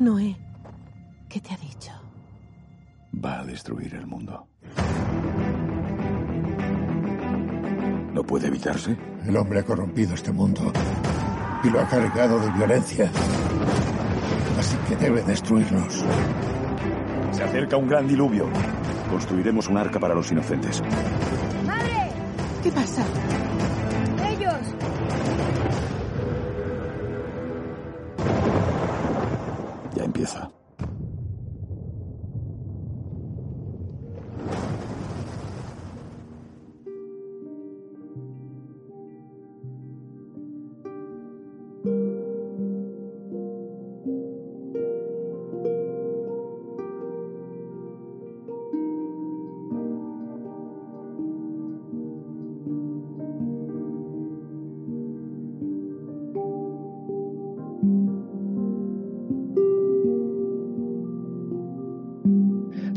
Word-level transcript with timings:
Noé, 0.00 0.34
¿qué 1.28 1.40
te 1.40 1.52
ha 1.52 1.58
dicho? 1.58 1.92
Va 3.22 3.40
a 3.40 3.44
destruir 3.44 3.94
el 3.94 4.06
mundo. 4.06 4.48
¿No 8.14 8.22
puede 8.24 8.46
evitarse? 8.46 8.96
El 9.26 9.36
hombre 9.36 9.60
ha 9.60 9.62
corrompido 9.62 10.14
este 10.14 10.32
mundo 10.32 10.72
y 11.62 11.68
lo 11.68 11.80
ha 11.80 11.86
cargado 11.86 12.40
de 12.40 12.50
violencia. 12.52 13.10
Así 14.58 14.74
que 14.88 14.96
debe 14.96 15.22
destruirnos. 15.22 16.02
Se 17.32 17.42
acerca 17.42 17.76
un 17.76 17.86
gran 17.86 18.08
diluvio. 18.08 18.48
Construiremos 19.10 19.68
un 19.68 19.76
arca 19.76 20.00
para 20.00 20.14
los 20.14 20.32
inocentes. 20.32 20.82
¡Madre! 21.66 22.08
¿Qué 22.62 22.72
pasa? 22.72 23.04
Empieza. 30.20 30.49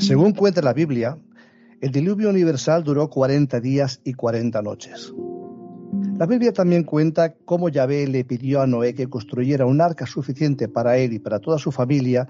Según 0.04 0.34
cuenta 0.34 0.62
la 0.62 0.74
Biblia, 0.74 1.18
el 1.80 1.90
diluvio 1.90 2.30
universal 2.30 2.84
duró 2.84 3.10
40 3.10 3.62
días 3.62 4.02
y 4.04 4.14
40 4.14 4.62
noches. 4.62 5.14
La 6.18 6.26
Biblia 6.26 6.52
también 6.52 6.84
cuenta 6.84 7.36
cómo 7.46 7.70
Yahvé 7.70 8.06
le 8.08 8.26
pidió 8.26 8.62
a 8.62 8.68
Noé 8.68 8.94
que 8.96 9.10
construyera 9.10 9.66
un 9.66 9.80
arca 9.80 10.06
suficiente 10.06 10.68
para 10.68 10.98
él 10.98 11.14
y 11.14 11.20
para 11.20 11.40
toda 11.40 11.58
su 11.58 11.72
familia 11.72 12.28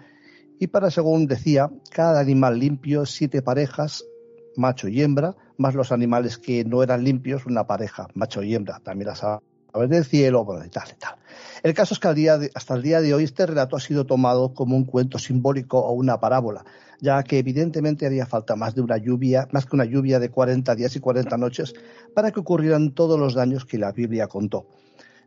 y 0.59 0.67
para, 0.67 0.91
según 0.91 1.25
decía, 1.25 1.71
cada 1.89 2.19
animal 2.19 2.59
limpio, 2.59 3.07
siete 3.07 3.41
parejas, 3.41 4.05
macho 4.55 4.87
y 4.87 5.01
hembra, 5.01 5.35
más 5.57 5.73
los 5.73 5.91
animales 5.91 6.37
que 6.37 6.63
no 6.65 6.83
eran 6.83 7.03
limpios, 7.03 7.47
una 7.47 7.65
pareja, 7.65 8.07
macho 8.13 8.43
y 8.43 8.53
hembra, 8.53 8.81
también 8.83 9.07
las 9.07 9.23
aves 9.23 9.89
del 9.89 10.05
cielo, 10.05 10.45
bueno, 10.45 10.63
y 10.63 10.69
tal, 10.69 10.89
y 10.91 10.99
tal. 10.99 11.15
El 11.63 11.73
caso 11.73 11.93
es 11.93 11.99
que 11.99 12.07
al 12.07 12.15
día 12.15 12.39
hasta 12.55 12.75
el 12.75 12.81
día 12.81 13.01
de 13.01 13.13
hoy 13.13 13.23
este 13.23 13.45
relato 13.45 13.75
ha 13.75 13.79
sido 13.79 14.05
tomado 14.05 14.53
como 14.53 14.75
un 14.75 14.85
cuento 14.85 15.19
simbólico 15.19 15.79
o 15.79 15.93
una 15.93 16.19
parábola, 16.19 16.65
ya 16.99 17.21
que 17.23 17.39
evidentemente 17.39 18.05
haría 18.05 18.25
falta 18.25 18.55
más 18.55 18.75
de 18.75 18.81
una 18.81 18.97
lluvia, 18.97 19.47
más 19.51 19.65
que 19.65 19.75
una 19.75 19.85
lluvia 19.85 20.19
de 20.19 20.29
40 20.29 20.75
días 20.75 20.95
y 20.95 20.99
40 20.99 21.37
noches 21.37 21.73
para 22.13 22.31
que 22.31 22.39
ocurrieran 22.39 22.91
todos 22.91 23.19
los 23.19 23.33
daños 23.33 23.65
que 23.65 23.77
la 23.77 23.91
Biblia 23.91 24.27
contó. 24.27 24.67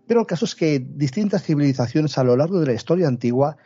Pero 0.06 0.21
el 0.21 0.27
caso 0.27 0.45
es 0.45 0.55
que 0.55 0.78
distintas 0.78 1.43
civilizaciones 1.43 2.16
a 2.19 2.25
lo 2.25 2.37
largo 2.37 2.61
de 2.61 2.66
la 2.66 2.72
historia 2.72 3.09
antigua 3.09 3.56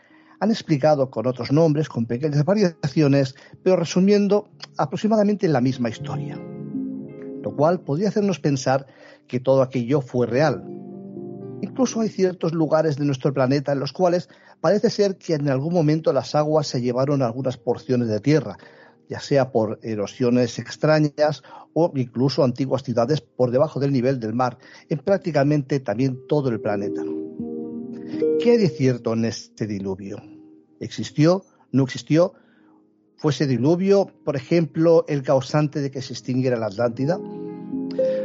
han 0.41 0.51
explicado 0.51 1.11
con 1.11 1.27
otros 1.27 1.53
nombres, 1.53 1.89
con 1.89 2.07
pequeñas 2.07 2.45
variaciones, 2.45 3.35
pero 3.63 3.77
resumiendo 3.77 4.49
aproximadamente 4.79 5.47
la 5.49 5.61
misma 5.61 5.91
historia. 5.91 6.41
Lo 7.43 7.55
cual 7.55 7.81
podría 7.81 8.09
hacernos 8.09 8.41
pensar 8.41 8.87
que 9.29 9.39
todo 9.39 9.61
aquello 9.63 10.01
fue 10.01 10.27
real. 10.27 10.65
Incluso 11.63 12.01
hay 12.01 12.09
ciertos 12.09 12.53
lugares 12.53 12.97
de 12.97 13.05
nuestro 13.05 13.33
planeta 13.33 13.73
en 13.73 13.81
los 13.81 13.93
cuales 13.93 14.29
parece 14.61 14.91
ser 14.91 15.17
que 15.17 15.35
en 15.35 15.49
algún 15.49 15.75
momento 15.75 16.13
las 16.13 16.35
aguas 16.35 16.67
se 16.67 16.81
llevaron 16.81 17.23
algunas 17.23 17.57
porciones 17.57 18.09
de 18.09 18.21
tierra, 18.21 18.57
ya 19.09 19.21
sea 19.21 19.51
por 19.51 19.79
erosiones 19.83 20.59
extrañas 20.59 21.43
o 21.75 21.93
incluso 21.97 22.45
antiguas 22.45 22.83
ciudades 22.83 23.21
por 23.21 23.51
debajo 23.51 23.81
del 23.81 23.93
nivel 23.93 24.21
del 24.21 24.35
mar, 24.35 24.59
en 24.89 24.99
prácticamente 24.99 25.81
también 25.81 26.27
todo 26.29 26.49
el 26.49 26.61
planeta. 26.61 27.03
¿Qué 28.41 28.53
hay 28.53 28.57
de 28.57 28.69
cierto 28.69 29.13
en 29.13 29.25
este 29.27 29.67
diluvio? 29.67 30.23
¿Existió? 30.81 31.45
¿No 31.73 31.85
existió? 31.85 32.35
¿Fue 33.17 33.33
ese 33.33 33.47
diluvio, 33.47 34.11
por 34.25 34.35
ejemplo, 34.35 35.05
el 35.09 35.23
causante 35.23 35.81
de 35.81 35.91
que 35.91 36.01
se 36.01 36.15
extinguiera 36.15 36.57
la 36.57 36.67
Atlántida? 36.67 37.19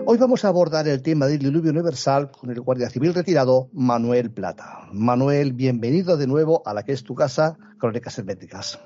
Hoy 0.08 0.20
vamos 0.20 0.46
a 0.46 0.50
abordar 0.50 0.88
el 0.88 1.02
tema 1.02 1.26
del 1.26 1.40
diluvio 1.40 1.72
universal 1.72 2.30
con 2.30 2.52
el 2.52 2.62
guardia 2.62 2.92
civil 2.92 3.12
retirado 3.16 3.70
Manuel 3.74 4.30
Plata. 4.30 4.88
Manuel, 4.94 5.54
bienvenido 5.54 6.16
de 6.16 6.28
nuevo 6.28 6.62
a 6.64 6.76
la 6.76 6.84
que 6.84 6.92
es 6.92 7.04
tu 7.04 7.16
casa, 7.16 7.58
Crónicas 7.80 8.20
Herméticas. 8.20 8.80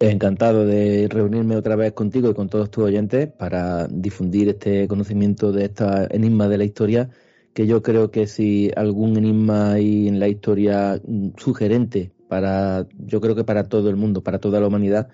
Encantado 0.00 0.64
de 0.64 1.06
reunirme 1.10 1.56
otra 1.56 1.76
vez 1.76 1.92
contigo 1.92 2.30
y 2.30 2.34
con 2.34 2.48
todos 2.48 2.70
tus 2.70 2.84
oyentes 2.84 3.28
para 3.28 3.88
difundir 3.88 4.48
este 4.48 4.88
conocimiento 4.88 5.52
de 5.52 5.66
estos 5.66 5.90
enigmas 6.08 6.48
de 6.48 6.56
la 6.56 6.64
historia, 6.64 7.10
que 7.52 7.66
yo 7.66 7.82
creo 7.82 8.10
que 8.10 8.26
si 8.26 8.70
algún 8.74 9.18
enigma 9.18 9.72
hay 9.72 10.08
en 10.08 10.18
la 10.18 10.28
historia 10.28 10.98
mm, 11.06 11.32
sugerente 11.36 12.10
para, 12.26 12.86
yo 12.98 13.20
creo 13.20 13.34
que 13.34 13.44
para 13.44 13.64
todo 13.64 13.90
el 13.90 13.96
mundo, 13.96 14.22
para 14.22 14.38
toda 14.38 14.60
la 14.60 14.68
humanidad, 14.68 15.08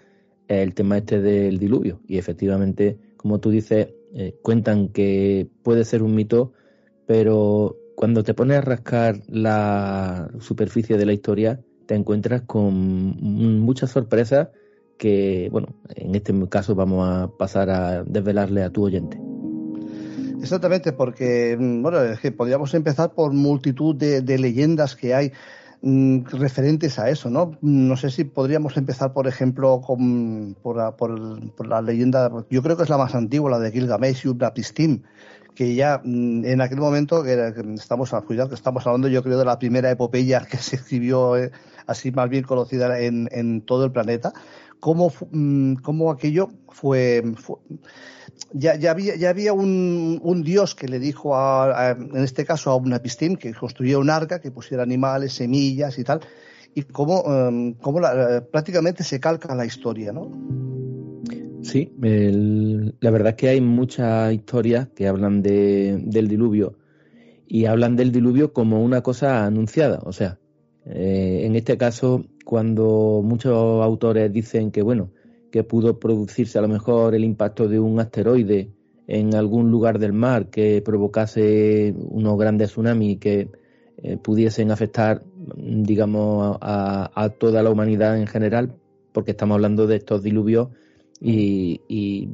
es 0.47 0.59
el 0.59 0.75
tema 0.75 0.99
este 0.99 1.21
del 1.21 1.59
diluvio. 1.59 2.01
Y 2.07 2.19
efectivamente, 2.19 2.99
como 3.17 3.41
tú 3.41 3.51
dices, 3.51 3.89
eh, 4.15 4.35
cuentan 4.43 4.89
que 4.89 5.49
puede 5.63 5.85
ser 5.85 6.03
un 6.03 6.15
mito, 6.15 6.53
pero 7.07 7.77
cuando 7.95 8.23
te 8.25 8.35
pones 8.35 8.59
a 8.59 8.63
rascar 8.63 9.21
la 9.29 10.31
superficie 10.39 10.97
de 10.97 11.07
la 11.07 11.13
historia, 11.13 11.61
te 11.87 11.95
encuentras 11.95 12.43
con 12.43 12.75
muchas 13.61 13.91
sorpresas 13.91 14.49
que, 14.97 15.49
bueno, 15.51 15.75
en 15.95 16.15
este 16.15 16.35
caso 16.49 16.75
vamos 16.75 17.09
a 17.09 17.31
pasar 17.37 17.71
a 17.71 18.05
desvelarle 18.05 18.63
a 18.63 18.71
tu 18.71 18.85
oyente. 18.85 19.21
Exactamente, 20.41 20.93
porque 20.93 21.57
mm, 21.59 21.83
bueno, 21.83 22.03
es 22.03 22.21
que 22.21 22.33
podríamos 22.33 22.73
empezar 22.75 23.13
por 23.13 23.33
multitud 23.33 23.95
de, 23.95 24.23
de 24.23 24.39
leyendas 24.39 24.97
que 24.97 25.15
hay 25.15 25.33
mm, 25.83 26.25
referentes 26.33 26.99
a 26.99 27.11
eso, 27.11 27.31
¿no? 27.31 27.57
No 27.63 27.97
sé 27.97 28.11
si 28.11 28.25
podríamos 28.25 28.77
empezar, 28.77 29.13
por 29.13 29.27
ejemplo, 29.29 29.81
con, 29.81 30.57
por, 30.63 30.97
por- 30.97 31.53
por 31.55 31.67
la 31.67 31.83
leyenda, 31.83 32.31
yo 32.51 32.63
creo 32.63 32.77
que 32.77 32.83
es 32.85 32.89
la 32.91 32.99
más 32.99 33.15
antigua, 33.15 33.51
la 33.51 33.59
de 33.59 33.73
Gilgamesh 33.73 34.25
y 34.25 34.29
Upnapistim, 34.29 35.03
que 35.55 35.75
ya 35.75 36.01
mm, 36.05 36.45
en 36.45 36.61
aquel 36.61 36.79
momento, 36.79 37.23
que, 37.23 37.53
que 37.55 37.75
estamos, 37.75 38.11
cuidado, 38.27 38.49
que 38.49 38.55
estamos 38.55 38.87
hablando 38.87 39.09
yo 39.09 39.23
creo 39.23 39.39
de 39.39 39.45
la 39.45 39.59
primera 39.59 39.91
epopeya 39.91 40.41
que 40.51 40.57
se 40.59 40.77
escribió 40.77 41.37
eh, 41.37 41.51
así 41.87 42.11
más 42.13 42.29
bien 42.29 42.45
conocida 42.45 42.99
en 43.01 43.63
todo 43.63 43.85
el 43.85 43.93
planeta, 43.93 44.33
cómo, 44.81 45.13
mm, 45.31 45.75
cómo 45.77 46.11
aquello 46.11 46.49
fue, 46.69 47.23
ya, 48.53 48.77
ya 48.77 48.91
había, 48.91 49.17
ya 49.17 49.31
había 49.31 49.53
un, 49.53 50.21
un 50.23 50.43
dios 50.43 50.75
que 50.75 50.89
le 50.89 50.99
dijo, 50.99 51.37
a, 51.37 51.91
en 51.93 52.17
este 52.25 52.45
caso 52.45 52.71
a 52.71 52.77
una 52.77 53.01
pistín, 53.01 53.37
que 53.37 53.53
construyera 53.55 53.99
un 53.99 54.11
arca, 54.11 54.41
que 54.41 54.51
pusiera 54.51 54.83
animales, 54.83 55.35
semillas 55.35 55.99
y 55.99 56.05
tal, 56.05 56.21
y 56.75 56.83
cómo, 56.83 57.23
em, 57.27 57.75
cómo 57.75 58.01
la- 58.01 58.39
eh, 58.39 58.41
prácticamente 58.41 59.05
se 59.05 59.21
calca 59.21 59.55
la 59.55 59.67
historia, 59.67 60.13
¿no? 60.13 60.31
Sí, 61.63 61.93
la 62.01 63.11
verdad 63.11 63.31
es 63.31 63.35
que 63.37 63.49
hay 63.49 63.61
muchas 63.61 64.33
historias 64.33 64.89
que 64.89 65.07
hablan 65.07 65.43
de, 65.43 66.01
del 66.03 66.27
diluvio 66.27 66.79
y 67.47 67.67
hablan 67.67 67.97
del 67.97 68.13
diluvio 68.13 68.53
como 68.53 68.83
una 68.83 69.03
cosa 69.03 69.45
anunciada. 69.45 70.01
O 70.05 70.13
sea, 70.13 70.39
eh, 70.87 71.43
en 71.45 71.57
este 71.57 71.77
caso, 71.77 72.25
cuando 72.51 73.23
muchos 73.23 73.55
autores 73.81 74.33
dicen 74.33 74.73
que, 74.73 74.83
bueno, 74.83 75.13
que 75.53 75.63
pudo 75.63 76.01
producirse 76.01 76.59
a 76.59 76.63
lo 76.63 76.67
mejor 76.67 77.15
el 77.15 77.23
impacto 77.23 77.69
de 77.69 77.79
un 77.79 78.01
asteroide 78.01 78.71
en 79.07 79.37
algún 79.37 79.71
lugar 79.71 80.01
del 80.01 80.13
mar 80.13 80.51
que 80.51 80.83
provocase 80.85 81.95
unos 81.97 82.37
grandes 82.37 82.71
tsunamis 82.71 83.19
que 83.19 83.51
eh, 84.03 84.17
pudiesen 84.17 84.73
afectar, 84.73 85.23
digamos, 85.57 86.59
a, 86.61 87.31
toda 87.39 87.63
la 87.63 87.71
humanidad 87.71 88.19
en 88.19 88.27
general, 88.27 88.75
porque 89.13 89.31
estamos 89.31 89.55
hablando 89.55 89.87
de 89.87 89.95
estos 89.99 90.21
diluvios 90.21 90.71
y, 91.21 92.31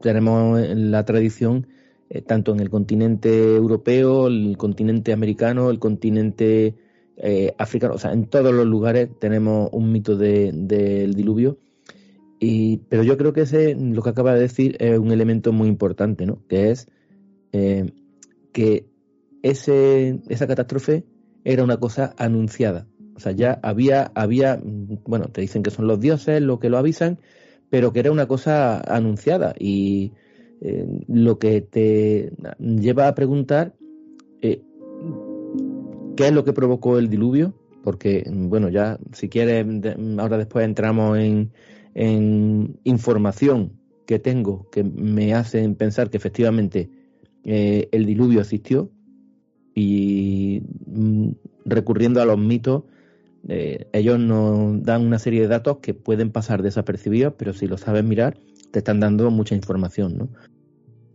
tenemos 0.00 0.60
la 0.66 1.04
tradición 1.04 1.66
eh, 2.08 2.22
tanto 2.22 2.54
en 2.54 2.60
el 2.60 2.70
continente 2.70 3.54
europeo, 3.54 4.28
el 4.28 4.56
continente 4.56 5.12
americano, 5.12 5.68
el 5.68 5.78
continente 5.78 6.87
eh, 7.18 7.54
o 7.58 7.98
sea, 7.98 8.12
en 8.12 8.26
todos 8.26 8.54
los 8.54 8.66
lugares 8.66 9.08
tenemos 9.18 9.68
un 9.72 9.92
mito 9.92 10.16
del 10.16 11.14
diluvio. 11.14 11.58
Y, 12.40 12.78
pero 12.88 13.02
yo 13.02 13.18
creo 13.18 13.32
que 13.32 13.42
ese, 13.42 13.74
lo 13.74 14.02
que 14.02 14.10
acaba 14.10 14.34
de 14.34 14.40
decir, 14.40 14.76
es 14.78 14.98
un 14.98 15.10
elemento 15.10 15.52
muy 15.52 15.68
importante, 15.68 16.24
¿no? 16.26 16.40
Que 16.48 16.70
es 16.70 16.88
que 18.52 18.86
ese, 19.42 20.20
esa 20.28 20.46
catástrofe 20.46 21.04
era 21.44 21.64
una 21.64 21.78
cosa 21.78 22.14
anunciada. 22.18 22.86
O 23.16 23.20
sea, 23.20 23.32
ya 23.32 23.58
había, 23.62 24.12
había, 24.14 24.60
bueno, 24.62 25.26
te 25.26 25.40
dicen 25.40 25.62
que 25.62 25.70
son 25.70 25.86
los 25.86 25.98
dioses 25.98 26.40
los 26.40 26.60
que 26.60 26.70
lo 26.70 26.78
avisan, 26.78 27.18
pero 27.70 27.92
que 27.92 28.00
era 28.00 28.12
una 28.12 28.26
cosa 28.26 28.80
anunciada. 28.80 29.54
Y 29.58 30.12
eh, 30.60 30.86
lo 31.08 31.38
que 31.38 31.60
te 31.60 32.32
lleva 32.58 33.08
a 33.08 33.14
preguntar, 33.14 33.74
eh, 33.77 33.77
¿qué 36.18 36.26
es 36.26 36.32
lo 36.32 36.42
que 36.42 36.52
provocó 36.52 36.98
el 36.98 37.08
diluvio? 37.08 37.54
Porque, 37.84 38.28
bueno, 38.28 38.68
ya 38.70 38.98
si 39.12 39.28
quieres, 39.28 39.64
ahora 40.18 40.36
después 40.36 40.64
entramos 40.64 41.16
en, 41.16 41.52
información 42.82 43.78
que 44.04 44.18
tengo 44.18 44.68
que 44.70 44.82
me 44.82 45.32
hacen 45.34 45.76
pensar 45.76 46.10
que 46.10 46.16
efectivamente 46.16 46.90
eh, 47.44 47.88
el 47.92 48.04
diluvio 48.04 48.40
existió, 48.40 48.90
y 49.76 50.60
mm, 50.86 51.30
recurriendo 51.66 52.20
a 52.20 52.24
los 52.24 52.36
mitos, 52.36 52.82
eh, 53.46 53.86
ellos 53.92 54.18
nos 54.18 54.82
dan 54.82 55.06
una 55.06 55.20
serie 55.20 55.42
de 55.42 55.46
datos 55.46 55.78
que 55.78 55.94
pueden 55.94 56.32
pasar 56.32 56.62
desapercibidos, 56.62 57.34
pero 57.38 57.52
si 57.52 57.68
lo 57.68 57.78
sabes 57.78 58.02
mirar, 58.02 58.36
te 58.72 58.80
están 58.80 58.98
dando 58.98 59.30
mucha 59.30 59.54
información. 59.54 60.18
¿no? 60.18 60.28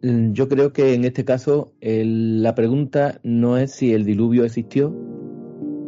Mm, 0.03 0.33
yo 0.33 0.47
creo 0.47 0.71
que 0.73 0.93
en 0.93 1.05
este 1.05 1.25
caso 1.25 1.73
la 1.81 2.53
pregunta 2.53 3.19
no 3.23 3.57
es 3.57 3.71
si 3.71 3.93
el 3.93 4.05
diluvio 4.05 4.43
existió, 4.45 4.95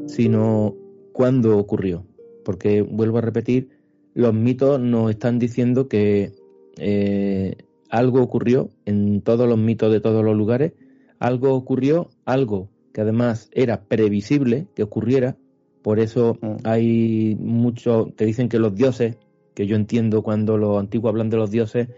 sino 0.07 0.75
cuándo 1.13 1.57
ocurrió. 1.57 2.05
Porque, 2.43 2.81
vuelvo 2.81 3.19
a 3.19 3.21
repetir, 3.21 3.69
los 4.13 4.33
mitos 4.33 4.79
nos 4.79 5.11
están 5.11 5.37
diciendo 5.37 5.87
que 5.87 6.31
eh, 6.77 7.55
algo 7.89 8.21
ocurrió 8.21 8.69
en 8.85 9.21
todos 9.21 9.47
los 9.47 9.57
mitos 9.57 9.91
de 9.91 9.99
todos 9.99 10.23
los 10.23 10.35
lugares 10.35 10.73
algo 11.19 11.53
ocurrió, 11.53 12.09
algo 12.25 12.69
que 12.93 13.01
además 13.01 13.49
era 13.53 13.83
previsible 13.83 14.67
que 14.75 14.83
ocurriera, 14.83 15.37
por 15.81 15.99
eso 15.99 16.37
mm. 16.41 16.55
hay 16.63 17.35
mucho, 17.39 18.11
te 18.15 18.25
dicen 18.25 18.49
que 18.49 18.59
los 18.59 18.75
dioses, 18.75 19.17
que 19.53 19.67
yo 19.67 19.75
entiendo 19.75 20.23
cuando 20.23 20.57
los 20.57 20.79
antiguos 20.79 21.09
hablan 21.09 21.29
de 21.29 21.37
los 21.37 21.51
dioses, 21.51 21.89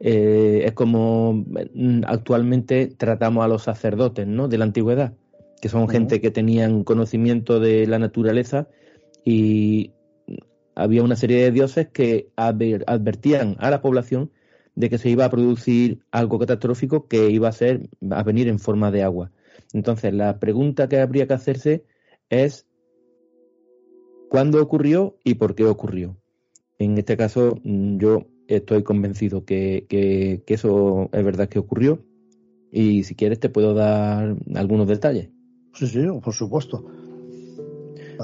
eh, 0.00 0.62
es 0.64 0.72
como 0.72 1.32
mm, 1.32 2.02
actualmente 2.06 2.86
tratamos 2.86 3.44
a 3.44 3.48
los 3.48 3.62
sacerdotes 3.62 4.26
¿no? 4.26 4.48
de 4.48 4.58
la 4.58 4.64
antigüedad, 4.64 5.14
que 5.60 5.68
son 5.68 5.88
gente 5.88 6.20
que 6.20 6.30
tenían 6.30 6.84
conocimiento 6.84 7.60
de 7.60 7.86
la 7.86 7.98
naturaleza 7.98 8.68
y 9.24 9.92
había 10.74 11.02
una 11.02 11.16
serie 11.16 11.42
de 11.42 11.50
dioses 11.50 11.88
que 11.88 12.28
advertían 12.36 13.56
a 13.58 13.70
la 13.70 13.80
población 13.80 14.30
de 14.74 14.90
que 14.90 14.98
se 14.98 15.08
iba 15.08 15.24
a 15.24 15.30
producir 15.30 16.00
algo 16.10 16.38
catastrófico 16.38 17.08
que 17.08 17.30
iba 17.30 17.48
a 17.48 17.52
ser 17.52 17.88
a 18.10 18.22
venir 18.22 18.46
en 18.48 18.58
forma 18.58 18.90
de 18.90 19.02
agua. 19.02 19.32
Entonces, 19.72 20.12
la 20.12 20.38
pregunta 20.38 20.88
que 20.88 21.00
habría 21.00 21.26
que 21.26 21.32
hacerse 21.32 21.84
es 22.28 22.66
¿cuándo 24.28 24.62
ocurrió 24.62 25.16
y 25.24 25.34
por 25.34 25.54
qué 25.54 25.64
ocurrió? 25.64 26.18
En 26.78 26.98
este 26.98 27.16
caso, 27.16 27.58
mm, 27.64 27.96
yo 27.96 28.26
estoy 28.48 28.82
convencido 28.82 29.44
que, 29.44 29.86
que, 29.88 30.42
eso 30.46 31.08
es 31.12 31.24
verdad 31.24 31.48
que 31.48 31.58
ocurrió 31.58 32.02
y 32.70 33.04
si 33.04 33.14
quieres 33.14 33.40
te 33.40 33.48
puedo 33.48 33.74
dar 33.74 34.36
algunos 34.54 34.86
detalles. 34.88 35.30
Sí, 35.74 35.86
sí, 35.86 36.00
por 36.22 36.34
supuesto. 36.34 36.84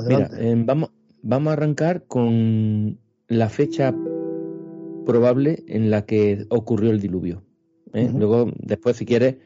Mira, 0.07 0.31
eh, 0.39 0.55
vamos, 0.57 0.91
vamos 1.23 1.51
a 1.51 1.53
arrancar 1.55 2.05
con 2.07 2.99
la 3.29 3.49
fecha 3.49 3.95
probable 5.05 5.63
en 5.67 5.91
la 5.91 6.07
que 6.07 6.47
ocurrió 6.49 6.91
el 6.91 7.01
diluvio. 7.01 7.43
¿eh? 7.93 8.11
Luego, 8.15 8.51
después, 8.59 8.97
si 8.97 9.05
quieres, 9.05 9.37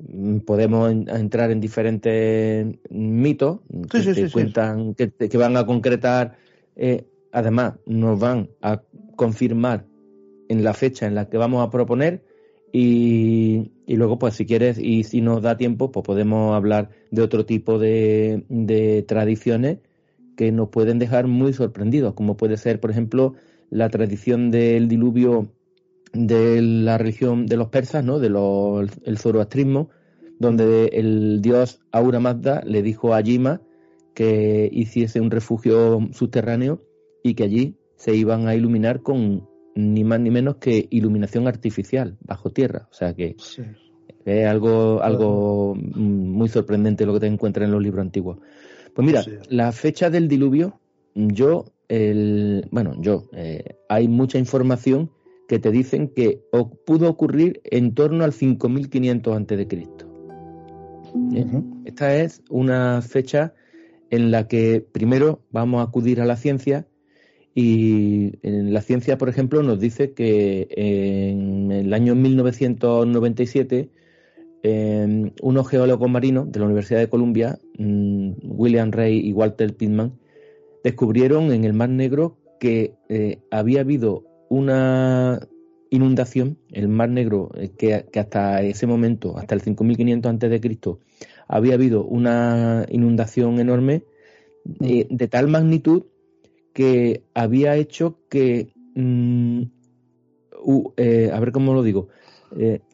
mm, 0.00 0.38
podemos 0.38 0.90
entrar 0.90 1.50
en 1.50 1.60
diferentes 1.60 2.66
mitos 2.90 3.60
que, 3.90 4.30
cuentan, 4.30 4.94
que, 4.94 5.38
van 5.38 5.56
a 5.56 5.66
concretar, 5.66 6.36
eh, 6.76 7.06
además, 7.32 7.74
nos 7.86 8.18
van 8.18 8.50
a 8.62 8.82
confirmar 9.16 9.86
en 10.48 10.64
la 10.64 10.74
fecha 10.74 11.06
en 11.06 11.14
la 11.14 11.28
que 11.28 11.38
vamos 11.38 11.66
a 11.66 11.70
proponer 11.70 12.22
y, 12.72 13.70
luego, 13.86 14.18
pues 14.18 14.34
si 14.34 14.44
quieres 14.44 14.78
y 14.78 15.04
si 15.04 15.20
nos 15.20 15.40
da 15.40 15.56
tiempo, 15.56 15.90
pues 15.92 16.04
podemos 16.04 16.54
hablar 16.54 16.90
de 17.10 17.22
otro 17.22 17.46
tipo 17.46 17.78
de, 17.78 18.44
de 18.48 19.02
tradiciones 19.02 19.78
que 20.36 20.52
nos 20.52 20.68
pueden 20.68 20.98
dejar 20.98 21.26
muy 21.26 21.52
sorprendidos, 21.52 22.14
como 22.14 22.36
puede 22.36 22.58
ser, 22.58 22.80
por 22.80 22.90
ejemplo, 22.90 23.34
la 23.70 23.88
tradición 23.88 24.50
del 24.50 24.88
diluvio 24.88 25.48
de 26.12 26.60
la 26.60 26.98
religión 26.98 27.46
de 27.46 27.56
los 27.56 27.68
persas, 27.68 28.04
¿no? 28.04 28.18
De 28.18 28.28
los, 28.28 28.90
el 29.04 29.18
zoroastrismo, 29.18 29.88
donde 30.38 30.86
el 30.92 31.40
dios 31.40 31.80
Aura 31.92 32.20
Mazda 32.20 32.62
le 32.66 32.82
dijo 32.82 33.14
a 33.14 33.20
Yima 33.20 33.62
que 34.14 34.68
hiciese 34.72 35.20
un 35.20 35.30
refugio 35.30 36.00
subterráneo 36.12 36.82
y 37.22 37.34
que 37.34 37.44
allí 37.44 37.76
se 37.96 38.14
iban 38.14 38.48
a 38.48 38.54
iluminar 38.54 39.02
con 39.02 39.48
ni 39.76 40.02
más 40.04 40.18
ni 40.18 40.30
menos 40.30 40.56
que 40.56 40.88
iluminación 40.90 41.46
artificial 41.46 42.16
bajo 42.22 42.50
tierra. 42.50 42.88
O 42.90 42.94
sea 42.94 43.14
que 43.14 43.36
es 44.24 44.46
algo, 44.46 45.02
algo 45.02 45.74
muy 45.76 46.48
sorprendente 46.48 47.06
lo 47.06 47.14
que 47.14 47.20
te 47.20 47.26
encuentras 47.26 47.66
en 47.66 47.72
los 47.72 47.82
libros 47.82 48.00
antiguos. 48.02 48.38
Pues 48.94 49.06
mira, 49.06 49.22
la 49.50 49.70
fecha 49.72 50.08
del 50.10 50.26
diluvio, 50.26 50.80
yo 51.14 51.66
el, 51.88 52.66
bueno, 52.72 52.94
yo, 53.00 53.24
eh, 53.32 53.76
hay 53.88 54.08
mucha 54.08 54.38
información 54.38 55.10
que 55.46 55.58
te 55.58 55.70
dicen 55.70 56.08
que 56.08 56.40
pudo 56.84 57.08
ocurrir 57.08 57.60
en 57.64 57.94
torno 57.94 58.24
al 58.24 58.32
5500 58.32 59.36
antes 59.36 59.58
de 59.58 59.68
Cristo. 59.68 60.06
Esta 61.84 62.16
es 62.16 62.42
una 62.50 63.00
fecha 63.02 63.54
en 64.10 64.30
la 64.30 64.48
que 64.48 64.84
primero 64.92 65.40
vamos 65.50 65.80
a 65.80 65.84
acudir 65.84 66.20
a 66.20 66.26
la 66.26 66.36
ciencia 66.36 66.86
y 67.58 68.34
en 68.42 68.74
la 68.74 68.82
ciencia, 68.82 69.16
por 69.16 69.30
ejemplo, 69.30 69.62
nos 69.62 69.80
dice 69.80 70.12
que 70.12 70.68
en 70.72 71.72
el 71.72 71.94
año 71.94 72.14
1997 72.14 73.88
em, 74.62 75.30
unos 75.40 75.66
geólogos 75.66 76.10
marinos 76.10 76.52
de 76.52 76.60
la 76.60 76.66
Universidad 76.66 77.00
de 77.00 77.08
Columbia, 77.08 77.58
mm, 77.78 78.32
William 78.42 78.92
Ray 78.92 79.26
y 79.26 79.32
Walter 79.32 79.74
Pittman, 79.74 80.12
descubrieron 80.84 81.50
en 81.50 81.64
el 81.64 81.72
Mar 81.72 81.88
Negro 81.88 82.36
que 82.60 82.92
eh, 83.08 83.38
había 83.50 83.80
habido 83.80 84.24
una 84.50 85.40
inundación, 85.88 86.58
el 86.72 86.88
Mar 86.88 87.08
Negro, 87.08 87.52
eh, 87.54 87.70
que, 87.70 88.04
hasta 88.20 88.60
ese 88.60 88.86
momento, 88.86 89.38
hasta 89.38 89.54
el 89.54 89.62
5500 89.62 90.28
antes 90.28 90.50
de 90.50 90.60
Cristo, 90.60 91.00
había 91.48 91.72
habido 91.72 92.04
una 92.04 92.84
inundación 92.90 93.60
enorme 93.60 94.04
eh, 94.80 95.06
de 95.08 95.28
tal 95.28 95.48
magnitud 95.48 96.02
que 96.76 97.22
había 97.32 97.74
hecho 97.76 98.18
que, 98.28 98.68
mm, 98.94 99.62
a 101.32 101.40
ver 101.40 101.52
cómo 101.52 101.72
lo 101.72 101.82
digo, 101.82 102.08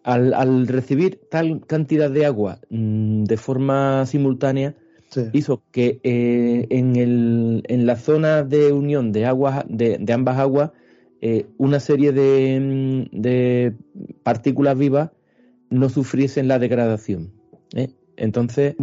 al, 0.04 0.68
recibir 0.68 1.18
tal 1.28 1.66
cantidad 1.66 2.08
de 2.08 2.24
agua 2.24 2.60
mm, 2.70 3.24
de 3.24 3.36
forma 3.36 4.06
simultánea, 4.06 4.76
hizo 5.32 5.64
que 5.72 5.98
eh, 6.04 6.68
en, 6.70 6.94
el, 6.94 7.64
en 7.66 7.84
la 7.84 7.96
zona 7.96 8.44
de 8.44 8.72
unión 8.72 9.10
de 9.10 9.26
aguas 9.26 9.64
de, 9.68 10.00
ambas 10.12 10.38
aguas 10.38 10.70
eh, 11.20 11.46
una 11.58 11.80
serie 11.80 12.12
de, 12.12 12.60
mm, 13.10 13.20
de, 13.20 13.74
partículas 14.22 14.78
vivas 14.78 15.10
no 15.70 15.88
sufriesen 15.88 16.46
la 16.46 16.60
degradación. 16.60 17.32
¿eh? 17.74 17.88
Entonces 18.16 18.76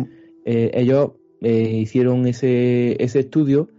ellos 0.43 1.11
hicieron 1.41 2.27
ese, 2.27 3.01
ese 3.01 3.19
estudio 3.19 3.69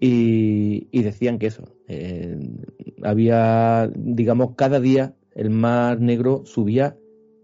y, 0.00 0.88
y, 0.90 1.02
decían 1.02 1.38
que 1.38 1.46
eso 1.46 1.64
había 3.02 3.90
digamos 3.94 4.54
cada 4.56 4.80
día 4.80 5.14
el 5.34 5.50
mar 5.50 6.00
negro 6.00 6.42
subía 6.44 6.96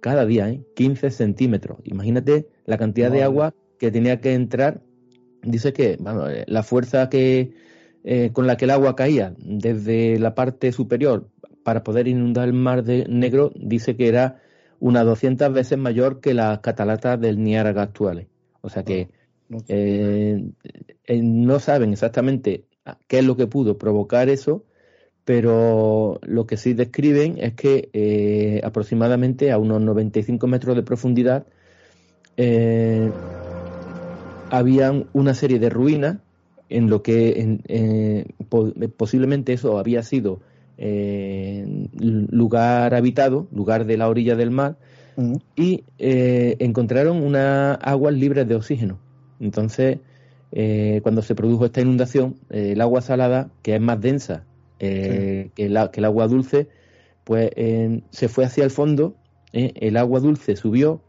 cada 0.03 0.27
día 0.27 0.53
15 0.75 1.11
centímetros. 1.11 1.79
Imagínate 1.85 2.49
la 2.67 2.77
cantidad 2.77 3.11
de 3.11 3.23
agua 3.23 3.55
que 3.79 3.91
tenía 3.91 4.21
que 4.21 4.35
entrar, 4.35 4.83
dice 5.43 5.73
que 5.73 5.93
eh, 5.93 6.45
la 6.47 6.63
fuerza 6.65 7.09
que 7.09 7.53
eh, 8.05 8.31
con 8.33 8.49
la 8.49 8.57
que 8.57 8.65
el 8.65 8.73
agua 8.73 8.97
caía 8.97 9.35
desde 9.39 10.19
la 10.19 10.35
parte 10.35 10.73
superior 10.73 11.29
para 11.63 11.85
poder 11.85 12.09
inundar 12.09 12.49
el 12.49 12.55
mar 12.55 12.83
de 12.83 13.07
negro, 13.09 13.53
dice 13.55 13.95
que 13.95 14.09
era 14.09 14.41
unas 14.81 15.05
200 15.05 15.53
veces 15.53 15.79
mayor 15.79 16.21
que 16.21 16.35
las 16.35 16.59
cataratas 16.59 17.21
del 17.21 17.43
Niágara 17.43 17.83
actuales. 17.83 18.27
O 18.61 18.69
sea 18.69 18.83
que 18.83 19.09
Eh, 19.69 20.51
eh, 21.05 21.21
no 21.23 21.61
saben 21.61 21.93
exactamente 21.93 22.65
qué 23.07 23.19
es 23.19 23.25
lo 23.25 23.37
que 23.37 23.47
pudo 23.47 23.79
provocar 23.79 24.29
eso, 24.29 24.65
pero 25.25 26.19
lo 26.23 26.47
que 26.47 26.57
sí 26.57 26.75
describen 26.75 27.37
es 27.39 27.55
que 27.55 27.91
eh, 27.93 28.61
aproximadamente 28.65 29.53
a 29.53 29.59
unos 29.59 29.81
95 29.81 30.47
metros 30.47 30.77
de 30.77 30.83
profundidad 30.83 31.47
eh, 32.37 33.11
había 34.51 35.05
una 35.13 35.35
serie 35.35 35.59
de 35.59 35.71
ruinas 35.71 36.19
en 36.69 36.89
lo 36.89 37.03
que 37.03 37.55
posiblemente 38.97 39.53
eso 39.53 39.79
había 39.79 40.03
sido 40.03 40.41
lugar 42.01 42.95
habitado, 42.95 43.47
lugar 43.53 43.85
de 43.85 43.99
la 43.99 44.09
orilla 44.09 44.37
del 44.37 44.51
mar, 44.51 44.77
y 45.55 45.85
encontraron 45.99 47.23
unas 47.23 47.79
aguas 47.83 48.15
libres 48.15 48.49
de 48.49 48.55
oxígeno. 48.55 48.99
Entonces, 49.43 49.99
cuando 51.03 51.23
se 51.23 51.35
produjo 51.35 51.67
esta 51.67 51.81
inundación, 51.81 52.37
el 52.51 52.81
agua 52.81 53.03
salada, 53.03 53.51
que 53.63 53.75
es 53.75 53.81
más 53.81 54.01
densa 54.01 54.45
eh, 54.85 55.51
que, 55.55 55.67
el, 55.67 55.77
agua 55.77 56.27
dulce, 56.27 56.69
pues 57.25 57.51
se 58.11 58.29
fue 58.29 58.45
hacia 58.45 58.65
el 58.65 58.71
fondo, 58.71 59.15
eh, 59.53 59.73
el 59.77 59.97
agua 59.97 60.19
dulce 60.19 60.57
subió 60.57 61.03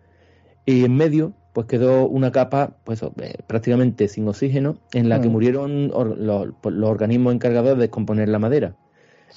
y 0.65 0.85
en 0.85 0.95
medio 0.95 1.33
pues 1.53 1.65
quedó 1.67 2.07
una 2.07 2.31
capa 2.31 2.77
pues 2.83 3.01
eh, 3.01 3.35
prácticamente 3.47 4.07
sin 4.07 4.27
oxígeno 4.27 4.77
en 4.91 5.09
la 5.09 5.21
que 5.21 5.29
mm. 5.29 5.31
murieron 5.31 5.87
los, 5.87 6.49
organismos 6.63 7.33
encargados 7.33 7.75
de 7.75 7.81
descomponer 7.81 8.29
la 8.29 8.39
madera. 8.39 8.75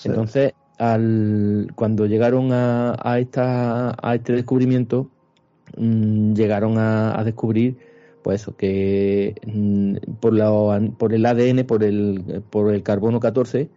Entonces, 0.04 0.52
al, 0.78 1.68
cuando 1.74 2.04
llegaron 2.04 2.52
a, 2.52 2.94
a, 3.02 3.18
esta, 3.18 3.96
a 4.02 4.14
este 4.14 4.34
descubrimiento, 4.34 5.10
mm, 5.78 6.34
llegaron 6.34 6.76
a, 6.76 7.22
descubrir 7.24 7.78
pues 8.26 8.42
eso, 8.42 8.56
que 8.56 9.36
mm, 9.46 10.16
por, 10.18 10.32
la, 10.32 10.50
por 10.98 11.14
el 11.14 11.24
ADN, 11.24 11.64
por 11.64 11.84
el, 11.84 12.42
por 12.50 12.74
el 12.74 12.82
carbono 12.82 13.20
14, 13.20 13.70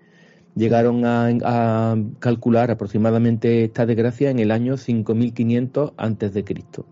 llegaron 0.56 1.06
a, 1.06 1.96
calcular 2.18 2.72
aproximadamente 2.72 3.64
esta 3.66 3.86
desgracia 3.86 4.32
en 4.32 4.40
el 4.40 4.50
año 4.50 4.76
5500 4.78 5.94
antes 5.98 6.34
de 6.34 6.44
Cristo. 6.44 6.88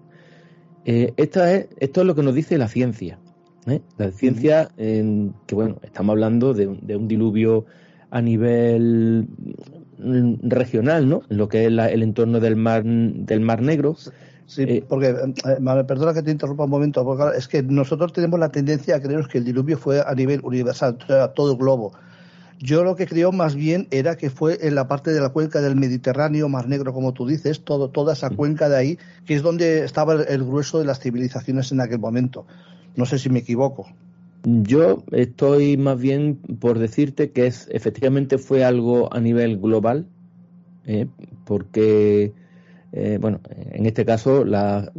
Eh, 0.85 1.15
esto 1.17 1.41
es 1.45 2.05
lo 2.05 2.13
que 2.13 2.21
nos 2.21 2.35
dice 2.35 2.59
la 2.59 2.67
ciencia. 2.67 3.17
¿eh? 3.65 3.81
La 3.97 4.11
ciencia, 4.11 4.69
que 4.77 5.55
bueno, 5.55 5.79
estamos 5.81 6.13
hablando 6.13 6.53
de, 6.53 6.67
un 6.67 7.07
diluvio 7.07 7.65
a 8.11 8.21
nivel 8.21 9.29
mm, 9.97 10.47
regional, 10.47 11.09
¿no? 11.09 11.23
Lo 11.29 11.49
que 11.49 11.65
es 11.65 11.69
el 11.69 12.03
entorno 12.03 12.39
del 12.39 12.55
mar 12.55 12.83
del 12.83 13.39
mar 13.39 13.63
Negro. 13.63 13.95
Sí, 14.47 14.63
eh, 14.63 14.83
porque, 14.87 15.13
me 15.59 15.83
perdona 15.83 16.13
que 16.13 16.23
te 16.23 16.31
interrumpa 16.31 16.63
un 16.63 16.69
momento, 16.69 17.03
porque 17.03 17.37
es 17.37 17.49
que 17.49 17.61
nosotros 17.61 18.13
tenemos 18.13 18.39
la 18.39 18.49
tendencia 18.49 18.95
a 18.95 19.01
creer 19.01 19.27
que 19.27 19.39
el 19.39 19.43
diluvio 19.43 19.77
fue 19.77 20.01
a 20.01 20.15
nivel 20.15 20.39
universal, 20.43 20.97
a 21.09 21.27
todo 21.27 21.51
el 21.51 21.57
globo. 21.57 21.91
Yo 22.59 22.83
lo 22.83 22.95
que 22.95 23.05
creo 23.05 23.31
más 23.31 23.55
bien 23.55 23.87
era 23.91 24.15
que 24.15 24.29
fue 24.29 24.57
en 24.61 24.73
la 24.73 24.87
parte 24.87 25.11
de 25.11 25.19
la 25.19 25.29
cuenca 25.29 25.61
del 25.61 25.75
Mediterráneo, 25.75 26.49
Mar 26.49 26.67
Negro, 26.67 26.93
como 26.93 27.13
tú 27.13 27.27
dices, 27.27 27.61
todo, 27.61 27.89
toda 27.89 28.13
esa 28.13 28.29
cuenca 28.29 28.67
de 28.69 28.77
ahí, 28.77 28.99
que 29.25 29.35
es 29.35 29.43
donde 29.43 29.83
estaba 29.83 30.13
el, 30.13 30.43
grueso 30.43 30.79
de 30.79 30.85
las 30.85 30.99
civilizaciones 30.99 31.71
en 31.71 31.81
aquel 31.81 31.99
momento. 31.99 32.47
No 32.95 33.05
sé 33.05 33.19
si 33.19 33.29
me 33.29 33.39
equivoco. 33.39 33.87
Yo 34.43 35.03
estoy 35.11 35.77
más 35.77 35.99
bien 35.99 36.37
por 36.59 36.79
decirte 36.79 37.31
que 37.31 37.47
es 37.47 37.67
efectivamente 37.69 38.37
fue 38.37 38.63
algo 38.63 39.13
a 39.13 39.19
nivel 39.19 39.59
global, 39.59 40.07
¿eh? 40.85 41.07
porque 41.45 42.31
eh, 42.93 43.17
bueno, 43.19 43.41
en 43.49 43.85
este 43.85 44.05
caso 44.05 44.45
las 44.45 44.89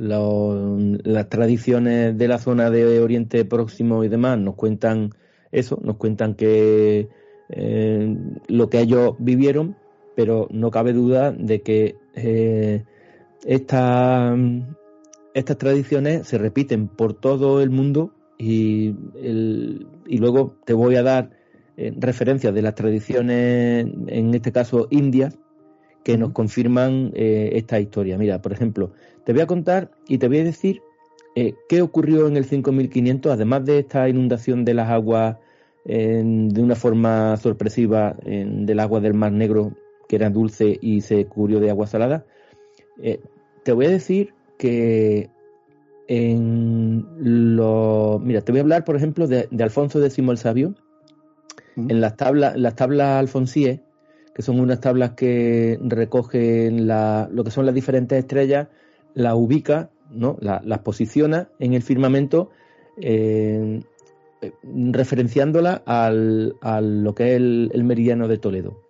tradiciones 1.28 2.18
de 2.18 2.28
la 2.28 2.38
zona 2.38 2.70
de 2.70 3.00
Oriente 3.00 3.44
Próximo 3.44 4.04
y 4.04 4.08
demás 4.08 4.38
nos 4.38 4.54
cuentan 4.56 5.10
eso, 5.52 5.80
nos 5.82 5.96
cuentan 5.96 6.34
que 6.34 7.08
eh, 7.48 8.16
lo 8.48 8.68
que 8.68 8.80
ellos 8.80 9.14
vivieron, 9.18 9.76
pero 10.14 10.48
no 10.50 10.70
cabe 10.70 10.92
duda 10.92 11.32
de 11.32 11.62
que 11.62 11.96
eh, 12.14 12.84
estas 13.46 14.36
tradiciones 15.56 16.26
se 16.26 16.36
repiten 16.36 16.88
por 16.88 17.14
todo 17.14 17.62
el 17.62 17.70
mundo 17.70 18.12
y, 18.36 18.94
y 19.18 20.18
luego 20.18 20.56
te 20.66 20.74
voy 20.74 20.96
a 20.96 21.02
dar 21.02 21.30
referencias 21.76 22.52
de 22.52 22.60
las 22.62 22.74
tradiciones, 22.74 23.86
en 24.08 24.34
este 24.34 24.52
caso 24.52 24.88
indias, 24.90 25.38
que 26.08 26.16
nos 26.16 26.32
confirman 26.32 27.12
esta 27.14 27.78
historia. 27.78 28.16
Mira, 28.16 28.40
por 28.40 28.52
ejemplo, 28.52 28.92
te 29.26 29.34
voy 29.34 29.42
a 29.42 29.46
contar 29.46 29.90
y 30.08 30.16
te 30.16 30.26
voy 30.26 30.38
a 30.38 30.44
decir 30.44 30.80
qué 31.34 31.82
ocurrió 31.82 32.26
en 32.28 32.38
el 32.38 32.46
5500, 32.46 33.30
además 33.30 33.66
de 33.66 33.80
esta 33.80 34.08
inundación 34.08 34.64
de 34.64 34.72
las 34.72 34.88
aguas 34.88 35.36
de 35.84 36.60
una 36.62 36.76
forma 36.76 37.36
sorpresiva 37.36 38.16
del 38.24 38.80
agua 38.80 39.00
del 39.00 39.12
Mar 39.12 39.32
Negro, 39.32 39.74
que 40.08 40.16
era 40.16 40.30
dulce 40.30 40.78
y 40.80 41.02
se 41.02 41.26
cubrió 41.26 41.60
de 41.60 41.68
agua 41.68 41.86
salada. 41.86 42.24
Eh, 43.02 43.20
te 43.62 43.72
voy 43.72 43.86
a 43.86 43.90
decir 43.90 44.32
que 44.58 45.30
en 46.08 47.06
los... 47.18 48.20
Mira, 48.22 48.40
te 48.40 48.50
voy 48.50 48.60
a 48.60 48.62
hablar, 48.62 48.84
por 48.84 48.96
ejemplo, 48.96 49.26
de, 49.28 49.46
Alfonso 49.60 50.02
X 50.02 50.18
el 50.18 50.38
Sabio. 50.38 50.74
En 51.76 52.00
las 52.00 52.16
tablas, 52.16 52.56
las 52.56 52.74
tablas 52.74 53.20
alfonsíes, 53.20 53.80
que 54.38 54.42
son 54.42 54.60
unas 54.60 54.80
tablas 54.80 55.14
que 55.14 55.80
recogen 55.82 56.86
lo 56.86 57.42
que 57.42 57.50
son 57.50 57.66
las 57.66 57.74
diferentes 57.74 58.16
estrellas, 58.16 58.68
las 59.14 59.34
ubica, 59.34 59.90
¿no? 60.12 60.36
las 60.40 60.78
posiciona 60.78 61.48
en 61.58 61.74
el 61.74 61.82
firmamento 61.82 62.48
eh, 62.98 63.82
eh, 64.40 64.52
referenciándola 64.92 65.82
al, 65.84 66.54
a 66.60 66.80
lo 66.80 67.16
que 67.16 67.32
es 67.32 67.36
el, 67.38 67.82
meridiano 67.82 68.28
de 68.28 68.38
Toledo. 68.38 68.80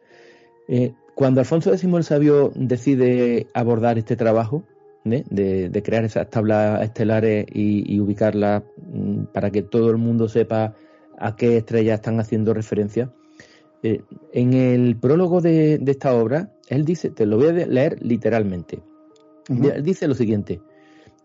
Eh, 0.69 0.93
cuando 1.15 1.41
Alfonso 1.41 1.73
X 1.73 1.83
el 1.83 2.05
Sabio 2.05 2.53
decide 2.55 3.47
abordar 3.55 3.97
este 3.97 4.17
trabajo, 4.17 4.65
de, 5.05 5.83
crear 5.83 6.05
esas 6.05 6.29
tablas 6.29 6.83
estelares 6.83 7.47
y, 7.51 7.99
ubicarlas 8.01 8.65
mm, 8.77 9.33
para 9.33 9.51
que 9.51 9.63
todo 9.63 9.91
el 9.91 9.97
mundo 9.97 10.29
sepa 10.29 10.75
a 11.19 11.37
qué 11.37 11.57
estrellas 11.57 12.01
están 12.01 12.21
haciendo 12.21 12.53
referencia, 12.53 13.11
eh, 13.83 14.03
en 14.33 14.53
el 14.53 14.97
prólogo 14.97 15.41
de, 15.41 15.81
esta 15.87 16.15
obra, 16.15 16.53
él 16.69 16.85
dice, 16.85 17.11
te 17.11 17.27
lo 17.27 17.37
voy 17.37 17.49
a 17.49 17.53
leer 17.53 17.99
literalmente, 18.03 18.83
él 19.49 19.83
dice 19.83 20.09
lo 20.09 20.15
siguiente, 20.15 20.61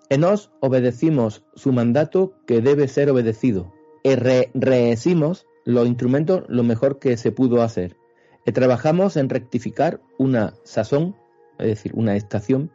en 0.09 0.21
nos 0.21 0.51
obedecimos 0.59 1.43
su 1.55 1.71
mandato 1.71 2.33
que 2.45 2.61
debe 2.61 2.87
ser 2.87 3.09
obedecido, 3.09 3.73
re 4.03 4.51
rehicimos 4.53 5.45
los 5.65 5.87
instrumentos 5.87 6.43
lo 6.47 6.63
mejor 6.63 6.99
que 6.99 7.17
se 7.17 7.31
pudo 7.31 7.61
hacer. 7.61 7.95
Eh, 8.45 8.51
trabajamos 8.51 9.17
en 9.17 9.29
rectificar 9.29 10.01
una 10.17 10.53
sazón, 10.63 11.15
es 11.57 11.67
decir, 11.67 11.93
una 11.95 12.15
estación. 12.15 12.71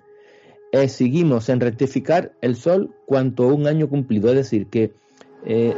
Eh, 0.73 0.89
seguimos 0.89 1.49
en 1.49 1.61
rectificar 1.61 2.33
el 2.41 2.57
sol 2.57 2.95
cuanto 3.07 3.49
un 3.49 3.67
año 3.67 3.89
cumplido. 3.89 4.29
Es 4.31 4.37
decir, 4.37 4.67
que 4.69 4.93
eh, 5.45 5.75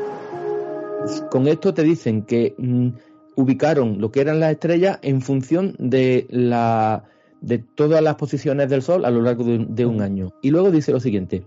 con 1.31 1.49
esto 1.49 1.75
te 1.75 1.83
dicen 1.83 2.25
que 2.25 2.55
mm, 2.57 2.89
ubicaron 3.37 4.01
lo 4.01 4.11
que 4.11 4.21
eran 4.21 4.41
las 4.41 4.53
estrellas 4.53 4.99
en 5.03 5.23
función 5.23 5.75
de 5.79 6.27
la 6.31 7.05
de 7.41 7.59
todas 7.59 8.03
las 8.03 8.17
posiciones 8.17 8.69
del 8.69 8.83
sol 8.83 9.05
a 9.05 9.11
lo 9.11 9.23
largo 9.23 9.45
de, 9.45 9.87
un 9.87 10.03
año. 10.03 10.35
Y 10.43 10.51
luego 10.51 10.71
dice 10.71 10.93
lo 10.93 11.01
siguiente, 11.01 11.43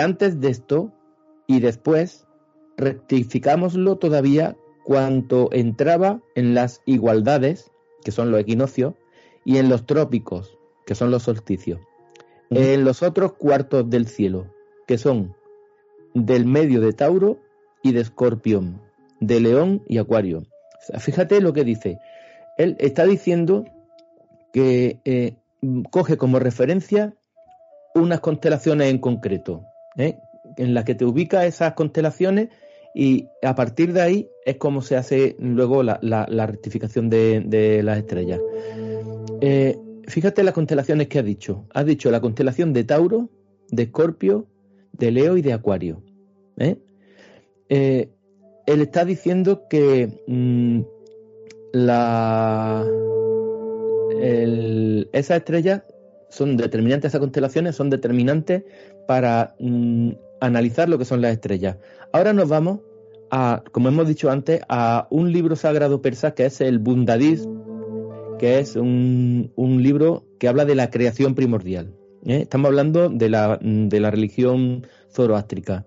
antes 0.00 0.40
de 0.40 0.48
esto 0.48 0.92
y 1.46 1.60
después 1.60 2.26
rectificámoslo 2.76 3.96
todavía 3.96 4.56
cuanto 4.84 5.48
entraba 5.52 6.20
en 6.34 6.54
las 6.54 6.82
igualdades, 6.86 7.70
que 8.04 8.12
son 8.12 8.30
los 8.30 8.40
equinoccios, 8.40 8.94
y 9.44 9.58
en 9.58 9.68
los 9.68 9.86
trópicos, 9.86 10.58
que 10.86 10.94
son 10.94 11.10
los 11.10 11.24
solsticios. 11.24 11.80
En 12.50 12.84
los 12.84 13.02
otros 13.02 13.32
cuartos 13.32 13.88
del 13.90 14.06
cielo, 14.06 14.46
que 14.86 14.98
son 14.98 15.34
del 16.14 16.46
medio 16.46 16.80
de 16.80 16.92
Tauro 16.92 17.38
y 17.82 17.92
de 17.92 18.00
Escorpión, 18.00 18.80
de 19.20 19.40
León 19.40 19.82
y 19.88 19.98
Acuario. 19.98 20.44
Fíjate 20.98 21.40
lo 21.40 21.52
que 21.52 21.64
dice. 21.64 21.98
Él 22.56 22.76
está 22.78 23.04
diciendo 23.04 23.64
que 24.52 25.00
eh, 25.04 25.34
coge 25.90 26.16
como 26.16 26.38
referencia 26.38 27.14
unas 27.94 28.20
constelaciones 28.20 28.90
en 28.90 28.98
concreto, 28.98 29.64
¿eh? 29.96 30.18
en 30.56 30.74
las 30.74 30.84
que 30.84 30.94
te 30.94 31.04
ubica 31.04 31.46
esas 31.46 31.74
constelaciones 31.74 32.48
y 32.94 33.28
a 33.42 33.54
partir 33.54 33.92
de 33.92 34.00
ahí 34.00 34.28
es 34.44 34.56
como 34.56 34.80
se 34.80 34.96
hace 34.96 35.36
luego 35.38 35.82
la, 35.82 35.98
rectificación 36.46 37.10
de, 37.10 37.80
las 37.82 37.98
estrellas. 37.98 38.40
Eh, 39.40 39.78
fíjate 40.06 40.42
las 40.42 40.54
constelaciones 40.54 41.08
que 41.08 41.18
ha 41.18 41.22
dicho. 41.22 41.66
Ha 41.74 41.84
dicho 41.84 42.10
la 42.10 42.20
constelación 42.20 42.72
de 42.72 42.84
Tauro, 42.84 43.28
de 43.68 43.84
Escorpio, 43.84 44.46
de 44.92 45.10
Leo 45.10 45.36
y 45.36 45.42
de 45.42 45.52
Acuario. 45.52 46.02
¿eh? 46.56 46.78
Él 48.66 48.80
está 48.80 49.04
diciendo 49.04 49.62
que 49.68 50.10
mm, 50.26 50.80
esas 55.12 55.36
estrellas 55.38 55.82
son 56.28 56.56
determinantes, 56.56 57.10
esas 57.10 57.20
constelaciones 57.20 57.76
son 57.76 57.90
determinantes 57.90 58.64
para 59.06 59.54
mm, 59.60 60.10
analizar 60.40 60.88
lo 60.88 60.98
que 60.98 61.04
son 61.04 61.22
las 61.22 61.32
estrellas. 61.32 61.76
Ahora 62.12 62.32
nos 62.32 62.48
vamos 62.48 62.80
a, 63.30 63.62
como 63.72 63.88
hemos 63.88 64.08
dicho 64.08 64.30
antes, 64.30 64.60
a 64.68 65.06
un 65.10 65.32
libro 65.32 65.56
sagrado 65.56 66.02
persa 66.02 66.34
que 66.34 66.46
es 66.46 66.60
el 66.60 66.78
Bundadis, 66.78 67.48
que 68.38 68.58
es 68.58 68.76
un, 68.76 69.52
libro 69.56 70.24
que 70.38 70.48
habla 70.48 70.64
de 70.64 70.74
la 70.74 70.90
creación 70.90 71.34
primordial. 71.34 71.94
¿eh? 72.24 72.40
Estamos 72.42 72.68
hablando 72.68 73.08
de 73.08 73.28
la, 73.30 73.58
de 73.62 74.00
la 74.00 74.10
religión 74.10 74.86
zoroástrica. 75.10 75.86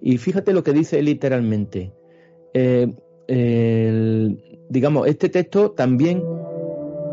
Y 0.00 0.18
fíjate 0.18 0.52
lo 0.52 0.62
que 0.62 0.72
dice 0.72 1.02
literalmente. 1.02 1.92
Eh, 2.52 2.92
digamos, 4.68 5.06
este 5.06 5.28
texto 5.28 5.72
también 5.72 6.22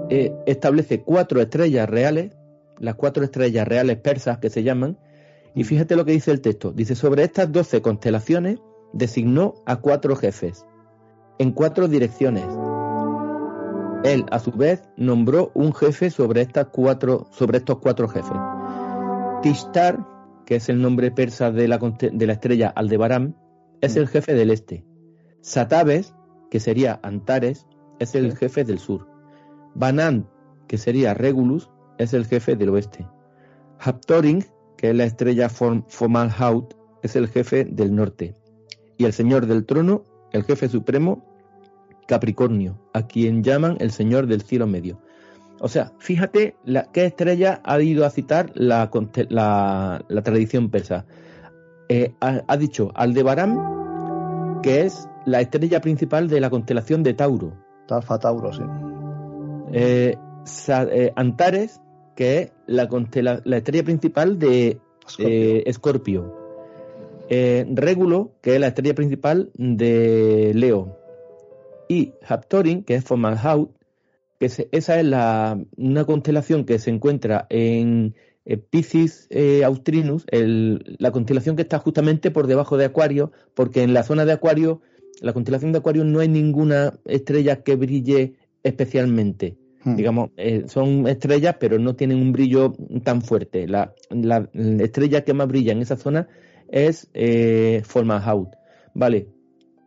eh, 0.09 0.33
establece 0.45 1.01
cuatro 1.01 1.41
estrellas 1.41 1.89
reales, 1.89 2.35
las 2.79 2.95
cuatro 2.95 3.23
estrellas 3.23 3.67
reales 3.67 3.97
persas 3.97 4.37
que 4.37 4.49
se 4.49 4.63
llaman, 4.63 4.97
y 5.53 5.63
fíjate 5.63 5.95
lo 5.95 6.05
que 6.05 6.11
dice 6.11 6.31
el 6.31 6.41
texto. 6.41 6.71
Dice, 6.71 6.95
sobre 6.95 7.23
estas 7.23 7.51
doce 7.51 7.81
constelaciones 7.81 8.59
designó 8.93 9.55
a 9.65 9.77
cuatro 9.77 10.15
jefes, 10.15 10.65
en 11.39 11.51
cuatro 11.51 11.87
direcciones. 11.87 12.45
Él, 14.03 14.25
a 14.31 14.39
su 14.39 14.51
vez, 14.51 14.83
nombró 14.95 15.51
un 15.55 15.73
jefe 15.73 16.09
sobre, 16.09 16.41
estas 16.41 16.67
cuatro, 16.67 17.27
sobre 17.31 17.57
estos 17.57 17.79
cuatro 17.79 18.07
jefes. 18.07 18.37
Tishtar, 19.41 19.99
que 20.45 20.55
es 20.55 20.69
el 20.69 20.81
nombre 20.81 21.11
persa 21.11 21.51
de 21.51 21.67
la, 21.67 21.77
de 21.77 22.27
la 22.27 22.33
estrella 22.33 22.69
Aldebaran, 22.69 23.35
es 23.81 23.97
el 23.97 24.07
jefe 24.07 24.33
del 24.33 24.51
este. 24.51 24.85
Satabes, 25.47 26.13
que 26.51 26.59
sería 26.59 26.99
Antares, 27.03 27.65
es 27.99 28.15
el 28.15 28.35
jefe 28.35 28.65
del 28.65 28.79
sur. 28.79 29.07
Banan, 29.75 30.27
que 30.67 30.77
sería 30.77 31.13
Regulus, 31.13 31.69
es 31.97 32.13
el 32.13 32.25
jefe 32.25 32.57
del 32.57 32.67
oeste. 32.67 33.07
Haptoring, 33.79 34.45
que 34.75 34.89
es 34.89 34.95
la 34.95 35.05
estrella 35.05 35.47
Fomalhaut, 35.47 36.73
es 37.01 37.15
el 37.15 37.29
jefe 37.29 37.63
del 37.63 37.95
norte. 37.95 38.35
Y 38.97 39.05
el 39.05 39.13
señor 39.13 39.45
del 39.45 39.65
trono, 39.65 40.03
el 40.33 40.43
jefe 40.43 40.67
supremo, 40.67 41.23
Capricornio, 42.09 42.81
a 42.93 43.07
quien 43.07 43.41
llaman 43.41 43.77
el 43.79 43.91
señor 43.91 44.27
del 44.27 44.41
cielo 44.41 44.67
medio. 44.67 44.99
O 45.61 45.69
sea, 45.69 45.93
fíjate 45.99 46.57
la, 46.65 46.91
qué 46.91 47.05
estrella 47.05 47.61
ha 47.63 47.81
ido 47.81 48.05
a 48.05 48.09
citar 48.09 48.51
la, 48.53 48.91
la, 49.29 50.21
tradición 50.23 50.69
persa. 50.69 51.05
Eh, 51.87 52.13
ha, 52.19 52.57
dicho 52.57 52.91
Aldebaran, 52.95 53.76
que 54.61 54.81
es 54.81 55.07
la 55.25 55.41
estrella 55.41 55.81
principal 55.81 56.27
de 56.27 56.39
la 56.39 56.49
constelación 56.49 57.03
de 57.03 57.13
Tauro. 57.13 57.53
Alfa 57.89 58.19
Tauro, 58.19 58.51
sí. 58.53 58.63
Eh, 59.73 60.17
eh, 60.67 61.11
Antares, 61.15 61.81
que 62.15 62.39
es 62.39 62.51
la, 62.65 62.87
la 63.43 63.57
estrella 63.57 63.83
principal 63.83 64.39
de 64.39 64.79
Escorpio. 65.17 66.33
Régulo, 67.29 68.31
que 68.41 68.55
es 68.55 68.59
la 68.59 68.67
estrella 68.67 68.95
principal 68.95 69.51
de 69.55 70.51
Leo. 70.55 70.97
Y 71.89 72.13
Haptorin, 72.27 72.83
que 72.83 72.95
es 72.95 73.03
Fomalhaut, 73.03 73.76
que 74.39 74.67
esa 74.71 74.99
es 74.99 75.05
la, 75.05 75.59
una 75.77 76.05
constelación 76.05 76.65
que 76.65 76.79
se 76.79 76.89
encuentra 76.89 77.47
en 77.49 78.15
Piscis 78.69 79.27
eh, 79.29 79.63
Austrinus, 79.65 80.25
la 80.31 81.11
constelación 81.11 81.55
que 81.55 81.63
está 81.63 81.79
justamente 81.79 82.31
por 82.31 82.47
debajo 82.47 82.77
de 82.77 82.85
Acuario, 82.85 83.31
porque 83.53 83.83
en 83.83 83.93
la 83.93 84.03
zona 84.03 84.25
de 84.25 84.31
Acuario, 84.31 84.81
la 85.21 85.33
constelación 85.33 85.71
de 85.73 85.79
Acuario 85.79 86.05
no 86.05 86.19
hay 86.19 86.29
ninguna 86.29 86.93
estrella 87.05 87.63
que 87.63 87.75
brille 87.75 88.35
especialmente. 88.63 89.57
Hmm. 89.83 89.95
Digamos, 89.95 90.29
eh, 90.37 90.63
son 90.67 91.07
estrellas, 91.07 91.57
pero 91.59 91.77
no 91.77 91.95
tienen 91.95 92.21
un 92.21 92.31
brillo 92.31 92.73
tan 93.03 93.21
fuerte. 93.21 93.67
La, 93.67 93.93
estrella 94.79 95.23
que 95.23 95.33
más 95.33 95.47
brilla 95.47 95.73
en 95.73 95.81
esa 95.81 95.97
zona 95.97 96.27
es 96.69 97.09
eh, 97.13 97.83
Vale, 98.93 99.27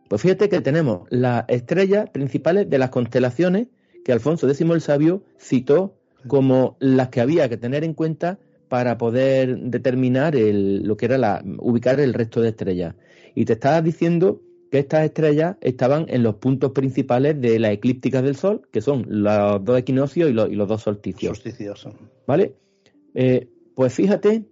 pues 0.07 0.21
fíjate 0.21 0.49
que 0.49 0.61
tenemos 0.61 1.07
las 1.09 1.45
estrellas 1.47 2.09
principales 2.11 2.69
de 2.69 2.77
las 2.77 2.89
constelaciones 2.89 3.67
que 4.03 4.11
Alfonso 4.11 4.47
X 4.47 4.61
el 4.61 4.81
Sabio 4.81 5.23
citó 5.37 5.95
como 6.27 6.77
las 6.79 7.09
que 7.09 7.21
había 7.21 7.49
que 7.49 7.57
tener 7.57 7.83
en 7.83 7.93
cuenta 7.93 8.39
para 8.69 8.97
poder 8.97 9.57
determinar 9.57 10.33
lo 10.35 10.95
que 10.95 11.05
era 11.05 11.17
la, 11.17 11.43
ubicar 11.59 11.99
el 11.99 12.13
resto 12.13 12.41
de 12.41 12.49
estrellas. 12.49 12.95
Y 13.35 13.45
te 13.45 13.53
estaba 13.53 13.81
diciendo 13.81 14.41
que 14.71 14.79
estas 14.79 15.03
estrellas 15.03 15.57
estaban 15.59 16.05
en 16.07 16.23
los 16.23 16.35
puntos 16.35 16.71
principales 16.71 17.39
de 17.41 17.59
la 17.59 17.71
eclíptica 17.71 18.21
del 18.21 18.35
Sol, 18.35 18.61
que 18.71 18.81
son 18.81 19.05
los 19.09 19.63
dos 19.65 19.77
equinoccios 19.77 20.29
y 20.29 20.33
los, 20.33 20.67
dos 20.69 20.81
solsticios. 20.83 21.37
Solsticios. 21.37 21.87
¿Vale? 22.25 22.55
Eh, 23.13 23.49
pues 23.75 23.93
fíjate, 23.93 24.45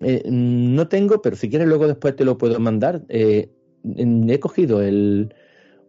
eh, 0.00 0.22
no 0.26 0.88
tengo, 0.88 1.22
pero 1.22 1.36
si 1.36 1.48
quieres 1.48 1.68
luego 1.68 1.86
después 1.86 2.16
te 2.16 2.24
lo 2.24 2.36
puedo 2.36 2.58
mandar. 2.58 3.04
Eh, 3.08 3.50
he 3.84 4.40
cogido 4.40 4.82
el, 4.82 5.32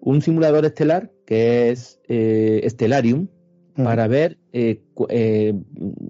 un 0.02 0.22
simulador 0.22 0.66
estelar 0.66 1.12
que 1.26 1.72
es 1.72 2.00
eh, 2.08 2.66
Stellarium 2.70 3.28
para 3.76 4.08
ver, 4.08 4.38
eh, 4.54 4.82
eh, 5.10 5.54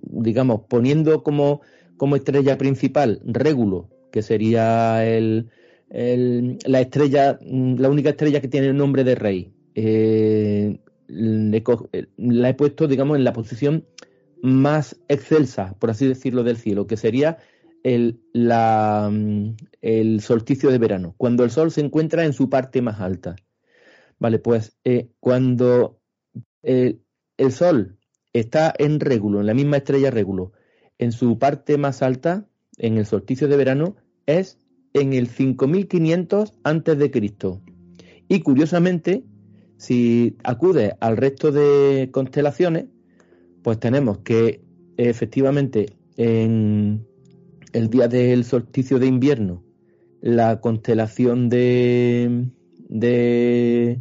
digamos, 0.04 0.62
poniendo 0.70 1.24
como, 1.24 1.62
como 1.98 2.16
estrella 2.16 2.60
principal 2.60 3.22
Régulo, 3.26 3.90
que 4.12 4.22
sería 4.22 5.04
el, 5.04 5.50
la 5.90 6.82
estrella, 6.82 7.40
la 7.42 7.90
única 7.90 8.12
estrella 8.12 8.40
que 8.42 8.50
tiene 8.50 8.68
el 8.68 8.78
nombre 8.78 9.04
de 9.04 9.16
rey. 9.16 9.52
la 11.08 12.50
he 12.50 12.54
puesto, 12.54 12.88
digamos, 12.88 13.18
en 13.18 13.24
la 13.24 13.34
posición 13.34 13.86
más 14.44 14.96
excelsa, 15.08 15.76
por 15.80 15.90
así 15.90 16.08
decirlo, 16.08 16.44
del 16.44 16.58
cielo, 16.58 16.86
que 16.86 16.98
sería 16.98 17.40
el, 17.84 18.20
la, 18.32 19.12
el 19.82 20.22
solsticio 20.22 20.70
de 20.70 20.78
verano, 20.78 21.16
cuando 21.18 21.44
el 21.44 21.50
sol 21.50 21.72
se 21.72 21.82
encuentra 21.82 22.26
en 22.26 22.34
su 22.34 22.50
parte 22.50 22.82
más 22.82 23.00
alta. 23.00 23.36
Vale, 24.20 24.40
pues 24.40 24.78
eh, 24.84 25.10
cuando 25.20 26.00
eh, 26.64 27.00
el 27.38 27.52
Sol 27.52 27.98
está 28.34 28.74
en 28.78 29.00
régulo, 29.00 29.40
en 29.40 29.48
la 29.48 29.54
misma 29.54 29.78
estrella 29.78 30.12
régulo, 30.12 30.54
en 30.98 31.12
su 31.12 31.38
parte 31.38 31.78
más 31.78 32.02
alta, 32.02 32.48
en 32.78 32.98
el 32.98 33.06
solsticio 33.06 33.48
de 33.48 33.58
verano, 33.58 33.96
es 34.26 34.58
en 34.94 35.14
el 35.14 35.28
5500 35.28 36.54
antes 36.64 36.98
de 36.98 37.12
Cristo. 37.12 37.62
Y 38.28 38.42
curiosamente, 38.42 39.24
si 39.78 40.38
acude 40.44 40.96
al 41.00 41.18
resto 41.18 41.52
de 41.52 42.10
constelaciones, 42.12 42.86
pues 43.62 43.80
tenemos 43.80 44.20
que 44.20 44.62
efectivamente 44.98 45.98
en 46.18 47.06
el 47.74 47.90
día 47.90 48.08
del 48.08 48.46
solsticio 48.46 49.00
de 49.00 49.08
invierno, 49.08 49.64
la 50.22 50.62
constelación 50.62 51.50
de, 51.50 52.50
de, 52.88 54.00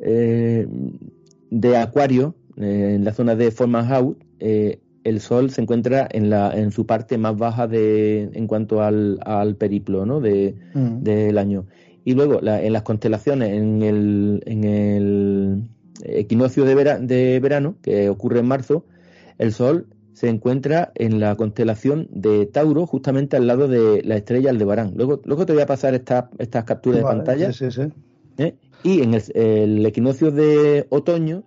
eh, 0.00 0.66
de 1.50 1.76
Acuario, 1.76 2.34
eh, 2.56 2.94
en 2.96 3.04
la 3.04 3.12
zona 3.12 3.34
de 3.36 3.50
Formanhaut, 3.50 4.18
eh, 4.40 4.80
el 5.04 5.20
Sol 5.20 5.50
se 5.50 5.62
encuentra 5.62 6.08
en, 6.10 6.28
la, 6.28 6.52
en 6.52 6.70
su 6.70 6.86
parte 6.86 7.18
más 7.18 7.36
baja 7.36 7.66
de, 7.66 8.30
en 8.32 8.46
cuanto 8.46 8.82
al, 8.82 9.18
al 9.24 9.56
periplo 9.56 10.04
¿no? 10.04 10.20
de, 10.20 10.54
mm. 10.74 11.02
del 11.02 11.38
año. 11.38 11.66
Y 12.04 12.14
luego 12.14 12.40
en 12.42 12.72
las 12.72 12.82
constelaciones, 12.82 13.52
en 13.52 13.82
el, 13.82 14.42
en 14.46 14.64
el 14.64 15.68
equinoccio 16.02 16.64
de, 16.64 16.74
de 17.00 17.40
verano, 17.40 17.76
que 17.82 18.08
ocurre 18.08 18.40
en 18.40 18.46
marzo, 18.46 18.84
el 19.38 19.52
Sol 19.52 19.88
se 20.12 20.28
encuentra 20.28 20.90
en 20.94 21.20
la 21.20 21.36
constelación 21.36 22.08
de 22.10 22.46
Tauro, 22.46 22.86
justamente 22.86 23.36
al 23.36 23.46
lado 23.46 23.68
de 23.68 24.02
la 24.02 24.16
estrella 24.16 24.50
Aldebarán. 24.50 24.94
Luego, 24.96 25.20
luego 25.24 25.46
te 25.46 25.52
voy 25.52 25.62
a 25.62 25.66
pasar 25.66 25.94
estas 25.94 26.64
capturas 26.64 27.00
de 27.00 27.04
pantalla. 27.04 27.52
Sí, 27.52 27.70
sí, 27.70 27.82
sí. 27.82 27.92
¿Eh? 28.38 28.54
Y 28.82 29.02
en 29.02 29.14
el, 29.14 29.84
equinoccio 29.86 30.30
de 30.30 30.86
otoño, 30.90 31.44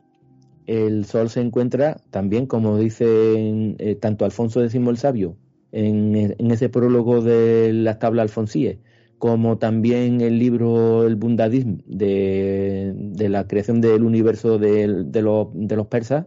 el 0.67 1.05
Sol 1.05 1.29
se 1.29 1.41
encuentra 1.41 2.01
también, 2.11 2.45
como 2.45 2.77
dice 2.77 3.75
eh, 3.79 3.95
tanto 3.95 4.25
Alfonso 4.25 4.63
X 4.63 4.75
el 4.75 4.97
Sabio 4.97 5.37
en, 5.71 6.51
ese 6.51 6.69
prólogo 6.69 7.21
de 7.21 7.71
la 7.73 7.99
tabla 7.99 8.21
Alfonsíe, 8.23 8.79
como 9.17 9.57
también 9.57 10.21
el 10.21 10.39
libro 10.39 11.05
El 11.05 11.15
Bundadism 11.15 11.77
de, 11.85 12.93
la 13.29 13.47
creación 13.47 13.79
del 13.79 14.03
universo 14.03 14.57
de, 14.57 14.87
los 15.21 15.87
persas, 15.87 16.25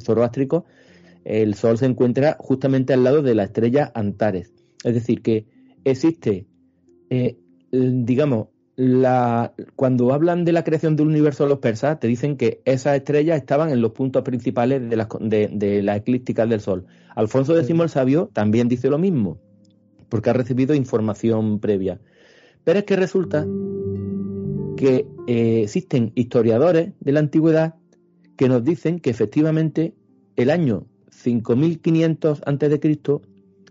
zoroástricos, 0.00 0.64
el 1.24 1.54
Sol 1.54 1.78
se 1.78 1.86
encuentra 1.86 2.36
justamente 2.38 2.92
al 2.92 3.04
lado 3.04 3.22
de 3.22 3.34
la 3.34 3.44
estrella 3.44 3.90
Antares. 3.94 4.52
Es 4.84 4.94
decir, 4.94 5.22
que 5.22 5.46
existe, 5.84 6.46
eh, 7.10 7.38
digamos, 7.70 8.48
la, 8.84 9.54
cuando 9.76 10.12
hablan 10.12 10.44
de 10.44 10.50
la 10.50 10.64
creación 10.64 10.96
del 10.96 11.06
universo 11.06 11.44
de 11.44 11.50
los 11.50 11.60
persas, 11.60 12.00
te 12.00 12.08
dicen 12.08 12.36
que 12.36 12.62
esas 12.64 12.96
estrellas 12.96 13.36
estaban 13.36 13.70
en 13.70 13.80
los 13.80 13.92
puntos 13.92 14.24
principales 14.24 14.90
de 14.90 14.96
las 14.96 15.06
de, 15.20 15.82
la 15.82 15.94
eclípticas 15.94 16.48
del 16.48 16.60
Sol. 16.60 16.86
Alfonso 17.14 17.56
X 17.56 17.70
el 17.70 17.88
Sabio 17.88 18.28
también 18.32 18.66
dice 18.66 18.90
lo 18.90 18.98
mismo, 18.98 19.38
porque 20.08 20.30
ha 20.30 20.32
recibido 20.32 20.74
información 20.74 21.60
previa. 21.60 22.00
Pero 22.64 22.80
es 22.80 22.84
que 22.84 22.96
resulta 22.96 23.46
que 24.76 25.06
eh, 25.28 25.62
existen 25.62 26.10
historiadores 26.16 26.90
de 26.98 27.12
la 27.12 27.20
antigüedad 27.20 27.76
que 28.36 28.48
nos 28.48 28.64
dicen 28.64 28.98
que 28.98 29.10
efectivamente 29.10 29.94
el 30.34 30.50
año 30.50 30.86
5500 31.10 32.42
a.C. 32.44 33.00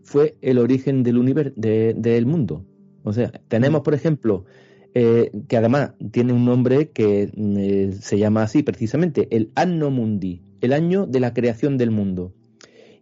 fue 0.04 0.38
el 0.41 0.58
origen 0.58 1.04
del, 1.04 1.17
universo, 1.17 1.54
del 1.58 2.26
mundo 2.26 2.63
O 3.04 3.12
sea, 3.12 3.30
tenemos, 3.50 3.82
por 3.82 3.93
ejemplo, 3.93 4.45
eh, 4.93 5.32
que 5.47 5.56
además 5.56 5.93
tiene 6.12 6.34
un 6.34 6.43
nombre 6.43 6.89
que 6.89 7.32
mm, 7.34 7.58
eh, 7.58 7.93
se 7.93 8.17
llama 8.17 8.43
así 8.43 8.62
precisamente, 8.62 9.30
el 9.32 9.49
Anno 9.56 9.89
Mundi, 9.89 10.41
el 10.60 10.73
año 10.73 11.06
de 11.06 11.21
la 11.21 11.34
creación 11.34 11.77
del 11.77 11.91
mundo. 11.91 12.34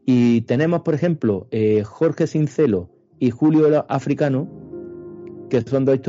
Y 0.05 0.41
tenemos, 0.41 0.81
por 0.81 0.93
ejemplo, 0.93 1.47
eh, 1.51 1.81
Jorge 1.83 2.27
Sincelo 2.27 2.91
y 3.19 3.31
Julio 3.31 3.87
Africano, 3.89 4.47
que 5.49 5.61
son 5.61 5.85
dos, 5.85 5.99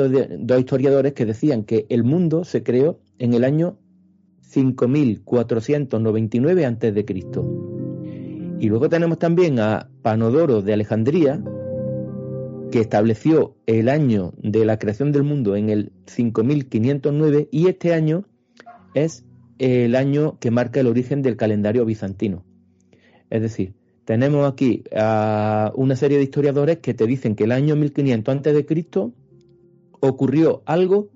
historiadores 0.58 1.14
que 1.14 1.24
decían 1.24 1.64
que 1.64 1.86
el 1.88 2.04
mundo 2.04 2.44
se 2.44 2.62
creó 2.62 3.00
en 3.18 3.32
el 3.32 3.44
año 3.44 3.78
5499 4.42 6.66
a.C. 6.66 7.06
Y 8.58 8.68
luego 8.68 8.90
tenemos 8.90 9.18
también 9.18 9.60
a 9.60 9.88
Panodoro 10.02 10.60
de 10.60 10.74
Alejandría, 10.74 11.42
que 12.70 12.80
estableció 12.80 13.56
el 13.66 13.88
año 13.88 14.32
de 14.38 14.64
la 14.64 14.78
creación 14.78 15.12
del 15.12 15.22
mundo 15.22 15.56
en 15.56 15.70
el 15.70 15.92
5509 16.06 17.48
y 17.50 17.68
este 17.68 17.92
año 17.92 18.24
es 18.94 19.24
el 19.58 19.94
año 19.96 20.38
que 20.40 20.50
marca 20.50 20.80
el 20.80 20.86
origen 20.86 21.22
del 21.22 21.36
calendario 21.36 21.84
bizantino. 21.84 22.44
Es 23.28 23.42
decir, 23.42 23.74
tenemos 24.04 24.50
aquí 24.50 24.84
a 24.96 25.72
una 25.74 25.96
serie 25.96 26.18
de 26.18 26.24
historiadores 26.24 26.78
que 26.78 26.94
te 26.94 27.06
dicen 27.06 27.36
que 27.36 27.44
el 27.44 27.52
año 27.52 27.76
1500 27.76 28.32
antes 28.32 28.54
de 28.54 28.66
Cristo 28.66 29.12
ocurrió 30.00 30.62
algo 30.66 31.10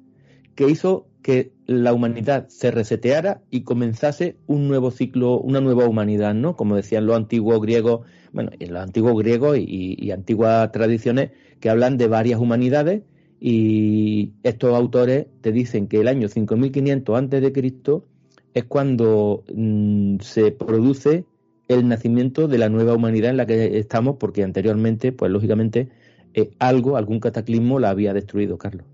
que 0.54 0.68
hizo 0.68 1.08
que 1.24 1.52
la 1.64 1.94
humanidad 1.94 2.48
se 2.48 2.70
reseteara 2.70 3.40
y 3.50 3.62
comenzase 3.62 4.36
un 4.46 4.68
nuevo 4.68 4.90
ciclo, 4.90 5.40
una 5.40 5.62
nueva 5.62 5.88
humanidad, 5.88 6.34
¿no? 6.34 6.54
Como 6.54 6.76
decían 6.76 7.06
los 7.06 7.16
antiguos 7.16 7.62
griegos, 7.62 8.06
bueno, 8.34 8.50
los 8.60 8.82
antiguos 8.82 9.18
griegos 9.18 9.56
y, 9.58 10.10
antiguas 10.10 10.70
tradiciones 10.70 11.30
que 11.60 11.70
hablan 11.70 11.96
de 11.96 12.08
varias 12.08 12.38
humanidades 12.38 13.04
y 13.40 14.32
estos 14.42 14.74
autores 14.74 15.26
te 15.40 15.50
dicen 15.50 15.88
que 15.88 16.00
el 16.00 16.08
año 16.08 16.28
5500 16.28 17.16
antes 17.16 17.40
de 17.40 17.52
Cristo 17.52 18.04
es 18.52 18.64
cuando 18.64 19.44
mm, 19.50 20.18
se 20.20 20.52
produce 20.52 21.24
el 21.68 21.88
nacimiento 21.88 22.48
de 22.48 22.58
la 22.58 22.68
nueva 22.68 22.92
humanidad 22.92 23.30
en 23.30 23.38
la 23.38 23.46
que 23.46 23.78
estamos, 23.78 24.16
porque 24.20 24.42
anteriormente, 24.42 25.10
pues 25.10 25.32
lógicamente, 25.32 25.88
eh, 26.34 26.50
algo, 26.58 26.98
algún 26.98 27.18
cataclismo 27.18 27.78
la 27.80 27.88
había 27.88 28.12
destruido, 28.12 28.58
Carlos. 28.58 28.84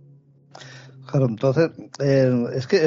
Claro, 1.10 1.26
entonces, 1.26 1.70
eh, 1.98 2.44
es 2.54 2.68
que 2.68 2.86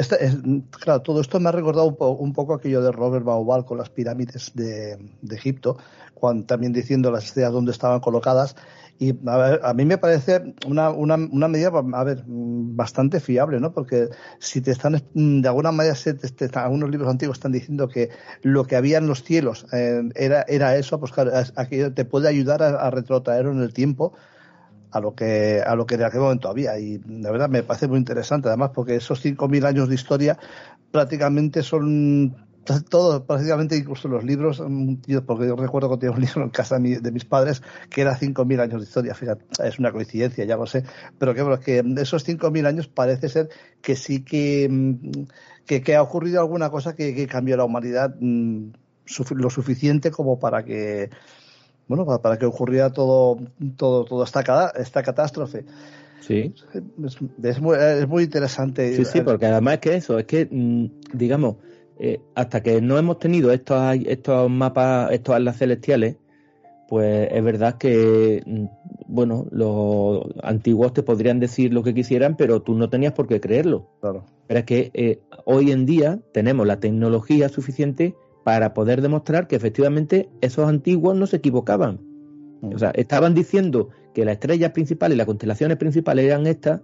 claro, 0.80 1.02
todo 1.02 1.20
esto 1.20 1.38
me 1.40 1.50
ha 1.50 1.52
recordado 1.52 1.88
un, 1.88 1.96
un, 1.98 2.32
poco 2.32 2.54
aquello 2.54 2.80
de 2.80 2.90
Robert 2.90 3.22
Baubal 3.22 3.66
con 3.66 3.76
las 3.76 3.90
pirámides 3.90 4.52
de, 4.54 4.96
Egipto, 5.30 5.76
cuando, 6.14 6.46
también 6.46 6.72
diciendo 6.72 7.10
las 7.10 7.26
estrellas 7.26 7.52
donde 7.52 7.72
estaban 7.72 8.00
colocadas. 8.00 8.56
Y 8.98 9.14
a, 9.26 9.74
mí 9.74 9.84
me 9.84 9.98
parece 9.98 10.54
una, 10.66 10.88
una, 10.88 11.16
medida, 11.48 11.70
a 11.92 12.04
ver, 12.04 12.22
bastante 12.26 13.20
fiable, 13.20 13.60
¿no? 13.60 13.72
Porque 13.74 14.08
si 14.38 14.62
te 14.62 14.70
están, 14.70 15.02
de 15.12 15.48
alguna 15.48 15.72
manera, 15.72 15.94
se 15.94 16.16
algunos 16.54 16.88
libros 16.88 17.10
antiguos 17.10 17.36
están 17.36 17.52
diciendo 17.52 17.88
que 17.88 18.08
lo 18.40 18.64
que 18.64 18.76
había 18.76 18.98
en 18.98 19.06
los 19.06 19.22
cielos 19.22 19.66
eh, 19.72 20.00
era, 20.14 20.46
era 20.48 20.76
eso, 20.76 20.98
pues 20.98 21.12
aquello 21.56 21.92
te 21.92 22.04
puede 22.06 22.28
ayudar 22.28 22.62
a, 22.62 22.86
a 22.86 22.90
retrotraerlo 22.90 23.52
en 23.52 23.60
el 23.60 23.74
tiempo 23.74 24.14
a 24.94 25.00
lo 25.00 25.14
que 25.14 25.60
a 25.60 25.74
lo 25.74 25.86
que 25.86 25.96
en 25.96 26.04
aquel 26.04 26.20
momento 26.20 26.48
había. 26.48 26.78
Y 26.78 26.98
la 26.98 27.32
verdad 27.32 27.48
me 27.48 27.64
parece 27.64 27.88
muy 27.88 27.98
interesante 27.98 28.48
además 28.48 28.70
porque 28.72 28.94
esos 28.94 29.22
5.000 29.24 29.66
años 29.66 29.88
de 29.88 29.96
historia 29.96 30.38
prácticamente 30.92 31.64
son 31.64 32.36
todos, 32.88 33.22
prácticamente 33.22 33.76
incluso 33.76 34.08
los 34.08 34.24
libros, 34.24 34.62
mm, 34.66 34.94
porque 35.26 35.48
yo 35.48 35.56
recuerdo 35.56 35.90
que 35.90 35.98
tenía 35.98 36.16
un 36.16 36.22
libro 36.24 36.44
en 36.44 36.50
casa 36.50 36.78
de 36.78 37.10
mis 37.10 37.24
padres 37.24 37.60
que 37.90 38.02
era 38.02 38.16
5.000 38.16 38.60
años 38.60 38.80
de 38.80 38.86
historia, 38.86 39.14
fíjate, 39.14 39.44
es 39.64 39.78
una 39.80 39.90
coincidencia, 39.90 40.44
ya 40.44 40.56
lo 40.56 40.66
sé, 40.66 40.84
pero 41.18 41.34
que, 41.34 41.60
que 41.60 41.84
esos 42.00 42.26
5.000 42.26 42.66
años 42.66 42.86
parece 42.86 43.28
ser 43.28 43.48
que 43.82 43.96
sí 43.96 44.24
que, 44.24 44.68
mm, 44.70 45.24
que, 45.66 45.96
ha 45.96 46.02
ocurrido 46.02 46.40
alguna 46.40 46.70
cosa 46.70 46.94
que, 46.94 47.14
que 47.14 47.26
cambió 47.26 47.56
la 47.56 47.64
humanidad 47.64 48.14
mm, 48.20 48.68
lo 49.32 49.50
suficiente 49.50 50.12
como 50.12 50.38
para 50.38 50.64
que 50.64 51.10
bueno, 51.86 52.06
para, 52.20 52.38
que 52.38 52.46
ocurriera 52.46 52.90
todo, 52.92 53.38
todo, 53.76 54.04
toda 54.04 54.24
esta, 54.24 54.72
esta 54.76 55.02
catástrofe. 55.02 55.64
Sí. 56.20 56.54
Es, 57.42 57.60
muy, 57.60 57.76
es 57.76 58.08
muy 58.08 58.24
interesante. 58.24 58.96
Sí, 58.96 59.04
sí, 59.04 59.20
porque 59.20 59.46
además 59.46 59.74
es 59.74 59.80
que 59.80 59.94
eso, 59.96 60.18
es 60.18 60.24
que, 60.24 60.48
mm, 60.50 60.86
digamos, 61.12 61.56
eh, 61.98 62.20
hasta 62.34 62.62
que 62.62 62.80
no 62.80 62.96
hemos 62.96 63.18
tenido 63.18 63.52
estos, 63.52 63.96
estos 64.06 64.50
mapas, 64.50 65.12
estos 65.12 65.34
atlas 65.34 65.58
celestiales, 65.58 66.16
pues 66.88 67.28
es 67.30 67.44
verdad 67.44 67.76
que, 67.76 68.42
mm, 68.46 68.64
bueno, 69.06 69.46
los 69.50 70.24
antiguos 70.42 70.94
te 70.94 71.02
podrían 71.02 71.40
decir 71.40 71.74
lo 71.74 71.82
que 71.82 71.94
quisieran, 71.94 72.36
pero 72.36 72.62
tú 72.62 72.74
no 72.74 72.88
tenías 72.88 73.12
por 73.12 73.28
qué 73.28 73.40
creerlo. 73.40 73.90
Claro. 74.00 74.24
Pero 74.46 74.60
es 74.60 74.66
que 74.66 74.90
eh, 74.94 75.20
hoy 75.44 75.72
en 75.72 75.84
día 75.84 76.20
tenemos 76.32 76.66
la 76.66 76.80
tecnología 76.80 77.48
suficiente 77.48 78.14
para 78.44 78.74
poder 78.74 79.00
demostrar 79.00 79.48
que 79.48 79.56
efectivamente 79.56 80.28
esos 80.40 80.68
antiguos 80.68 81.16
no 81.16 81.26
se 81.26 81.36
equivocaban. 81.36 82.00
O 82.62 82.78
sea, 82.78 82.90
estaban 82.90 83.34
diciendo 83.34 83.88
que 84.14 84.24
las 84.24 84.34
estrellas 84.34 84.72
principales 84.72 85.16
y 85.16 85.18
las 85.18 85.26
constelaciones 85.26 85.78
principales 85.78 86.26
eran 86.26 86.46
estas, 86.46 86.82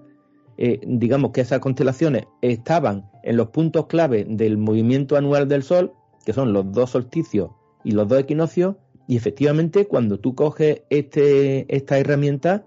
eh, 0.56 0.80
digamos 0.84 1.30
que 1.30 1.42
esas 1.42 1.60
constelaciones 1.60 2.24
estaban 2.42 3.10
en 3.22 3.36
los 3.36 3.48
puntos 3.50 3.86
clave 3.86 4.26
del 4.28 4.58
movimiento 4.58 5.16
anual 5.16 5.48
del 5.48 5.62
Sol, 5.62 5.92
que 6.24 6.32
son 6.32 6.52
los 6.52 6.72
dos 6.72 6.90
solsticios 6.90 7.50
y 7.84 7.92
los 7.92 8.08
dos 8.08 8.20
equinoccios, 8.20 8.76
y 9.06 9.16
efectivamente 9.16 9.86
cuando 9.86 10.18
tú 10.18 10.34
coges 10.34 10.82
este, 10.90 11.74
esta 11.74 11.98
herramienta, 11.98 12.64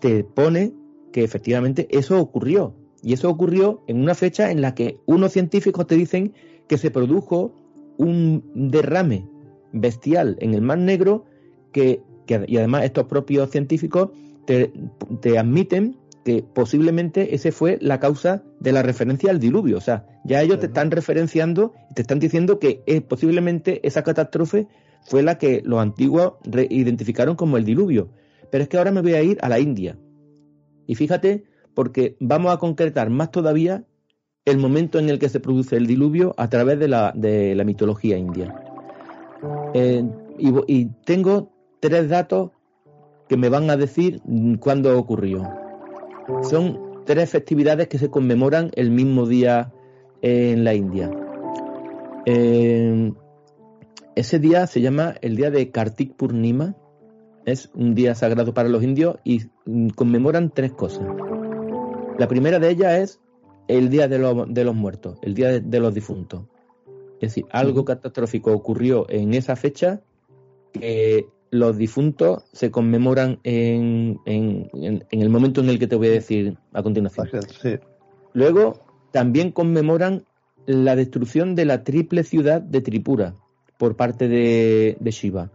te 0.00 0.24
pone 0.24 0.72
que 1.12 1.24
efectivamente 1.24 1.88
eso 1.90 2.20
ocurrió. 2.20 2.74
Y 3.02 3.14
eso 3.14 3.28
ocurrió 3.28 3.82
en 3.88 4.00
una 4.00 4.14
fecha 4.14 4.50
en 4.50 4.60
la 4.60 4.74
que 4.74 4.98
unos 5.06 5.32
científicos 5.32 5.86
te 5.86 5.96
dicen 5.96 6.34
que 6.68 6.78
se 6.78 6.90
produjo 6.90 7.52
un 7.98 8.44
derrame 8.54 9.26
bestial 9.72 10.36
en 10.40 10.54
el 10.54 10.62
Mar 10.62 10.78
Negro 10.78 11.24
que, 11.72 12.02
y 12.46 12.56
además 12.56 12.84
estos 12.84 13.06
propios 13.06 13.50
científicos 13.50 14.10
te, 14.46 14.72
admiten 15.38 15.96
que 16.24 16.42
posiblemente 16.42 17.34
ese 17.34 17.50
fue 17.50 17.78
la 17.80 17.98
causa 17.98 18.42
de 18.60 18.72
la 18.72 18.82
referencia 18.82 19.30
al 19.30 19.40
diluvio. 19.40 19.78
O 19.78 19.80
sea, 19.80 20.06
ya 20.24 20.40
ellos 20.40 20.60
te 20.60 20.66
están 20.66 20.90
referenciando 20.90 21.72
y 21.90 21.94
te 21.94 22.02
están 22.02 22.20
diciendo 22.20 22.58
que 22.58 22.82
eh, 22.86 23.00
posiblemente 23.00 23.86
esa 23.86 24.02
catástrofe 24.02 24.68
fue 25.04 25.22
la 25.22 25.38
que 25.38 25.62
los 25.64 25.80
antiguos 25.80 26.34
identificaron 26.70 27.34
como 27.34 27.56
el 27.56 27.64
diluvio. 27.64 28.10
Pero 28.50 28.62
es 28.62 28.68
que 28.68 28.76
ahora 28.76 28.92
me 28.92 29.02
voy 29.02 29.14
a 29.14 29.22
ir 29.22 29.38
a 29.42 29.48
la 29.48 29.58
India. 29.58 29.98
Y 30.86 30.94
fíjate, 30.94 31.44
porque 31.74 32.16
vamos 32.20 32.52
a 32.52 32.58
concretar 32.58 33.10
más 33.10 33.30
todavía 33.30 33.84
el 34.44 34.58
momento 34.58 34.98
en 34.98 35.08
el 35.08 35.18
que 35.18 35.28
se 35.28 35.40
produce 35.40 35.76
el 35.76 35.86
diluvio 35.86 36.34
a 36.36 36.48
través 36.48 36.78
de 36.78 36.88
la, 36.88 37.12
de 37.14 37.54
la 37.54 37.64
mitología 37.64 38.18
india. 38.18 38.54
Eh, 39.74 40.04
y, 40.38 40.86
tengo 41.04 41.50
tres 41.80 42.08
datos 42.08 42.50
que 43.28 43.36
me 43.36 43.48
van 43.48 43.70
a 43.70 43.76
decir 43.76 44.20
cuándo 44.58 44.98
ocurrió. 44.98 45.48
Son 46.42 47.04
tres 47.04 47.30
festividades 47.30 47.88
que 47.88 47.98
se 47.98 48.10
conmemoran 48.10 48.70
el 48.74 48.90
mismo 48.90 49.26
día 49.26 49.72
en 50.22 50.64
la 50.64 50.74
India. 50.74 51.10
Eh, 52.26 53.12
ese 54.14 54.38
día 54.38 54.66
se 54.66 54.80
llama 54.80 55.14
el 55.22 55.36
día 55.36 55.50
de 55.50 55.70
Kartik 55.70 56.14
Purnima. 56.14 56.76
Es 57.44 57.70
un 57.74 57.94
día 57.94 58.14
sagrado 58.14 58.54
para 58.54 58.68
los 58.68 58.82
indios 58.82 59.16
y 59.24 59.46
conmemoran 59.96 60.50
tres 60.50 60.72
cosas. 60.72 61.06
La 62.18 62.28
primera 62.28 62.58
de 62.58 62.70
ellas 62.70 62.98
es 62.98 63.20
el 63.68 63.88
día 63.90 64.08
de, 64.08 64.18
de 64.48 64.64
los 64.64 64.74
muertos, 64.74 65.18
el 65.22 65.34
día 65.34 65.60
de, 65.60 65.80
los 65.80 65.94
difuntos. 65.94 66.42
Es 67.20 67.30
decir, 67.30 67.46
algo 67.50 67.84
catastrófico 67.84 68.52
ocurrió 68.52 69.06
en 69.08 69.34
esa 69.34 69.56
fecha 69.56 70.00
que 70.72 71.26
los 71.50 71.76
difuntos 71.76 72.44
se 72.52 72.70
conmemoran 72.70 73.38
en, 73.44 74.18
en, 74.24 75.04
el 75.10 75.28
momento 75.28 75.60
en 75.60 75.68
el 75.68 75.78
que 75.78 75.86
te 75.86 75.96
voy 75.96 76.08
a 76.08 76.12
decir 76.12 76.56
a 76.72 76.82
continuación. 76.82 77.28
Luego, 78.32 78.80
también 79.12 79.52
conmemoran 79.52 80.24
la 80.66 80.96
destrucción 80.96 81.54
de 81.54 81.64
la 81.64 81.84
triple 81.84 82.24
ciudad 82.24 82.60
de 82.60 82.80
Tripura 82.80 83.34
por 83.78 83.96
parte 83.96 84.28
de, 84.28 84.96
de 84.98 85.10
Shiva. 85.10 85.50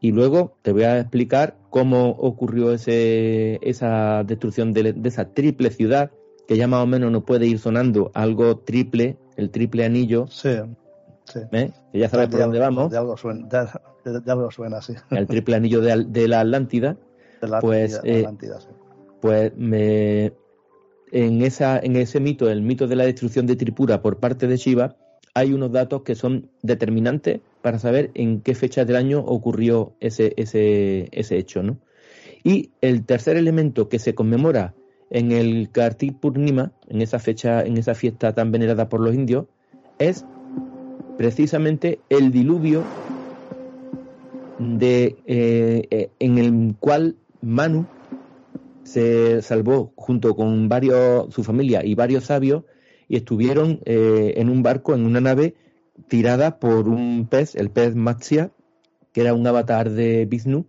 Y 0.00 0.12
luego 0.12 0.56
te 0.62 0.72
voy 0.72 0.84
a 0.84 1.00
explicar 1.00 1.58
cómo 1.68 2.10
ocurrió 2.10 2.72
ese, 2.72 3.58
esa 3.62 4.24
destrucción 4.24 4.72
de, 4.72 4.94
de 4.94 5.08
esa 5.08 5.34
triple 5.34 5.70
ciudad 5.70 6.10
que 6.50 6.56
ya 6.56 6.66
más 6.66 6.82
o 6.82 6.86
menos 6.88 7.12
nos 7.12 7.22
puede 7.22 7.46
ir 7.46 7.60
sonando 7.60 8.10
algo 8.12 8.58
triple, 8.58 9.16
el 9.36 9.50
triple 9.50 9.84
anillo. 9.84 10.26
Sí, 10.26 10.56
sí. 11.22 11.38
¿Eh? 11.52 11.70
Que 11.92 11.98
ya 12.00 12.08
sabes 12.08 12.28
por 12.28 12.40
dónde 12.40 12.58
vamos. 12.58 12.90
De 12.90 12.98
algo 12.98 13.16
suena, 13.16 13.46
de, 13.46 14.32
algo 14.32 14.50
suena 14.50 14.82
sí. 14.82 14.94
El 15.12 15.28
triple 15.28 15.54
anillo 15.54 15.80
de, 15.80 16.26
la 16.26 16.40
Atlántida. 16.40 16.96
De 17.40 17.46
la 17.46 17.60
pues, 17.60 18.00
eh, 18.02 18.22
Atlántida, 18.22 18.60
sí. 18.60 18.66
Pues 19.20 19.52
me, 19.56 20.32
en, 21.12 21.42
esa, 21.42 21.78
en 21.78 21.94
ese 21.94 22.18
mito, 22.18 22.50
el 22.50 22.62
mito 22.62 22.88
de 22.88 22.96
la 22.96 23.04
destrucción 23.04 23.46
de 23.46 23.54
Tripura 23.54 24.02
por 24.02 24.18
parte 24.18 24.48
de 24.48 24.56
Shiva, 24.56 24.96
hay 25.34 25.52
unos 25.52 25.70
datos 25.70 26.02
que 26.02 26.16
son 26.16 26.50
determinantes 26.62 27.42
para 27.62 27.78
saber 27.78 28.10
en 28.14 28.40
qué 28.40 28.56
fecha 28.56 28.84
del 28.84 28.96
año 28.96 29.20
ocurrió 29.20 29.92
ese, 30.00 30.34
ese, 30.36 31.10
ese 31.12 31.38
hecho, 31.38 31.62
¿no? 31.62 31.78
Y 32.42 32.72
el 32.80 33.06
tercer 33.06 33.36
elemento 33.36 33.88
que 33.88 34.00
se 34.00 34.16
conmemora 34.16 34.74
en 35.10 35.32
el 35.32 35.70
Kartik 35.70 36.16
Purnima, 36.18 36.72
en 36.88 37.02
esa 37.02 37.18
fecha, 37.18 37.62
en 37.62 37.76
esa 37.76 37.94
fiesta 37.94 38.32
tan 38.32 38.52
venerada 38.52 38.88
por 38.88 39.00
los 39.00 39.14
indios, 39.14 39.46
es 39.98 40.24
precisamente 41.18 42.00
el 42.08 42.30
diluvio 42.30 42.84
de, 44.58 45.16
eh, 45.26 45.86
eh, 45.90 46.10
en 46.18 46.38
el 46.38 46.74
cual 46.78 47.16
Manu 47.42 47.86
se 48.84 49.42
salvó 49.42 49.92
junto 49.96 50.34
con 50.34 50.68
varios, 50.68 51.32
su 51.34 51.44
familia 51.44 51.84
y 51.84 51.94
varios 51.94 52.24
sabios 52.24 52.64
y 53.08 53.16
estuvieron 53.16 53.80
eh, 53.84 54.34
en 54.36 54.48
un 54.48 54.62
barco, 54.62 54.94
en 54.94 55.04
una 55.04 55.20
nave 55.20 55.54
tirada 56.08 56.58
por 56.58 56.88
un 56.88 57.26
pez, 57.28 57.54
el 57.56 57.70
pez 57.70 57.94
Matsya, 57.94 58.52
que 59.12 59.22
era 59.22 59.34
un 59.34 59.46
avatar 59.46 59.90
de 59.90 60.26
Vishnu, 60.26 60.66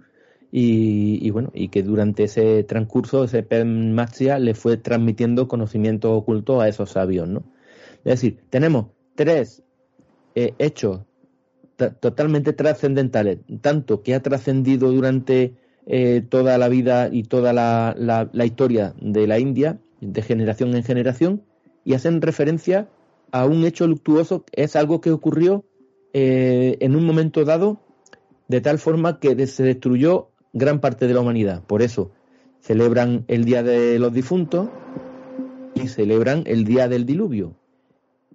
y, 0.54 1.30
bueno, 1.30 1.50
y 1.54 1.70
que 1.70 1.82
durante 1.82 2.26
ese 2.26 2.64
transcurso, 2.64 3.24
ese 3.24 3.42
pez 3.42 3.66
Matsya 3.66 4.38
le 4.38 4.54
fue 4.54 4.76
transmitiendo 4.76 5.48
conocimiento 5.48 6.14
oculto 6.14 6.60
a 6.60 6.68
esos 6.68 6.92
sabios, 6.92 7.30
¿no? 7.30 7.44
Es 8.04 8.22
decir, 8.22 8.40
tenemos 8.50 8.88
tres 9.16 9.64
eh, 10.36 10.54
hechos 10.60 11.02
totalmente 12.00 12.54
trascendentales, 12.54 13.40
tanto 13.62 14.04
que 14.04 14.14
ha 14.14 14.22
trascendido 14.22 14.92
durante 14.92 15.56
eh, 15.88 16.22
toda 16.28 16.58
la 16.58 16.70
vida 16.70 17.10
y 17.12 17.24
toda 17.24 17.54
la, 17.54 17.96
la, 17.98 18.46
historia 18.46 18.94
de 19.02 19.26
la 19.26 19.40
India, 19.40 19.80
de 20.00 20.22
generación 20.22 20.76
en 20.76 20.84
generación, 20.84 21.44
y 21.84 21.94
hacen 21.96 22.22
referencia 22.22 22.88
a 23.32 23.46
un 23.46 23.66
hecho 23.66 23.88
luctuoso, 23.88 24.44
es 24.52 24.76
algo 24.76 25.02
que 25.02 25.12
ocurrió 25.12 25.66
eh, 26.14 26.78
en 26.82 26.96
un 26.96 27.06
momento 27.06 27.46
dado, 27.46 27.80
de 28.48 28.62
tal 28.62 28.78
forma 28.78 29.20
que 29.20 29.48
se 29.48 29.64
destruyó 29.64 30.31
gran 30.54 30.80
parte 30.80 31.08
de 31.08 31.14
la 31.14 31.22
humanidad. 31.22 31.64
Por 31.64 31.82
eso 31.82 32.12
celebran 32.60 33.26
el 33.28 33.46
Día 33.46 33.64
de 33.64 34.00
los 34.00 34.14
Difuntos 34.14 34.70
y 35.76 35.88
celebran 35.88 36.44
el 36.46 36.64
Día 36.64 36.88
del 36.88 37.06
Diluvio. 37.06 37.56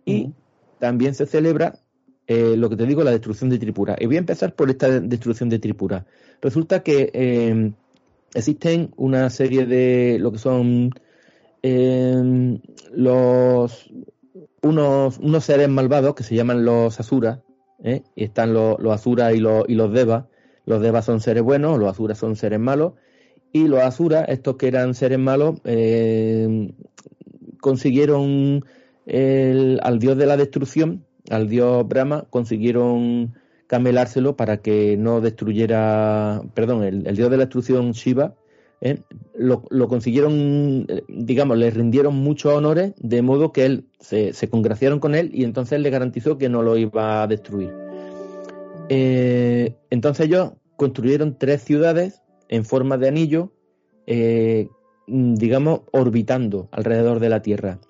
Y 0.04 0.32
también 0.78 1.14
se 1.14 1.26
celebra 1.26 1.80
eh, 2.26 2.56
lo 2.56 2.68
que 2.68 2.76
te 2.76 2.86
digo, 2.86 3.04
la 3.04 3.12
destrucción 3.12 3.50
de 3.50 3.58
Tripura. 3.58 3.96
Y 3.98 4.06
voy 4.06 4.16
a 4.16 4.20
empezar 4.20 4.54
por 4.54 4.70
esta 4.70 5.00
destrucción 5.00 5.48
de 5.48 5.58
Tripura. 5.58 6.06
Resulta 6.40 6.82
que 6.82 7.10
eh, 7.12 7.72
existen 8.34 8.90
una 8.96 9.30
serie 9.30 9.66
de 9.66 10.18
lo 10.20 10.32
que 10.32 10.38
son 10.38 10.90
eh, 11.62 12.58
los 12.92 13.90
unos, 14.62 15.18
unos 15.18 15.44
seres 15.44 15.68
malvados 15.68 16.14
que 16.14 16.24
se 16.24 16.34
llaman 16.34 16.64
los 16.64 16.98
Asuras, 16.98 17.40
y 17.84 18.24
están 18.24 18.52
los, 18.54 18.80
los 18.80 18.92
Asuras 18.92 19.34
y 19.34 19.38
los, 19.38 19.64
y 19.68 19.74
los 19.74 19.92
Devas. 19.92 20.24
Los 20.66 20.82
Devas 20.82 21.04
son 21.04 21.20
seres 21.20 21.42
buenos, 21.42 21.78
los 21.78 21.88
Asuras 21.88 22.18
son 22.18 22.36
seres 22.36 22.60
malos. 22.60 22.92
Y 23.52 23.68
los 23.68 23.80
Asuras, 23.80 24.26
estos 24.28 24.56
que 24.56 24.68
eran 24.68 24.94
seres 24.94 25.18
malos, 25.18 25.60
consiguieron 27.60 28.64
al 29.06 29.98
dios 29.98 30.18
de 30.18 30.26
la 30.26 30.36
destrucción, 30.36 31.06
al 31.30 31.48
dios 31.48 31.86
Brahma, 31.88 32.26
consiguieron 32.28 33.34
camelárselo 33.66 34.36
para 34.36 34.58
que 34.58 34.96
no 34.96 35.20
destruyera, 35.20 36.42
perdón, 36.54 36.84
el, 36.84 37.16
dios 37.16 37.30
de 37.30 37.36
la 37.36 37.44
destrucción 37.44 37.92
Shiva, 37.92 38.34
¿eh? 38.80 39.00
lo, 39.34 39.62
consiguieron, 39.88 40.86
digamos, 41.08 41.58
le 41.58 41.70
rindieron 41.70 42.14
muchos 42.14 42.52
honores, 42.52 42.92
de 42.98 43.22
modo 43.22 43.52
que 43.52 43.66
él 43.66 43.86
se, 43.98 44.32
congraciaron 44.48 45.00
con 45.00 45.14
él 45.14 45.30
y 45.32 45.44
entonces 45.44 45.80
le 45.80 45.90
garantizó 45.90 46.38
que 46.38 46.48
no 46.48 46.62
lo 46.62 46.76
iba 46.76 47.22
a 47.22 47.26
destruir. 47.26 47.85
Eh, 48.88 49.74
entonces 49.90 50.26
ellos 50.26 50.52
construyeron 50.76 51.38
tres 51.38 51.62
ciudades 51.62 52.22
en 52.48 52.64
forma 52.64 52.96
de 52.98 53.08
anillo, 53.08 53.52
eh, 54.06 54.68
digamos, 55.06 55.82
orbitando 55.92 56.68
alrededor 56.70 57.20
de 57.20 57.28
la 57.28 57.42
Tierra. 57.42 57.80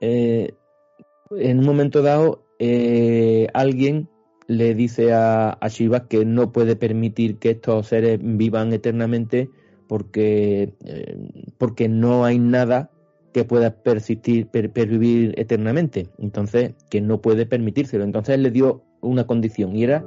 en 0.00 1.58
un 1.58 1.64
momento 1.64 2.02
dado, 2.02 2.44
eh, 2.58 3.46
alguien 3.54 4.08
le 4.48 4.74
dice 4.74 5.12
a, 5.12 5.58
Shiva 5.68 6.08
que 6.08 6.24
no 6.24 6.52
puede 6.52 6.74
permitir 6.74 7.38
que 7.38 7.50
estos 7.50 7.86
seres 7.88 8.18
vivan 8.22 8.72
eternamente 8.72 9.50
porque, 9.86 10.72
eh, 10.84 11.18
porque 11.58 11.88
no 11.88 12.24
hay 12.24 12.38
nada 12.38 12.90
que 13.32 13.44
pueda 13.44 13.82
persistir, 13.82 14.48
pervivir 14.48 15.34
eternamente. 15.36 16.08
Entonces, 16.18 16.74
que 16.90 17.00
no 17.00 17.20
puede 17.20 17.46
permitírselo. 17.46 18.04
Entonces 18.04 18.38
le 18.38 18.50
dio 18.50 18.82
una 19.00 19.26
condición 19.26 19.76
y 19.76 19.84
era 19.84 20.04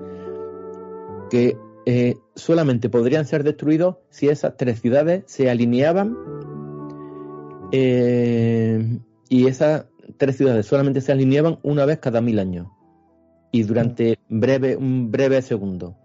que 1.29 1.57
eh, 1.85 2.15
solamente 2.35 2.89
podrían 2.89 3.25
ser 3.25 3.43
destruidos 3.43 3.97
si 4.09 4.27
esas 4.27 4.57
tres 4.57 4.79
ciudades 4.81 5.23
se 5.27 5.49
alineaban 5.49 6.17
y 7.71 9.47
esas 9.47 9.85
tres 10.17 10.35
ciudades 10.35 10.65
solamente 10.65 10.99
se 10.99 11.13
alineaban 11.13 11.59
una 11.63 11.85
vez 11.85 11.99
cada 11.99 12.19
mil 12.19 12.37
años 12.37 12.67
y 13.51 13.63
durante 13.63 14.17
breve, 14.29 14.75
un 14.75 15.11
breve 15.11 15.41
segundo. 15.41 15.95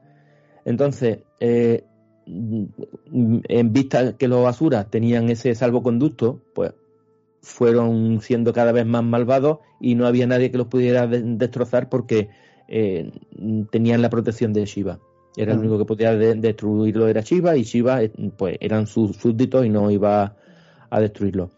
Entonces, 0.64 1.20
eh, 1.40 1.85
en 2.27 3.72
vista 3.72 4.16
que 4.16 4.29
los 4.29 4.46
asuras 4.46 4.90
tenían 4.90 5.31
ese 5.31 5.55
salvoconducto, 5.55 6.42
pues 6.55 6.72
fueron 7.40 8.20
siendo 8.20 8.53
cada 8.53 8.72
vez 8.72 8.85
más 8.85 9.05
malvados 9.05 9.59
y 9.81 9.94
no 9.94 10.07
había 10.07 10.27
nadie 10.27 10.51
que 10.51 10.59
los 10.59 10.66
pudiera 10.66 11.07
destrozar 11.07 11.88
porque 11.88 12.29
eh, 12.68 13.11
tenían 13.70 14.02
la 14.02 14.11
protección 14.11 14.52
de 14.52 14.64
Shiva. 14.64 14.98
Era 15.37 15.52
el 15.52 15.59
único 15.59 15.79
que 15.79 15.85
podía 15.85 16.14
destruirlo 16.14 17.09
era 17.09 17.20
Shiva 17.20 17.57
y 17.57 17.62
Shiva 17.62 18.02
eh, 18.02 18.11
pues 18.37 18.57
eran 18.61 18.87
sus 18.87 19.16
súbditos 19.16 19.66
y 19.66 19.68
no 19.68 19.90
iba 19.90 20.35
a 20.88 21.00
destruirlo. 21.00 21.50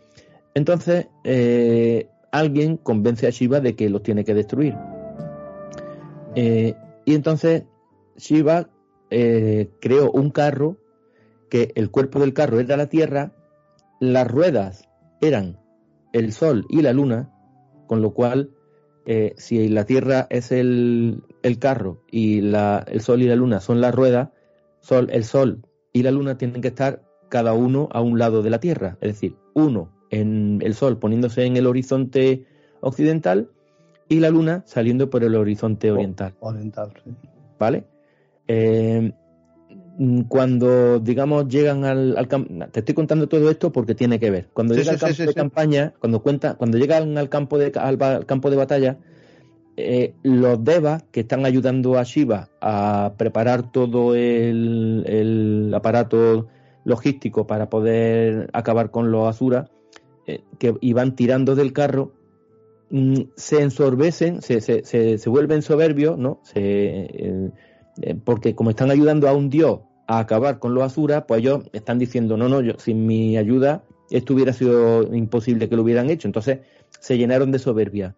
Entonces, 0.55 1.07
alguien 2.33 2.77
convence 2.77 3.27
a 3.27 3.31
Shiva 3.31 3.61
de 3.61 3.77
que 3.77 3.89
los 3.89 4.03
tiene 4.03 4.25
que 4.25 4.35
destruir. 4.35 4.75
Eh, 6.35 6.75
y 7.05 7.15
entonces 7.15 7.65
Shiva 8.17 8.69
eh, 9.11 9.71
creó 9.81 10.11
un 10.11 10.31
carro 10.31 10.77
que 11.51 11.73
el 11.75 11.91
cuerpo 11.91 12.21
del 12.21 12.35
carro 12.35 12.61
era 12.61 12.77
la 12.77 12.89
Tierra, 12.89 13.33
las 14.01 14.29
ruedas 14.29 14.89
eran 15.21 15.59
el 16.13 16.33
Sol 16.33 16.67
y 16.69 16.83
la 16.83 16.93
Luna, 16.93 17.33
con 17.87 18.03
lo 18.03 18.13
cual 18.13 18.51
eh, 19.11 19.33
si 19.39 19.71
la 19.71 19.87
Tierra 19.87 20.27
es 20.29 20.53
el, 20.53 21.23
el 21.43 21.59
carro 21.59 22.03
y 22.11 22.43
la, 22.43 22.85
el 22.87 23.01
Sol 23.01 23.23
y 23.23 23.27
la 23.27 23.37
Luna 23.37 23.59
son 23.61 23.81
las 23.81 23.95
ruedas, 23.95 24.29
sol, 24.81 25.09
el 25.11 25.25
Sol 25.25 25.63
y 25.95 26.03
la 26.03 26.11
Luna 26.11 26.37
tienen 26.37 26.61
que 26.61 26.69
estar 26.69 27.03
cada 27.31 27.55
uno 27.55 27.89
a 27.91 28.03
un 28.03 28.19
lado 28.19 28.43
de 28.43 28.51
la 28.51 28.61
Tierra, 28.61 28.99
es 29.01 29.15
decir, 29.15 29.35
uno 29.55 29.91
en 30.11 30.61
el 30.63 30.75
Sol 30.75 30.99
poniéndose 30.99 31.47
en 31.47 31.57
el 31.57 31.67
horizonte 31.67 32.45
occidental 32.83 33.49
y 34.11 34.21
la 34.21 34.29
Luna 34.29 34.63
saliendo 34.67 35.09
por 35.09 35.25
el 35.25 35.37
horizonte 35.37 35.91
oriental. 35.91 36.35
Oriental, 36.41 36.93
¿Vale? 37.59 37.85
Eh, 38.47 39.11
cuando, 40.29 41.01
digamos, 41.01 41.49
llegan 41.49 41.85
al, 41.85 42.29
campo, 42.29 42.67
te 42.71 42.81
estoy 42.81 42.95
contando 42.95 43.29
todo 43.29 43.51
esto 43.51 43.73
porque 43.73 43.95
tiene 43.97 44.21
que 44.21 44.31
ver. 44.31 44.49
Cuando 44.53 44.75
llega 44.75 44.93
al 44.93 44.99
campo 44.99 45.23
de 45.25 45.35
campaña, 45.35 45.95
cuando 45.99 46.23
cuenta, 46.23 46.55
cuando 46.55 46.79
llegan 46.79 47.19
al 47.19 47.29
campo 47.29 47.59
de, 47.59 47.73
al, 47.75 48.25
campo 48.25 48.51
de 48.51 48.57
batalla, 48.57 48.99
eh, 49.77 50.15
los 50.23 50.63
devas 50.63 51.03
que 51.11 51.21
están 51.21 51.45
ayudando 51.47 51.99
a 51.99 52.05
Shiva 52.05 52.49
a 52.61 53.15
preparar 53.17 53.73
todo 53.73 54.15
el, 54.15 55.05
el 55.07 55.73
aparato 55.75 56.47
logístico 56.85 57.47
para 57.47 57.69
poder 57.69 58.51
acabar 58.53 58.91
con 58.91 59.11
los 59.11 59.29
Asura, 59.29 59.69
eh, 60.27 60.43
que 60.59 60.75
iban 60.81 61.17
tirando 61.17 61.55
del 61.57 61.73
carro, 61.73 62.13
mm, 62.91 63.23
se 63.35 63.63
ensorbecen, 63.63 64.43
se, 64.43 64.61
se, 64.61 64.85
se, 64.85 65.29
vuelven 65.29 65.63
soberbios, 65.63 66.19
¿no? 66.19 66.41
Se, 66.45 66.61
eh, 66.61 67.51
eh, 68.03 68.15
porque 68.25 68.55
como 68.55 68.71
están 68.71 68.91
ayudando 68.91 69.29
a 69.29 69.33
un 69.33 69.51
dios 69.51 69.81
a 70.09 70.19
acabar 70.19 70.59
con 70.59 70.75
los 70.75 70.83
Asura, 70.83 71.27
pues 71.27 71.41
ellos 71.41 71.65
están 71.73 72.01
diciendo, 72.01 72.37
no, 72.37 72.49
no, 72.49 72.61
yo, 72.61 72.73
sin 72.79 73.07
mi 73.07 73.37
ayuda 73.37 73.85
esto 74.11 74.35
hubiera 74.35 74.53
sido 74.55 75.15
imposible 75.15 75.69
que 75.69 75.77
lo 75.77 75.83
hubieran 75.83 76.11
hecho. 76.11 76.27
Entonces 76.27 76.61
se 76.99 77.19
llenaron 77.19 77.53
de 77.53 77.59
soberbia. 77.59 78.17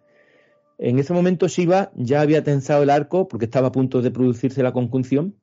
En 0.79 0.99
ese 0.99 1.13
momento 1.13 1.49
Shiva 1.49 1.91
ya 1.95 2.23
había 2.23 2.43
tensado 2.43 2.83
el 2.85 2.91
arco 2.91 3.29
porque 3.29 3.45
estaba 3.45 3.69
a 3.69 3.73
punto 3.73 4.01
de 4.01 4.11
producirse 4.11 4.63
la 4.63 4.73
conjunción. 4.73 5.35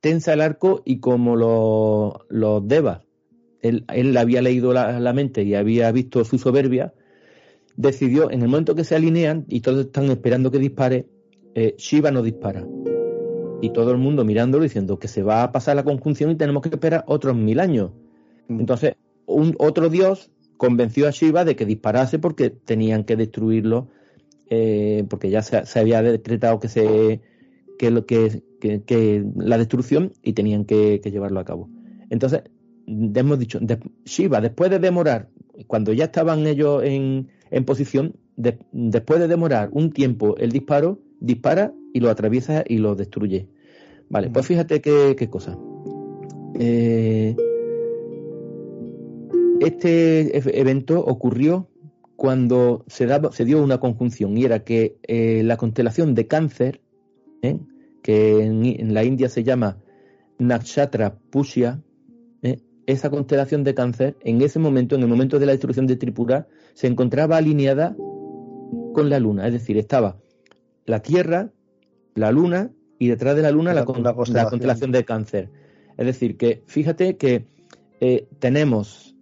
tensa 0.00 0.32
el 0.32 0.40
arco 0.40 0.82
y 0.84 0.98
como 0.98 1.36
los, 1.36 2.14
los 2.30 2.66
devas 2.66 3.02
él, 3.62 3.84
él 3.92 4.16
había 4.16 4.42
leído 4.42 4.72
la, 4.72 5.12
mente 5.12 5.42
y 5.42 5.54
había 5.54 5.90
visto 5.92 6.24
su 6.24 6.38
soberbia, 6.38 6.94
decidió, 7.76 8.30
en 8.30 8.42
el 8.42 8.48
momento 8.48 8.74
que 8.74 8.84
se 8.84 8.94
alinean 8.94 9.44
y 9.48 9.60
todos 9.60 9.86
están 9.86 10.10
esperando 10.10 10.50
que 10.50 10.58
dispare, 10.58 11.06
eh, 11.54 11.74
Shiva 11.78 12.10
no 12.10 12.22
dispara. 12.22 12.66
Y 13.60 13.70
todo 13.70 13.90
el 13.90 13.98
mundo 13.98 14.24
mirándolo 14.24 14.64
diciendo 14.64 14.98
que 14.98 15.08
se 15.08 15.22
va 15.22 15.42
a 15.42 15.52
pasar 15.52 15.76
la 15.76 15.84
conjunción 15.84 16.30
y 16.30 16.36
tenemos 16.36 16.62
que 16.62 16.68
esperar 16.68 17.04
otros 17.06 17.36
mil 17.36 17.60
años. 17.60 17.90
Mm. 18.48 18.60
Entonces, 18.60 18.94
un, 19.26 19.54
otro 19.58 19.88
dios 19.88 20.30
convenció 20.56 21.08
a 21.08 21.10
Shiva 21.10 21.44
de 21.44 21.56
que 21.56 21.66
disparase 21.66 22.18
porque 22.18 22.50
tenían 22.50 23.04
que 23.04 23.16
destruirlo, 23.16 23.88
eh, 24.50 25.04
porque 25.08 25.30
ya 25.30 25.42
se, 25.42 25.78
había 25.78 26.02
decretado 26.02 26.60
que 26.60 26.68
se 26.68 27.20
que, 27.78 27.90
lo, 27.90 28.06
que, 28.06 28.42
que, 28.60 29.24
la 29.36 29.58
destrucción 29.58 30.12
y 30.22 30.32
tenían 30.32 30.64
que 30.64 31.00
llevarlo 31.04 31.40
a 31.40 31.44
cabo. 31.44 31.68
Entonces, 32.08 32.42
hemos 32.86 33.38
dicho, 33.38 33.58
Shiva, 34.04 34.40
después 34.40 34.70
de 34.70 34.78
demorar, 34.78 35.28
cuando 35.66 35.92
ya 35.92 36.04
estaban 36.04 36.46
ellos 36.46 36.82
en, 36.84 37.28
posición, 37.64 38.14
después 38.36 39.20
de 39.20 39.28
demorar 39.28 39.70
un 39.72 39.90
tiempo 39.92 40.36
el 40.36 40.52
disparo, 40.52 41.00
dispara 41.20 41.72
y 41.96 42.00
lo 42.00 42.10
atraviesa 42.10 42.62
y 42.66 42.76
lo 42.76 42.94
destruye. 42.94 43.48
Vale, 44.10 44.28
pues 44.28 44.46
fíjate 44.46 44.82
qué, 44.82 45.28
cosa. 45.30 45.58
Eh, 46.58 47.34
este 49.60 50.60
evento 50.60 51.00
ocurrió 51.00 51.70
cuando 52.16 52.84
se, 52.86 53.08
se 53.32 53.44
dio 53.46 53.62
una 53.62 53.80
conjunción 53.80 54.36
y 54.36 54.44
era 54.44 54.62
que 54.62 54.98
eh, 55.04 55.42
la 55.42 55.56
constelación 55.56 56.14
de 56.14 56.26
cáncer, 56.26 56.82
¿eh? 57.40 57.58
que 58.02 58.44
en, 58.44 58.92
la 58.92 59.02
India 59.02 59.30
se 59.30 59.42
llama 59.42 59.78
Nakshatra 60.38 61.16
Pushya, 61.30 61.80
¿eh? 62.42 62.58
esa 62.84 63.08
constelación 63.08 63.64
de 63.64 63.74
cáncer, 63.74 64.16
en 64.20 64.42
ese 64.42 64.58
momento, 64.58 64.96
en 64.96 65.00
el 65.00 65.08
momento 65.08 65.38
de 65.38 65.46
la 65.46 65.52
destrucción 65.52 65.86
de 65.86 65.96
Tripura, 65.96 66.46
se 66.74 66.88
encontraba 66.88 67.38
alineada 67.38 67.96
con 68.92 69.08
la 69.08 69.18
luna, 69.18 69.46
es 69.46 69.54
decir, 69.54 69.78
estaba 69.78 70.18
la 70.84 71.00
Tierra, 71.00 71.50
la 72.16 72.32
luna 72.32 72.72
y 72.98 73.08
detrás 73.08 73.36
de 73.36 73.42
la 73.42 73.52
luna 73.52 73.72
la, 73.72 73.84
constelación. 73.84 74.90
de 74.90 75.04
cáncer. 75.04 75.50
Es 75.96 76.06
decir, 76.06 76.36
que 76.36 76.62
fíjate 76.66 77.16
que 77.16 77.46
tenemos, 78.40 79.14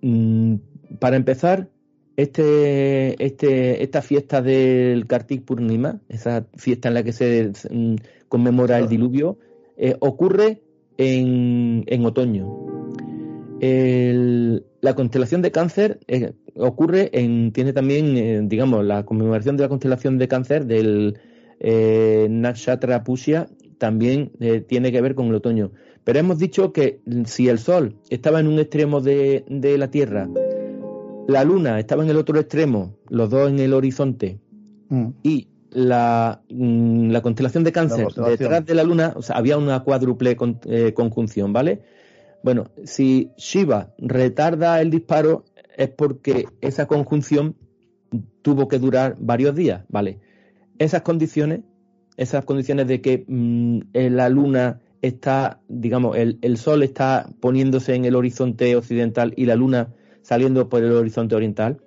mm, 0.00 0.54
para 0.98 1.16
empezar, 1.16 1.68
este, 2.16 3.24
este, 3.24 3.82
esta 3.82 4.02
fiesta 4.02 4.42
del 4.42 5.06
Kartik 5.06 5.44
Purnima, 5.44 6.00
esa 6.08 6.46
fiesta 6.56 6.88
en 6.88 6.94
la 6.94 7.02
que 7.02 7.12
se 7.12 7.52
mm, 7.70 7.96
conmemora 8.28 8.78
el 8.78 8.88
diluvio, 8.88 9.38
eh, 9.76 9.96
ocurre 10.00 10.62
en, 10.98 11.84
en 11.86 12.04
otoño. 12.04 12.46
la 13.60 14.94
constelación 14.94 15.42
de 15.42 15.52
cáncer 15.52 16.00
eh, 16.08 16.32
ocurre 16.56 17.10
en, 17.12 17.52
tiene 17.52 17.72
también, 17.72 18.16
eh, 18.16 18.40
digamos, 18.44 18.84
la 18.84 19.04
conmemoración 19.04 19.56
de 19.56 19.62
la 19.62 19.68
constelación 19.68 20.18
de 20.18 20.28
cáncer 20.28 20.66
del 20.66 21.18
Nakshatra 21.62 23.04
Pusya 23.04 23.48
también 23.78 24.32
tiene 24.68 24.92
que 24.92 25.00
ver 25.00 25.14
con 25.14 25.28
el 25.28 25.34
otoño. 25.36 25.72
Pero 26.04 26.18
hemos 26.18 26.38
dicho 26.38 26.72
que 26.72 27.00
si 27.26 27.48
el 27.48 27.58
Sol 27.58 27.96
estaba 28.10 28.40
en 28.40 28.48
un 28.48 28.58
extremo 28.58 29.00
de, 29.00 29.44
de 29.48 29.78
la 29.78 29.90
Tierra 29.90 30.28
la 31.26 31.44
luna 31.44 31.78
estaba 31.78 32.02
en 32.02 32.10
el 32.10 32.16
otro 32.16 32.38
extremo, 32.38 32.96
los 33.08 33.30
dos 33.30 33.50
en 33.50 33.58
el 33.58 33.72
horizonte, 33.72 34.40
mm. 34.88 35.08
y 35.22 35.48
la, 35.70 36.42
mm, 36.50 37.10
la, 37.10 37.22
constelación 37.22 37.64
de 37.64 37.72
cáncer 37.72 38.06
detrás 38.08 38.66
de 38.66 38.74
la 38.74 38.84
luna, 38.84 39.12
o 39.16 39.22
sea, 39.22 39.36
había 39.36 39.56
una 39.56 39.80
cuádruple 39.80 40.36
eh, 40.66 40.92
conjunción, 40.94 41.52
¿vale? 41.52 41.82
Bueno, 42.42 42.70
si 42.84 43.30
Shiva 43.36 43.94
retarda 43.98 44.80
el 44.80 44.90
disparo 44.90 45.44
es 45.76 45.88
porque 45.88 46.46
esa 46.60 46.86
conjunción 46.86 47.56
tuvo 48.42 48.68
que 48.68 48.78
durar 48.78 49.16
varios 49.18 49.54
días, 49.54 49.84
¿vale? 49.88 50.18
Esas 50.82 51.02
condiciones, 51.02 51.60
esas 52.16 52.44
condiciones 52.44 52.88
de 52.88 53.00
que 53.00 53.24
mm, 53.26 53.80
la 53.92 54.28
luna 54.28 54.80
está, 55.00 55.60
digamos, 55.68 56.16
el, 56.16 56.38
el 56.42 56.56
sol 56.56 56.82
está 56.82 57.28
poniéndose 57.40 57.94
en 57.94 58.04
el 58.04 58.16
horizonte 58.16 58.74
occidental 58.74 59.32
y 59.36 59.46
la 59.46 59.54
luna 59.54 59.92
saliendo 60.22 60.68
por 60.68 60.82
el 60.82 60.92
horizonte 60.92 61.36
oriental. 61.36 61.80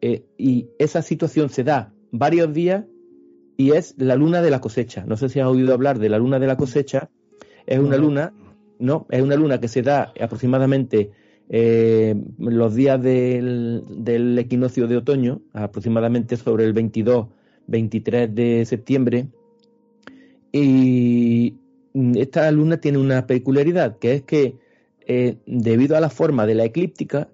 Eh, 0.00 0.24
y 0.36 0.70
esa 0.80 1.02
situación 1.02 1.50
se 1.50 1.62
da 1.62 1.92
varios 2.10 2.52
días 2.52 2.84
y 3.56 3.70
es 3.70 3.94
la 3.96 4.16
luna 4.16 4.42
de 4.42 4.50
la 4.50 4.60
cosecha. 4.60 5.04
No 5.06 5.16
sé 5.16 5.28
si 5.28 5.38
has 5.38 5.46
oído 5.46 5.72
hablar 5.72 6.00
de 6.00 6.08
la 6.08 6.18
luna 6.18 6.40
de 6.40 6.48
la 6.48 6.56
cosecha. 6.56 7.10
Es 7.66 7.78
una 7.78 7.96
luna, 7.96 8.32
no, 8.80 9.06
es 9.10 9.22
una 9.22 9.36
luna 9.36 9.60
que 9.60 9.68
se 9.68 9.82
da 9.82 10.12
aproximadamente 10.20 11.12
eh, 11.48 12.16
los 12.38 12.74
días 12.74 13.00
del, 13.00 13.84
del, 13.88 14.36
equinoccio 14.36 14.88
de 14.88 14.96
otoño, 14.96 15.42
aproximadamente 15.52 16.36
sobre 16.36 16.64
el 16.64 16.72
22, 16.72 17.28
23 17.66 18.34
de 18.34 18.64
septiembre. 18.64 19.26
Y 20.52 21.54
esta 22.14 22.50
luna 22.50 22.78
tiene 22.78 22.98
una 22.98 23.26
peculiaridad, 23.26 23.98
que 23.98 24.14
es 24.14 24.22
que 24.22 24.56
eh, 25.06 25.36
debido 25.46 25.96
a 25.96 26.00
la 26.00 26.10
forma 26.10 26.46
de 26.46 26.54
la 26.54 26.64
eclíptica, 26.64 27.28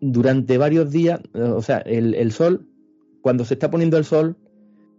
durante 0.00 0.58
varios 0.58 0.92
días, 0.92 1.20
o 1.32 1.60
sea, 1.60 1.78
el, 1.78 2.30
sol, 2.30 2.68
cuando 3.20 3.44
se 3.44 3.54
está 3.54 3.68
poniendo 3.68 3.96
el 3.96 4.04
sol, 4.04 4.36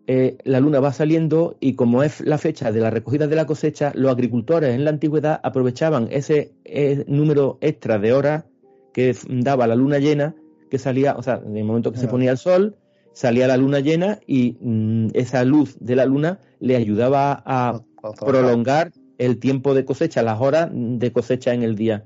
eh, 0.07 0.37
la 0.43 0.59
luna 0.59 0.79
va 0.79 0.93
saliendo 0.93 1.57
y 1.59 1.73
como 1.73 2.03
es 2.03 2.21
la 2.21 2.37
fecha 2.37 2.71
de 2.71 2.79
la 2.79 2.91
recogida 2.91 3.27
de 3.27 3.35
la 3.35 3.47
cosecha, 3.47 3.91
los 3.95 4.11
agricultores 4.11 4.75
en 4.75 4.83
la 4.83 4.91
antigüedad 4.91 5.39
aprovechaban 5.41 6.09
ese 6.11 6.53
eh, 6.63 7.03
número 7.07 7.57
extra 7.61 7.97
de 7.97 8.13
horas 8.13 8.45
que 8.93 9.15
daba 9.27 9.65
la 9.65 9.75
luna 9.75 9.97
llena, 9.97 10.35
que 10.69 10.77
salía, 10.77 11.15
o 11.15 11.23
sea, 11.23 11.41
en 11.43 11.57
el 11.57 11.63
momento 11.63 11.91
que 11.91 11.97
se 11.97 12.07
ponía 12.07 12.31
el 12.31 12.37
sol, 12.37 12.75
salía 13.15 13.47
la 13.47 13.55
luna 13.57 13.79
llena 13.79 14.19
y 14.27 14.57
mm, 14.59 15.07
esa 15.13 15.43
luz 15.45 15.77
de 15.79 15.95
la 15.95 16.05
luna 16.05 16.39
le 16.59 16.75
ayudaba 16.75 17.41
a 17.45 17.81
prolongar 18.19 18.91
el 19.17 19.39
tiempo 19.39 19.73
de 19.73 19.85
cosecha, 19.85 20.21
las 20.21 20.39
horas 20.41 20.69
de 20.71 21.11
cosecha 21.13 21.53
en 21.53 21.63
el 21.63 21.75
día. 21.75 22.03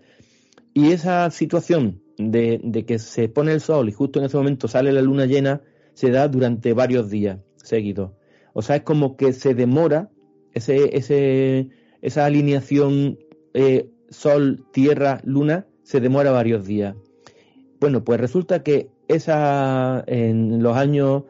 Y 0.74 0.92
esa 0.92 1.30
situación 1.32 2.02
de, 2.18 2.86
que 2.88 3.00
se 3.00 3.28
pone 3.28 3.54
el 3.54 3.60
sol 3.60 3.90
y 3.90 3.92
justo 3.92 4.20
en 4.20 4.26
ese 4.26 4.38
momento 4.38 4.68
sale 4.68 4.92
la 4.92 5.02
luna 5.02 5.26
llena, 5.26 5.62
se 5.94 6.12
da 6.12 6.28
durante 6.28 6.74
varios 6.74 7.10
días 7.10 7.40
seguidos. 7.56 8.12
O 8.54 8.62
sea, 8.62 8.78
es 8.78 8.84
como 8.84 9.18
que 9.18 9.34
se 9.34 9.56
demora 9.56 10.12
ese, 10.54 10.96
ese, 10.96 11.70
esa 12.04 12.26
alineación 12.26 13.18
eh, 13.56 13.90
sol, 14.10 14.64
tierra, 14.72 15.22
luna, 15.24 15.66
se 15.82 16.00
demora 16.00 16.30
varios 16.30 16.68
días. 16.68 16.96
Bueno, 17.80 18.04
pues 18.04 18.20
resulta 18.20 18.62
que 18.62 18.90
esa 19.10 20.04
en 20.08 20.64
los 20.64 20.78
años 20.78 21.24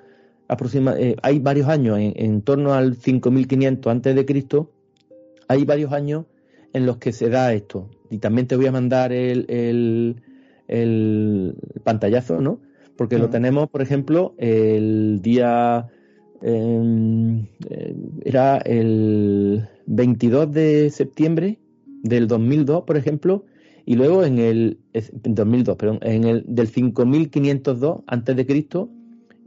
aproximadamente, 0.47 1.11
eh, 1.11 1.15
hay 1.21 1.39
varios 1.39 1.67
años, 1.67 1.97
en, 1.99 2.41
torno 2.41 2.73
al 2.73 2.95
5500 2.95 3.91
antes 3.91 4.15
de 4.15 4.25
Cristo, 4.25 4.71
hay 5.47 5.63
varios 5.65 5.93
años 5.93 6.25
en 6.73 6.85
los 6.85 6.97
que 6.97 7.11
se 7.13 7.29
da 7.29 7.53
esto. 7.53 7.89
Y 8.09 8.17
también 8.17 8.47
te 8.47 8.55
voy 8.55 8.65
a 8.65 8.71
mandar 8.71 9.13
el, 9.13 9.45
el 10.67 11.55
pantallazo, 11.83 12.41
¿no? 12.41 12.59
Porque 12.95 13.17
lo 13.17 13.29
tenemos, 13.29 13.69
por 13.69 13.81
ejemplo, 13.81 14.33
el 14.37 15.21
día 15.21 15.87
em, 16.41 17.45
eh, 17.69 17.95
era 18.25 18.57
el 18.57 19.69
22 19.85 20.51
de 20.51 20.89
septiembre 20.89 21.59
del 22.03 22.27
2002, 22.27 22.83
por 22.83 22.97
ejemplo, 22.97 23.45
y 23.89 23.95
luego 23.95 24.23
en 24.23 24.37
el 24.37 24.77
2002, 25.13 25.75
perdón, 25.75 25.97
en 26.03 26.23
el 26.23 26.43
del 26.47 26.67
5502 26.67 28.03
antes 28.05 28.35
de 28.35 28.45
Cristo, 28.45 28.87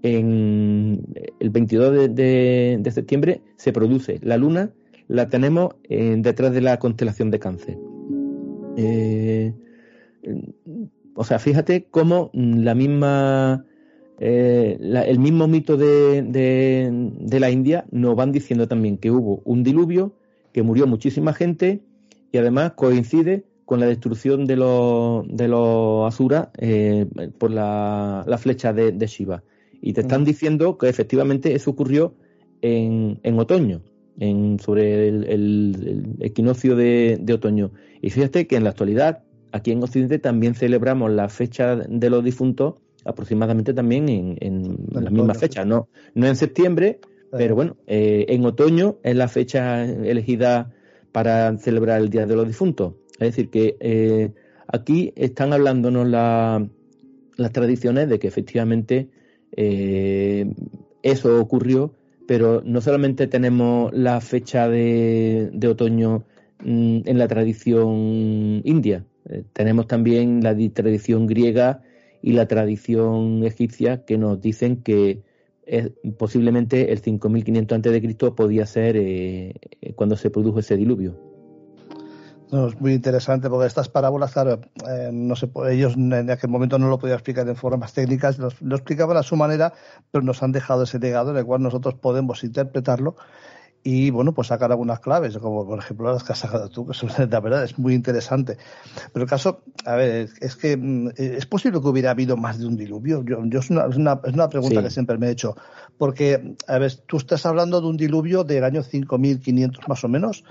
en 0.02 1.06
el 1.38 1.50
22 1.50 2.12
de, 2.12 2.90
septiembre 2.92 3.40
se 3.54 3.72
produce 3.72 4.18
la 4.20 4.36
luna, 4.38 4.72
la 5.06 5.28
tenemos 5.28 5.76
eh, 5.88 6.16
detrás 6.18 6.52
de 6.52 6.60
la 6.60 6.80
constelación 6.80 7.30
de 7.30 7.38
Cáncer. 7.38 7.78
Eh, 8.76 9.54
o 11.14 11.22
sea, 11.22 11.38
fíjate 11.38 11.86
cómo 11.88 12.32
la 12.34 12.74
misma, 12.74 13.64
eh, 14.18 14.76
el 15.06 15.20
mismo 15.20 15.46
mito 15.46 15.76
de, 15.76 16.20
de, 16.20 17.38
la 17.38 17.48
India 17.48 17.84
nos 17.92 18.16
van 18.16 18.32
diciendo 18.32 18.66
también 18.66 18.98
que 18.98 19.12
hubo 19.12 19.40
un 19.44 19.62
diluvio, 19.62 20.16
que 20.52 20.64
murió 20.64 20.88
muchísima 20.88 21.32
gente 21.32 21.80
y 22.32 22.38
además 22.38 22.72
coincide 22.72 23.44
con 23.64 23.80
la 23.80 23.86
destrucción 23.86 24.46
de 24.46 24.56
los, 24.56 25.26
de 25.28 25.48
los 25.48 26.06
asuras 26.12 26.48
eh, 26.58 27.06
por 27.38 27.50
la, 27.50 28.24
flecha 28.38 28.72
de, 28.72 29.06
Shiva. 29.06 29.42
Y 29.80 29.92
te 29.94 30.02
están 30.02 30.24
diciendo 30.24 30.78
que 30.78 30.88
efectivamente 30.88 31.54
eso 31.54 31.70
ocurrió 31.70 32.14
en, 32.60 33.18
en 33.22 33.38
otoño, 33.38 33.82
en, 34.18 34.58
sobre 34.58 35.08
el, 35.08 35.24
el 35.24 36.16
equinoccio 36.20 36.76
de, 36.76 37.18
de, 37.20 37.32
otoño. 37.32 37.72
Y 38.00 38.10
fíjate 38.10 38.46
que 38.46 38.56
en 38.56 38.64
la 38.64 38.70
actualidad 38.70 39.24
aquí 39.50 39.72
en 39.72 39.82
Occidente 39.82 40.18
también 40.18 40.54
celebramos 40.54 41.10
la 41.10 41.28
fecha 41.28 41.76
de 41.76 42.10
los 42.10 42.22
difuntos 42.24 42.74
aproximadamente 43.04 43.74
también 43.74 44.08
en, 44.08 44.76
la 44.92 45.10
misma 45.10 45.34
fecha, 45.34 45.64
no, 45.64 45.88
no 46.14 46.26
en 46.26 46.36
septiembre, 46.36 47.00
pero 47.30 47.54
bueno, 47.54 47.76
eh, 47.86 48.26
en 48.28 48.44
otoño 48.44 48.98
es 49.02 49.16
la 49.16 49.28
fecha 49.28 49.84
elegida 49.84 50.70
para 51.12 51.56
celebrar 51.58 52.00
el 52.00 52.10
Día 52.10 52.26
de 52.26 52.36
los 52.36 52.46
Difuntos. 52.46 52.94
Es 53.22 53.36
decir, 53.36 53.50
que 53.50 53.76
eh, 53.80 54.30
aquí 54.66 55.12
están 55.16 55.52
hablándonos 55.52 56.06
las 56.08 57.52
tradiciones 57.52 58.08
de 58.08 58.18
que 58.18 58.28
efectivamente 58.28 59.08
eh, 59.56 60.52
eso 61.02 61.40
ocurrió, 61.40 61.94
pero 62.26 62.62
no 62.64 62.80
solamente 62.80 63.26
tenemos 63.26 63.92
la 63.92 64.20
fecha 64.20 64.68
de, 64.68 65.50
otoño 65.68 66.24
mm, 66.64 67.00
en 67.04 67.18
la 67.18 67.28
tradición 67.28 68.62
india, 68.64 69.04
eh, 69.28 69.44
tenemos 69.52 69.86
también 69.86 70.42
la 70.42 70.56
tradición 70.72 71.26
griega 71.26 71.82
y 72.22 72.32
la 72.32 72.46
tradición 72.46 73.44
egipcia 73.44 74.04
que 74.04 74.18
nos 74.18 74.40
dicen 74.40 74.82
que 74.82 75.22
posiblemente 76.18 76.92
el 76.92 76.98
5500 76.98 77.78
a.C. 77.78 78.30
podía 78.32 78.66
ser 78.66 79.00
cuando 79.94 80.16
se 80.16 80.28
produjo 80.30 80.58
ese 80.58 80.76
diluvio. 80.76 81.31
No, 82.52 82.68
es 82.68 82.80
muy 82.80 82.92
interesante 82.92 83.48
porque 83.48 83.66
estas 83.66 83.88
parábolas, 83.88 84.32
claro, 84.32 84.60
eh, 84.88 85.10
no 85.10 85.34
se 85.34 85.50
ellos 85.70 85.94
en 85.96 86.30
aquel 86.30 86.50
momento 86.50 86.78
no 86.78 86.88
lo 86.88 86.98
podían 86.98 87.16
explicar 87.16 87.46
de 87.46 87.54
formas 87.54 87.94
técnicas, 87.94 88.38
lo, 88.38 88.50
lo, 88.60 88.76
explicaban 88.76 89.16
a 89.16 89.22
su 89.22 89.36
manera, 89.36 89.72
pero 90.10 90.22
nos 90.22 90.42
han 90.42 90.52
dejado 90.52 90.82
ese 90.82 90.98
legado 90.98 91.30
en 91.30 91.38
el 91.38 91.46
cual 91.46 91.62
nosotros 91.62 91.94
podemos 91.94 92.44
interpretarlo 92.44 93.16
y 93.84 94.10
bueno, 94.10 94.32
pues 94.32 94.48
sacar 94.48 94.70
algunas 94.70 95.00
claves, 95.00 95.36
como 95.38 95.66
por 95.66 95.78
ejemplo 95.78 96.12
las 96.12 96.22
que 96.22 96.32
has 96.32 96.38
sacado 96.38 96.68
tú, 96.68 96.86
que 96.86 96.94
son, 96.94 97.10
la 97.30 97.40
verdad 97.40 97.64
es 97.64 97.78
muy 97.78 97.94
interesante. 97.94 98.56
Pero 99.12 99.24
el 99.24 99.28
caso, 99.28 99.62
a 99.84 99.96
ver, 99.96 100.28
es 100.40 100.56
que 100.56 100.76
mm, 100.76 101.10
es 101.16 101.46
posible 101.46 101.80
que 101.80 101.88
hubiera 101.88 102.12
habido 102.12 102.36
más 102.36 102.58
de 102.58 102.66
un 102.66 102.76
diluvio. 102.76 103.24
Yo, 103.24 103.44
yo 103.44 103.58
es, 103.58 103.70
una, 103.70 103.86
es, 103.86 103.96
una, 103.96 104.20
es, 104.24 104.34
una, 104.34 104.48
pregunta 104.48 104.80
sí. 104.80 104.84
que 104.84 104.90
siempre 104.90 105.18
me 105.18 105.28
he 105.28 105.30
hecho. 105.30 105.56
Porque, 105.98 106.54
a 106.68 106.78
ver, 106.78 106.94
tú 107.06 107.16
estás 107.16 107.44
hablando 107.44 107.80
de 107.80 107.88
un 107.88 107.96
diluvio 107.96 108.44
del 108.44 108.64
año 108.64 108.82
5500 108.82 109.88
más 109.88 110.04
o 110.04 110.08
menos. 110.08 110.44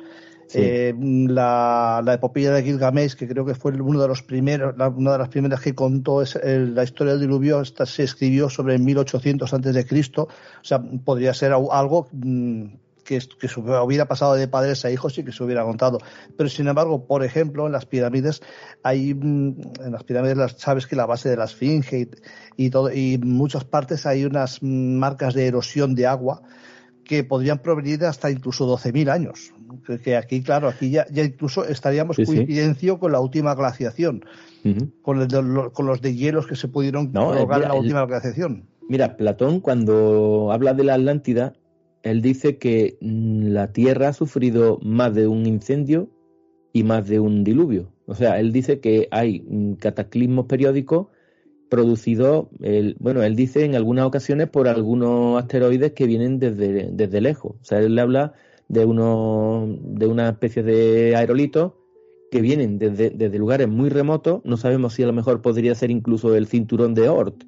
Eh, 0.54 0.94
la, 0.98 2.02
la, 2.04 2.14
epopeya 2.14 2.52
de 2.52 2.64
Gilgamesh, 2.64 3.16
que 3.16 3.28
creo 3.28 3.46
que 3.46 3.56
fue 3.56 3.72
uno 3.72 4.02
de 4.02 4.08
los 4.08 4.22
primeros, 4.24 4.78
la, 4.78 4.90
una 4.90 5.14
de 5.14 5.18
las 5.20 5.30
primeras 5.30 5.62
que 5.62 5.74
contó 5.74 6.22
es 6.22 6.36
el, 6.36 6.76
la 6.76 6.84
historia 6.84 7.14
del 7.14 7.22
diluvio, 7.22 7.64
se 7.64 8.04
escribió 8.04 8.50
sobre 8.50 8.78
1800 8.78 9.54
antes 9.54 9.76
de 9.76 9.86
Cristo. 9.86 10.24
O 10.24 10.64
sea, 10.64 10.82
podría 10.82 11.34
ser 11.34 11.54
algo 11.54 12.08
mm, 12.12 12.66
que, 13.04 13.20
que 13.20 13.48
hubiera 13.60 14.08
pasado 14.08 14.36
de 14.36 14.48
padres 14.48 14.84
a 14.86 14.92
hijos 14.92 15.18
y 15.18 15.24
que 15.24 15.32
se 15.32 15.44
hubiera 15.44 15.64
contado. 15.64 16.00
Pero 16.38 16.50
sin 16.50 16.68
embargo, 16.68 17.06
por 17.06 17.24
ejemplo, 17.24 17.66
en 17.66 17.72
las 17.72 17.86
pirámides 17.86 18.42
hay, 18.84 19.14
mm, 19.14 19.62
en 19.86 19.92
las 19.92 20.04
pirámides 20.04 20.38
las, 20.38 20.54
sabes 20.54 20.88
que 20.88 20.96
la 20.96 21.06
base 21.06 21.30
de 21.30 21.38
la 21.38 21.46
esfinge 21.46 22.10
y, 22.58 22.66
y 22.66 22.70
todo, 22.70 22.92
y 22.92 23.18
muchas 23.18 23.64
partes 23.64 24.06
hay 24.06 24.26
unas 24.26 24.62
marcas 24.62 25.34
de 25.34 25.48
erosión 25.48 25.96
de 25.96 26.08
agua 26.08 26.42
que 27.12 27.26
podrían 27.26 27.60
provenir 27.60 28.00
de 28.00 28.08
hasta 28.08 28.32
incluso 28.32 28.66
12.000 28.66 29.10
años. 29.12 29.52
Que, 29.86 30.00
que, 30.00 30.16
aquí, 30.16 30.42
claro, 30.42 30.70
aquí 30.70 30.92
ya, 30.92 31.06
ya 31.12 31.26
incluso 31.26 31.66
estaríamos 31.66 32.16
sí, 32.16 32.24
coincidencio 32.24 32.94
sí. 32.94 33.00
con 33.02 33.12
la 33.12 33.20
última 33.20 33.54
glaciación, 33.54 34.24
uh 34.64 34.70
-huh. 34.70 34.92
con, 35.02 35.20
el 35.22 35.28
de, 35.28 35.44
lo, 35.44 35.74
con, 35.74 35.88
los 35.88 36.02
de 36.02 36.16
hielos 36.16 36.48
que 36.48 36.56
se 36.56 36.70
pudieron 36.70 37.12
no, 37.12 37.36
lograr 37.36 37.64
en 37.64 37.68
la 37.68 37.74
última 37.74 38.06
glaciación. 38.06 38.64
Mira, 38.88 39.18
Platón 39.18 39.60
cuando 39.60 40.54
habla 40.54 40.74
de 40.74 40.86
la 40.86 40.94
Atlántida, 40.94 41.52
él 42.04 42.22
dice 42.22 42.58
que 42.58 42.98
mm, 43.02 43.48
la 43.48 43.74
Tierra 43.74 44.08
ha 44.08 44.14
sufrido 44.14 44.80
más 44.82 45.14
de 45.14 45.28
un 45.28 45.46
incendio 45.46 46.08
y 46.72 46.84
más 46.84 47.10
de 47.10 47.20
un 47.20 47.44
diluvio. 47.44 47.92
O 48.06 48.16
sea, 48.16 48.40
él 48.40 48.54
dice 48.54 48.80
que 48.80 49.10
hay 49.12 49.42
mm, 49.42 49.74
cataclismos 49.74 50.46
periódicos 50.46 51.08
producidos, 51.72 52.48
el, 52.62 52.98
bueno, 53.00 53.24
él 53.24 53.38
dice 53.38 53.64
en 53.64 53.76
algunas 53.76 54.06
ocasiones 54.06 54.50
por 54.50 54.68
algunos 54.68 55.42
asteroides 55.42 55.94
que 55.94 56.06
vienen 56.06 56.38
desde, 56.38 56.90
desde 56.92 57.22
lejos. 57.22 57.54
O 57.62 57.64
sea, 57.64 57.80
él 57.80 57.96
le 57.96 58.02
habla 58.02 58.34
de, 58.68 58.84
uno, 58.84 59.80
de 59.82 60.06
una 60.06 60.28
especie 60.28 60.64
de 60.64 61.16
aerolitos 61.16 61.72
que 62.30 62.42
vienen 62.42 62.78
desde, 62.78 63.10
desde 63.10 63.40
lugares 63.40 63.70
muy 63.70 63.88
remotos. 63.88 64.42
No 64.44 64.58
sabemos 64.58 64.96
si 64.96 65.04
a 65.04 65.08
lo 65.08 65.14
mejor 65.14 65.42
podría 65.42 65.74
ser 65.74 65.92
incluso 65.92 66.36
el 66.36 66.48
cinturón 66.48 66.94
de 66.94 67.08
Oort, 67.08 67.46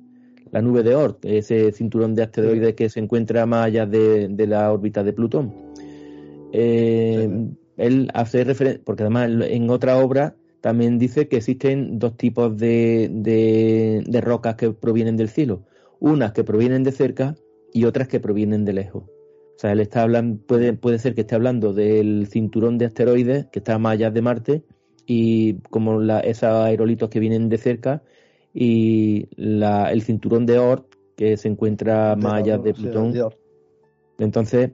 la 0.52 0.62
nube 0.62 0.84
de 0.84 0.96
Oort, 0.96 1.26
ese 1.26 1.74
cinturón 1.74 2.16
de 2.16 2.24
asteroides 2.24 2.76
que 2.76 2.88
se 2.88 3.02
encuentra 3.02 3.46
más 3.46 3.66
allá 3.66 3.86
de, 3.86 4.30
de 4.30 4.48
la 4.48 4.72
órbita 4.72 5.04
de 5.04 5.12
Plutón. 5.12 5.54
Eh. 6.54 7.30
Él 7.76 8.10
hace 8.14 8.44
referencia, 8.44 8.82
porque 8.86 9.04
además 9.04 9.30
en 9.50 9.70
otra 9.70 9.98
obra 9.98 10.36
también 10.64 10.98
dice 10.98 11.28
que 11.28 11.36
existen 11.36 12.00
dos 12.00 12.16
tipos 12.16 12.56
de, 12.56 13.10
de, 13.12 14.02
de, 14.08 14.22
rocas 14.22 14.56
que 14.56 14.72
provienen 14.72 15.18
del 15.18 15.28
cielo. 15.28 15.66
Unas 16.00 16.32
que 16.32 16.46
provienen 16.46 16.84
de 16.84 16.94
cerca 16.94 17.36
y 17.74 17.84
otras 17.84 18.08
que 18.08 18.22
provienen 18.22 18.64
de 18.64 18.72
lejos. 18.72 19.04
O 19.04 19.58
sea, 19.58 19.74
él 19.74 19.82
está 19.82 20.04
hablando, 20.04 20.42
puede, 20.48 20.72
puede 20.72 21.00
ser 21.00 21.16
que 21.16 21.22
esté 21.22 21.36
hablando 21.36 21.74
del 21.74 22.28
cinturón 22.28 22.78
de 22.78 22.86
asteroides 22.86 23.48
que 23.48 23.60
está 23.60 23.78
más 23.78 23.96
allá 23.96 24.10
de 24.10 24.22
Marte 24.22 24.64
y 25.06 25.56
como 25.70 26.00
la, 26.00 26.22
esos 26.22 26.46
aerolitos 26.46 27.10
que 27.10 27.20
vienen 27.20 27.50
de 27.50 27.58
cerca 27.58 28.02
y 28.54 29.28
la, 29.36 29.92
el 29.92 30.02
cinturón 30.02 30.46
de 30.46 30.60
Oort 30.60 30.96
que 31.18 31.36
se 31.36 31.50
encuentra 31.50 32.16
más 32.16 32.36
allá 32.36 32.58
de 32.58 32.74
Plutón. 32.74 33.14
Entonces, 34.18 34.72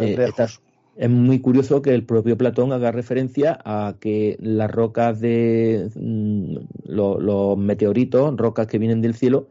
eh, 0.00 0.16
está, 0.18 0.48
es 0.96 1.10
muy 1.10 1.40
curioso 1.40 1.82
que 1.82 1.94
el 1.94 2.04
propio 2.04 2.36
Platón 2.36 2.72
haga 2.72 2.92
referencia 2.92 3.58
a 3.64 3.96
que 3.98 4.36
las 4.40 4.70
rocas 4.70 5.20
de 5.20 5.90
mm, 5.94 6.56
lo, 6.92 7.20
los 7.20 7.56
meteoritos, 7.58 8.36
rocas 8.36 8.66
que 8.66 8.78
vienen 8.78 9.00
del 9.00 9.14
cielo, 9.14 9.48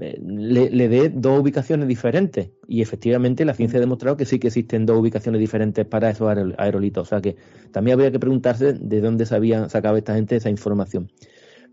eh, 0.00 0.20
le, 0.24 0.70
le, 0.70 0.88
dé 0.88 1.08
dos 1.08 1.40
ubicaciones 1.40 1.88
diferentes. 1.88 2.50
Y 2.68 2.82
efectivamente 2.82 3.44
la 3.44 3.54
ciencia 3.54 3.78
ha 3.78 3.80
demostrado 3.80 4.16
que 4.16 4.26
sí 4.26 4.38
que 4.38 4.48
existen 4.48 4.86
dos 4.86 4.98
ubicaciones 5.00 5.40
diferentes 5.40 5.86
para 5.86 6.10
esos 6.10 6.28
aerolitos. 6.58 7.06
O 7.06 7.08
sea 7.08 7.20
que 7.20 7.36
también 7.72 7.94
habría 7.94 8.12
que 8.12 8.20
preguntarse 8.20 8.74
de 8.74 9.00
dónde 9.00 9.26
se 9.26 9.34
había 9.34 9.68
sacado 9.68 9.96
esta 9.96 10.14
gente 10.14 10.36
esa 10.36 10.50
información 10.50 11.10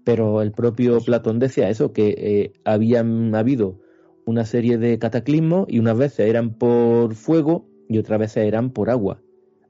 pero 0.04 0.42
el 0.42 0.52
propio 0.52 1.00
Platón 1.02 1.40
decía 1.40 1.70
eso, 1.70 1.94
que 1.94 2.16
eh, 2.18 2.54
habían 2.66 3.34
habido 3.36 3.80
una 4.26 4.46
serie 4.46 4.78
de 4.78 5.00
cataclismos 5.00 5.66
y 5.70 5.80
unas 5.80 5.98
veces 5.98 6.28
eran 6.28 6.56
por 6.58 7.16
fuego 7.16 7.68
y 7.90 7.98
otras 7.98 8.20
veces 8.20 8.46
eran 8.46 8.72
por 8.72 8.90
agua. 8.90 9.22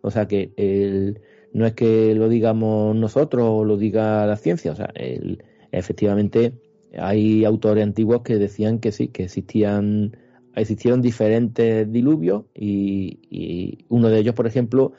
O 0.02 0.12
sea 0.12 0.28
que 0.28 0.54
el, 0.58 1.22
no 1.54 1.66
es 1.66 1.74
que 1.74 2.14
lo 2.16 2.30
digamos 2.30 2.96
nosotros 2.96 3.46
o 3.50 3.64
lo 3.64 3.78
diga 3.78 4.26
la 4.26 4.38
ciencia, 4.38 4.72
o 4.72 4.76
sea, 4.76 4.92
el, 4.96 5.44
efectivamente 5.72 6.54
hay 6.98 7.46
autores 7.46 7.84
antiguos 7.84 8.22
que 8.22 8.38
decían 8.38 8.80
que 8.80 8.92
sí, 8.92 9.08
que 9.08 9.24
existían 9.24 10.16
existieron 10.56 11.02
diferentes 11.02 11.92
diluvios 11.92 12.44
y, 12.54 13.86
uno 13.90 14.10
de 14.10 14.20
ellos, 14.20 14.36
por 14.36 14.48
ejemplo, 14.48 14.94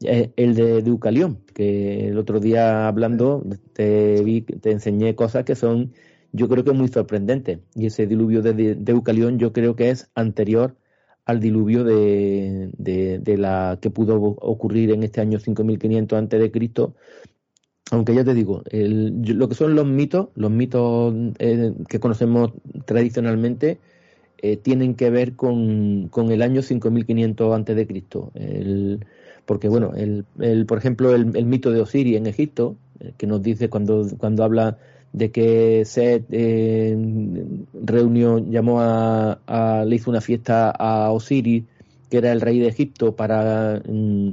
el 0.00 0.54
de 0.54 0.82
Deucalión, 0.82 1.38
que 1.54 2.08
el 2.08 2.18
otro 2.18 2.40
día 2.40 2.88
hablando 2.88 3.44
te, 3.72 4.22
vi, 4.22 4.42
te 4.42 4.70
enseñé 4.70 5.14
cosas 5.14 5.44
que 5.44 5.54
son, 5.54 5.92
yo 6.32 6.48
creo 6.48 6.64
que 6.64 6.72
muy 6.72 6.88
sorprendentes. 6.88 7.60
Y 7.74 7.86
ese 7.86 8.06
diluvio 8.06 8.42
de 8.42 8.74
Deucalión 8.74 9.38
yo 9.38 9.52
creo 9.52 9.76
que 9.76 9.90
es 9.90 10.10
anterior 10.14 10.76
al 11.28 11.40
diluvio 11.40 11.84
de, 11.84 12.70
de, 12.78 13.18
de 13.18 13.36
la 13.36 13.78
que 13.82 13.90
pudo 13.90 14.16
ocurrir 14.16 14.90
en 14.92 15.02
este 15.02 15.20
año 15.20 15.38
5500 15.38 16.18
antes 16.18 16.40
de 16.40 16.50
Cristo. 16.50 16.94
Aunque 17.90 18.14
ya 18.14 18.24
te 18.24 18.32
digo, 18.32 18.62
el, 18.70 19.20
lo 19.22 19.46
que 19.46 19.54
son 19.54 19.74
los 19.74 19.86
mitos, 19.86 20.28
los 20.36 20.50
mitos 20.50 21.14
eh, 21.38 21.74
que 21.86 22.00
conocemos 22.00 22.52
tradicionalmente, 22.86 23.78
eh, 24.38 24.56
tienen 24.56 24.94
que 24.94 25.10
ver 25.10 25.34
con, 25.36 26.08
con 26.08 26.32
el 26.32 26.40
año 26.40 26.62
5500 26.62 27.54
antes 27.54 27.76
de 27.76 27.86
Cristo. 27.86 28.30
El, 28.34 29.04
porque 29.44 29.68
bueno, 29.68 29.92
el, 29.96 30.24
el 30.38 30.64
por 30.64 30.78
ejemplo, 30.78 31.14
el, 31.14 31.36
el, 31.36 31.44
mito 31.44 31.70
de 31.70 31.82
Osiris 31.82 32.16
en 32.16 32.26
Egipto, 32.26 32.74
eh, 33.00 33.12
que 33.18 33.26
nos 33.26 33.42
dice 33.42 33.68
cuando, 33.68 34.06
cuando 34.16 34.44
habla 34.44 34.78
de 35.12 35.30
que 35.30 35.84
Set 35.84 36.26
eh, 36.30 36.96
reunió, 37.74 38.38
llamó 38.38 38.80
a, 38.80 39.40
a, 39.46 39.84
le 39.84 39.96
hizo 39.96 40.10
una 40.10 40.20
fiesta 40.20 40.70
a 40.70 41.10
Osiris, 41.10 41.64
que 42.10 42.18
era 42.18 42.32
el 42.32 42.40
rey 42.40 42.58
de 42.58 42.68
Egipto, 42.68 43.16
para 43.16 43.82
mm, 43.86 44.30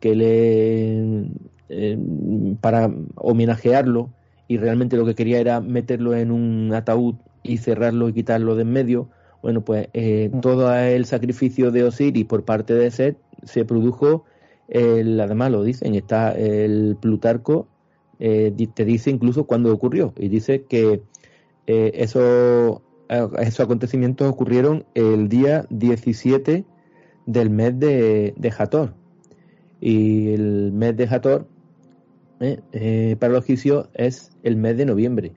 que 0.00 0.14
le 0.14 1.28
eh, 1.68 1.98
para 2.60 2.90
homenajearlo, 3.16 4.10
y 4.48 4.56
realmente 4.56 4.96
lo 4.96 5.04
que 5.04 5.14
quería 5.14 5.38
era 5.40 5.60
meterlo 5.60 6.14
en 6.14 6.30
un 6.30 6.72
ataúd 6.72 7.16
y 7.42 7.58
cerrarlo 7.58 8.08
y 8.08 8.14
quitarlo 8.14 8.56
de 8.56 8.62
en 8.62 8.72
medio. 8.72 9.08
Bueno, 9.42 9.60
pues 9.60 9.88
eh, 9.92 10.30
todo 10.42 10.74
el 10.74 11.04
sacrificio 11.04 11.70
de 11.70 11.84
Osiris 11.84 12.24
por 12.24 12.44
parte 12.44 12.74
de 12.74 12.90
Set 12.90 13.18
se 13.44 13.64
produjo 13.64 14.24
el, 14.68 15.20
además 15.20 15.50
lo 15.52 15.62
dicen, 15.62 15.94
está 15.94 16.32
el 16.32 16.96
Plutarco, 17.00 17.68
eh, 18.18 18.52
te 18.74 18.84
dice 18.84 19.10
incluso 19.10 19.44
cuándo 19.44 19.72
ocurrió, 19.72 20.12
y 20.18 20.28
dice 20.28 20.64
que 20.64 21.02
eh, 21.66 21.92
eso, 21.94 22.82
eh, 23.08 23.28
esos 23.40 23.60
acontecimientos 23.60 24.28
ocurrieron 24.28 24.84
el 24.94 25.28
día 25.28 25.66
17 25.70 26.64
del 27.26 27.50
mes 27.50 27.78
de, 27.78 28.34
de 28.36 28.52
Hator. 28.56 28.94
Y 29.80 30.32
el 30.32 30.72
mes 30.72 30.96
de 30.96 31.04
Hator, 31.04 31.46
eh, 32.40 32.60
eh, 32.72 33.16
para 33.20 33.34
los 33.34 33.44
egipcios, 33.44 33.88
es 33.94 34.32
el 34.42 34.56
mes 34.56 34.76
de 34.78 34.86
noviembre. 34.86 35.32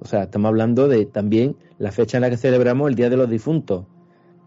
O 0.00 0.04
sea, 0.04 0.24
estamos 0.24 0.48
hablando 0.48 0.88
de 0.88 1.06
también 1.06 1.56
la 1.78 1.92
fecha 1.92 2.18
en 2.18 2.22
la 2.22 2.30
que 2.30 2.36
celebramos 2.36 2.88
el 2.88 2.96
Día 2.96 3.08
de 3.08 3.16
los 3.16 3.30
Difuntos. 3.30 3.86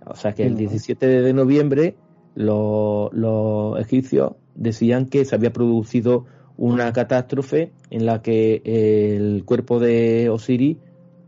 O 0.06 0.16
sea, 0.16 0.34
que 0.34 0.46
el 0.46 0.56
17 0.56 1.06
de 1.08 1.34
noviembre 1.34 1.96
los, 2.36 3.12
los 3.14 3.80
egipcios 3.80 4.34
decían 4.56 5.06
que 5.06 5.24
se 5.26 5.36
había 5.36 5.54
producido 5.54 6.26
una 6.60 6.92
catástrofe 6.92 7.72
en 7.90 8.06
la 8.06 8.22
que 8.22 8.62
el 8.66 9.46
cuerpo 9.46 9.80
de 9.80 10.30
Osiris 10.30 10.76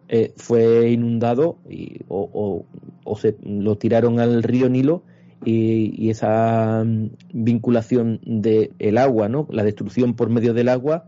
eh, 0.10 0.34
fue 0.36 0.92
inundado 0.92 1.56
y, 1.70 2.02
o, 2.10 2.66
o, 3.06 3.16
se 3.16 3.38
lo 3.42 3.78
tiraron 3.78 4.20
al 4.20 4.44
río 4.44 4.68
Nilo 4.68 5.04
y, 5.46 5.94
y 5.98 6.10
esa 6.10 6.84
mm, 6.86 7.12
vinculación 7.32 8.20
del 8.26 8.72
el 8.80 8.98
agua, 8.98 9.30
¿no? 9.30 9.48
la 9.52 9.64
destrucción 9.64 10.16
por 10.16 10.30
medio 10.30 10.54
del 10.54 10.68
agua, 10.68 11.06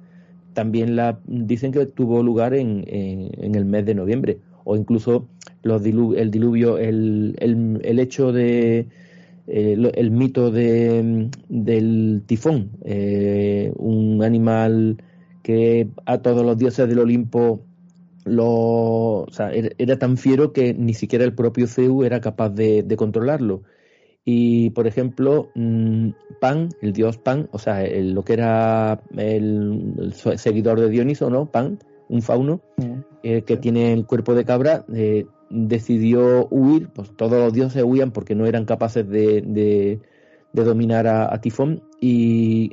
también 0.54 0.96
la 0.96 1.20
dicen 1.26 1.74
que 1.74 1.86
tuvo 1.86 2.24
lugar 2.24 2.54
en, 2.54 2.86
en, 2.88 3.30
en 3.44 3.56
el 3.56 3.66
mes 3.66 3.86
de 3.86 3.94
noviembre 3.94 4.40
o 4.64 4.78
incluso 4.78 5.28
los 5.64 5.84
dilu 5.84 6.14
el 6.14 6.32
diluvio, 6.32 6.78
el, 6.78 7.36
el, 7.40 7.82
el 7.84 8.00
hecho 8.00 8.32
de 8.32 8.88
el, 9.48 10.12
mito 10.12 10.52
de, 10.52 11.30
del 11.50 12.24
tifón, 12.26 12.72
un 13.78 14.24
animal 14.24 14.98
que 15.44 15.90
a 16.06 16.20
todos 16.20 16.46
los 16.46 16.58
dioses 16.58 16.88
del 16.88 17.00
Olimpo 17.00 17.62
lo, 18.26 19.24
o 19.24 19.32
sea, 19.32 19.52
era, 19.52 20.00
tan 20.00 20.18
fiero 20.18 20.54
que 20.54 20.74
ni 20.74 20.94
siquiera 20.94 21.26
el 21.26 21.34
propio 21.34 21.68
Zeus 21.68 22.06
era 22.06 22.22
capaz 22.22 22.50
de, 22.50 22.96
controlarlo. 22.98 23.64
Y, 24.26 24.70
por 24.70 24.88
ejemplo, 24.88 25.50
mm, 25.56 26.12
Pan, 26.40 26.70
el 26.82 26.94
dios 26.94 27.18
Pan, 27.18 27.50
o 27.52 27.60
sea, 27.60 27.86
lo 28.02 28.24
que 28.24 28.34
era 28.34 29.02
el, 29.18 30.14
seguidor 30.38 30.80
de 30.80 30.90
Dioniso, 30.90 31.30
¿no? 31.30 31.52
Pan, 31.52 31.80
un 32.08 32.22
fauno, 32.22 32.62
eh, 33.24 33.42
que 33.42 33.58
tiene 33.58 33.92
el 33.92 34.06
cuerpo 34.06 34.34
de 34.34 34.46
cabra, 34.46 34.86
eh, 34.94 35.26
decidió 35.54 36.48
huir, 36.50 36.90
pues 36.90 37.16
todos 37.16 37.40
los 37.40 37.54
dioses 37.54 37.84
huían 37.84 38.12
porque 38.12 38.36
no 38.36 38.46
eran 38.46 38.66
capaces 38.66 39.08
de, 39.08 40.00
dominar 40.54 41.08
a, 41.08 41.40
Tifón 41.42 41.84
y 42.02 42.72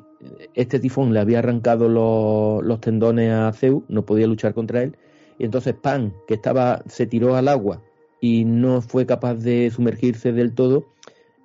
este 0.54 0.80
Tifón 0.80 1.12
le 1.12 1.20
había 1.20 1.38
arrancado 1.38 1.88
los, 1.88 2.64
los 2.64 2.80
tendones 2.80 3.32
a 3.32 3.52
Zeus, 3.52 3.82
no 3.88 4.04
podía 4.04 4.26
luchar 4.26 4.54
contra 4.54 4.82
él 4.82 4.96
y 5.40 5.44
entonces 5.44 5.74
Pan, 5.74 6.12
que 6.26 6.34
estaba, 6.34 6.82
se 6.86 7.06
tiró 7.06 7.34
al 7.34 7.48
agua 7.48 7.82
y 8.20 8.44
no 8.44 8.82
fue 8.82 9.06
capaz 9.06 9.36
de 9.36 9.70
sumergirse 9.70 10.32
del 10.32 10.52
todo, 10.52 10.84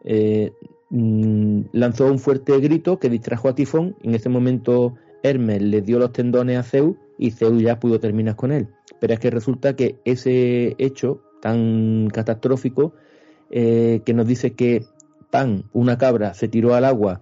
eh, 0.04 0.52
mm, 0.90 1.62
lanzó 1.72 2.08
un 2.08 2.20
fuerte 2.20 2.60
grito 2.60 3.00
que 3.00 3.10
distrajo 3.10 3.48
a 3.48 3.56
Tifón. 3.56 3.96
En 4.04 4.14
ese 4.14 4.28
momento 4.28 4.96
Hermes 5.24 5.62
le 5.62 5.82
dio 5.82 5.98
los 5.98 6.12
tendones 6.12 6.58
a 6.58 6.64
Zeus 6.64 6.98
y 7.18 7.32
Zeus 7.32 7.62
ya 7.62 7.80
pudo 7.80 8.02
terminar 8.02 8.36
con 8.36 8.52
él. 8.52 8.68
Pero 9.06 9.14
es 9.14 9.20
que 9.20 9.30
resulta 9.30 9.76
que 9.76 10.00
ese 10.04 10.74
hecho 10.80 11.22
tan 11.40 12.08
catastrófico 12.12 12.96
eh, 13.52 14.02
que 14.04 14.16
nos 14.16 14.26
dice 14.26 14.54
que 14.54 14.88
Pan, 15.30 15.66
una 15.74 16.00
cabra, 16.00 16.34
se 16.34 16.48
tiró 16.48 16.74
al 16.74 16.86
agua 16.86 17.22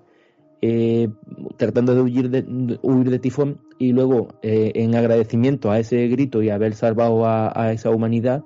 eh, 0.62 1.10
tratando 1.58 1.94
de 1.94 2.02
huir 2.02 2.30
de, 2.30 2.80
huir 2.82 3.10
de 3.10 3.20
tifón 3.20 3.60
y 3.80 3.92
luego 3.92 4.30
eh, 4.44 4.72
en 4.76 4.96
agradecimiento 4.96 5.72
a 5.72 5.80
ese 5.80 6.08
grito 6.08 6.42
y 6.42 6.52
haber 6.52 6.74
salvado 6.74 7.26
a, 7.28 7.74
esa 7.74 7.90
humanidad 7.90 8.46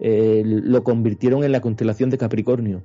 eh, 0.00 0.42
lo 0.44 0.82
convirtieron 0.82 1.44
en 1.44 1.52
la 1.52 1.60
constelación 1.60 2.10
de 2.10 2.18
Capricornio. 2.18 2.82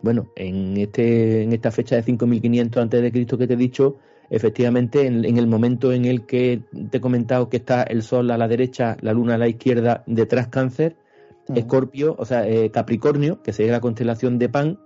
Bueno, 0.00 0.32
en 0.36 0.74
este 0.78 1.42
en 1.42 1.52
esta 1.52 1.70
fecha 1.70 1.96
de 1.96 2.02
5500 2.02 2.82
antes 2.82 3.02
de 3.02 3.12
Cristo 3.12 3.36
que 3.36 3.46
te 3.46 3.52
he 3.52 3.58
dicho, 3.58 3.98
efectivamente 4.30 5.06
en, 5.06 5.24
el 5.24 5.46
momento 5.46 5.92
en 5.92 6.04
el 6.04 6.26
que 6.26 6.62
te 6.90 6.98
he 6.98 7.00
comentado 7.00 7.48
que 7.48 7.58
está 7.58 7.82
el 7.82 8.02
sol 8.02 8.30
a 8.30 8.38
la 8.38 8.48
derecha, 8.48 8.96
la 9.00 9.12
luna 9.12 9.34
a 9.34 9.38
la 9.38 9.48
izquierda, 9.48 10.04
detrás 10.06 10.48
Cáncer, 10.48 10.96
Escorpio, 11.54 12.14
o 12.18 12.26
sea, 12.26 12.44
Capricornio, 12.70 13.42
que 13.42 13.54
sería 13.54 13.72
la 13.72 13.80
constelación 13.80 14.38
de 14.38 14.50
Pan, 14.50 14.78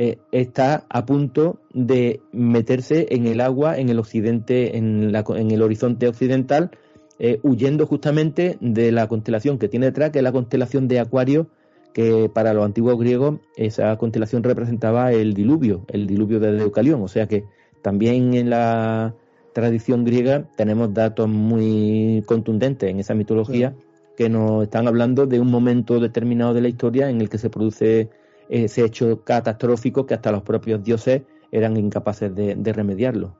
eh, 0.00 0.20
está 0.30 0.86
a 0.90 1.04
punto 1.04 1.58
de 1.74 2.20
meterse 2.30 3.08
en 3.10 3.26
el 3.26 3.40
agua 3.40 3.78
en 3.78 3.88
el 3.88 3.98
occidente, 3.98 4.76
en, 4.76 5.12
el 5.12 5.62
horizonte 5.62 6.06
occidental, 6.06 6.70
eh, 7.18 7.40
huyendo 7.42 7.84
justamente 7.84 8.58
de 8.60 8.92
la 8.92 9.08
constelación 9.08 9.58
que 9.58 9.66
tiene 9.66 9.86
detrás, 9.86 10.10
que 10.10 10.18
es 10.18 10.22
la 10.22 10.30
constelación 10.30 10.86
de 10.86 11.00
Acuario, 11.00 11.48
que 11.92 12.30
para 12.32 12.54
los 12.54 12.64
antiguos 12.64 12.96
griegos 12.96 13.40
esa 13.56 13.96
constelación 13.96 14.44
representaba 14.44 15.10
el 15.10 15.34
diluvio, 15.34 15.84
el 15.88 16.06
diluvio 16.06 16.38
de 16.38 16.52
Deucalión. 16.52 17.02
O 17.02 17.08
sea 17.08 17.26
que 17.26 17.42
también 17.82 18.34
en 18.34 18.50
la 18.50 19.14
tradición 19.52 20.04
griega 20.04 20.44
tenemos 20.56 20.94
datos 20.94 21.28
muy 21.28 22.22
contundentes 22.26 22.90
en 22.90 23.00
esa 23.00 23.14
mitología 23.14 23.74
que 24.16 24.28
nos 24.28 24.64
están 24.64 24.88
hablando 24.88 25.26
de 25.26 25.40
un 25.40 25.50
momento 25.50 26.00
determinado 26.00 26.54
de 26.54 26.60
la 26.60 26.68
historia 26.68 27.08
en 27.08 27.20
el 27.20 27.28
que 27.28 27.38
se 27.38 27.50
produce 27.50 28.10
ese 28.48 28.84
hecho 28.84 29.22
catastrófico 29.22 30.06
que 30.06 30.14
hasta 30.14 30.32
los 30.32 30.42
propios 30.42 30.82
dioses 30.82 31.22
eran 31.52 31.76
incapaces 31.76 32.34
de, 32.34 32.72
remediarlo. 32.72 33.36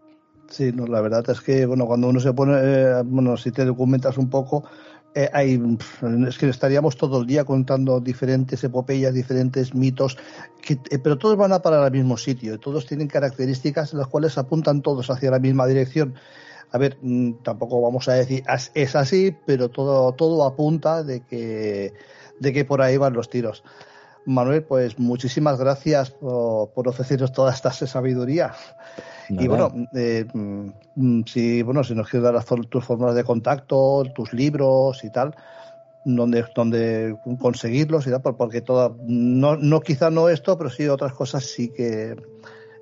Sí, 0.48 0.72
no, 0.72 0.86
la 0.86 1.00
verdad 1.00 1.28
es 1.28 1.40
que 1.40 1.66
bueno, 1.66 1.86
cuando 1.86 2.08
uno 2.08 2.20
se 2.20 2.32
pone, 2.32 2.54
eh, 2.62 3.02
bueno, 3.04 3.36
si 3.36 3.50
te 3.50 3.64
documentas 3.64 4.16
un 4.18 4.30
poco, 4.30 4.64
eh, 5.14 5.28
hay, 5.32 5.60
es 6.28 6.38
que 6.38 6.48
estaríamos 6.48 6.96
todo 6.96 7.20
el 7.20 7.26
día 7.26 7.44
contando 7.44 8.00
diferentes 8.00 8.62
epopeyas, 8.62 9.14
diferentes 9.14 9.74
mitos, 9.74 10.18
que, 10.62 10.74
eh, 10.90 10.98
pero 10.98 11.18
todos 11.18 11.36
van 11.36 11.52
a 11.52 11.60
parar 11.60 11.82
al 11.82 11.92
mismo 11.92 12.16
sitio, 12.16 12.58
todos 12.60 12.86
tienen 12.86 13.08
características 13.08 13.92
en 13.92 13.98
las 14.00 14.08
cuales 14.08 14.38
apuntan 14.38 14.82
todos 14.82 15.10
hacia 15.10 15.30
la 15.30 15.38
misma 15.38 15.66
dirección. 15.66 16.14
A 16.70 16.78
ver, 16.78 16.98
mm, 17.00 17.42
tampoco 17.42 17.80
vamos 17.80 18.08
a 18.08 18.12
decir 18.12 18.44
es 18.74 18.96
así, 18.96 19.34
pero 19.46 19.70
todo, 19.70 20.12
todo 20.12 20.44
apunta 20.44 21.02
de 21.02 21.20
que, 21.20 21.94
de 22.38 22.52
que 22.52 22.64
por 22.64 22.82
ahí 22.82 22.98
van 22.98 23.14
los 23.14 23.30
tiros. 23.30 23.64
Manuel, 24.28 24.62
pues 24.62 24.98
muchísimas 24.98 25.58
gracias 25.58 26.10
por, 26.10 26.86
ofrecernos 26.86 27.32
toda 27.32 27.52
esta 27.52 27.72
sabiduría. 27.72 28.52
Y 29.30 29.48
bueno, 29.48 29.72
eh, 29.94 30.26
mm, 30.32 31.22
si 31.24 31.62
bueno, 31.62 31.82
si 31.82 31.94
nos 31.94 32.08
quieres 32.08 32.30
dar 32.30 32.44
tus 32.66 32.84
formas 32.84 33.14
de 33.14 33.24
contacto, 33.24 34.04
tus 34.14 34.34
libros 34.34 35.02
y 35.02 35.10
tal, 35.10 35.34
donde, 36.04 36.44
donde 36.54 37.16
conseguirlos 37.40 38.06
y 38.06 38.10
tal, 38.10 38.20
porque 38.36 38.60
toda, 38.60 38.94
no, 39.06 39.56
no 39.56 39.80
quizá 39.80 40.10
no 40.10 40.28
esto, 40.28 40.58
pero 40.58 40.68
sí 40.68 40.86
otras 40.88 41.14
cosas 41.14 41.44
sí 41.44 41.70
que 41.70 42.14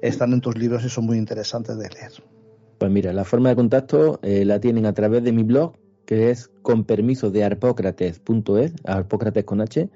están 0.02 0.32
en 0.32 0.40
tus 0.40 0.58
libros 0.58 0.84
y 0.84 0.88
son 0.88 1.06
muy 1.06 1.16
interesantes 1.16 1.78
de 1.78 1.88
leer. 1.88 2.12
Pues 2.78 2.90
mira, 2.90 3.12
la 3.12 3.24
forma 3.24 3.50
de 3.50 3.56
contacto 3.56 4.18
eh, 4.22 4.44
la 4.44 4.58
tienen 4.58 4.84
a 4.84 4.94
través 4.94 5.22
de 5.22 5.32
mi 5.32 5.44
blog, 5.44 5.74
que 6.06 6.30
es 6.30 6.50
con 6.62 6.84
permiso 6.84 7.30
de 7.30 7.44
arpócrates.es, 7.44 8.72
arpócrates 8.84 9.44
con 9.44 9.60
H, 9.60 9.88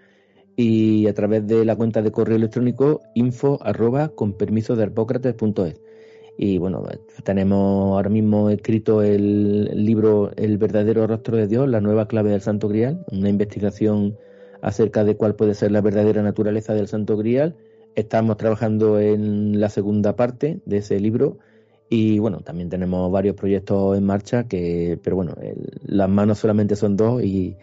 y 0.61 1.07
a 1.07 1.15
través 1.15 1.47
de 1.47 1.65
la 1.65 1.75
cuenta 1.75 2.03
de 2.03 2.13
correo 2.13 2.37
electrónico 2.37 3.01
info 3.15 3.59
arroba 3.63 4.11
con 4.11 4.35
permiso 4.35 4.77
de 4.77 4.83
arpócrates.es. 4.83 5.81
Y 6.37 6.59
bueno, 6.59 6.83
tenemos 7.25 7.95
ahora 7.95 8.11
mismo 8.11 8.51
escrito 8.51 9.03
el, 9.03 9.71
libro 9.85 10.33
El 10.37 10.59
verdadero 10.59 11.07
rostro 11.07 11.37
de 11.39 11.47
Dios, 11.47 11.69
la 11.69 11.81
nueva 11.81 12.09
clave 12.09 12.31
del 12.31 12.43
Santo 12.43 12.69
Grial, 12.69 13.05
una 13.11 13.31
investigación 13.31 14.19
acerca 14.61 15.05
de 15.05 15.17
cuál 15.17 15.35
puede 15.35 15.55
ser 15.55 15.73
la 15.73 15.81
verdadera 15.81 16.23
naturaleza 16.23 16.75
del 16.75 16.89
Santo 16.89 17.17
Grial. 17.17 17.57
Estamos 17.95 18.37
trabajando 18.37 19.01
en 19.01 19.61
la 19.61 19.71
segunda 19.71 20.15
parte 20.15 20.61
de 20.67 20.77
ese 20.77 21.01
libro 21.01 21.39
y 21.93 22.21
bueno, 22.21 22.39
también 22.39 22.69
tenemos 22.69 23.11
varios 23.11 23.35
proyectos 23.35 23.99
en 23.99 24.05
marcha, 24.05 24.45
que, 24.47 24.97
pero 25.03 25.17
bueno, 25.17 25.35
las 25.83 26.09
manos 26.09 26.39
solamente 26.39 26.77
son 26.77 26.97
dos 26.97 27.21
y, 27.21 27.57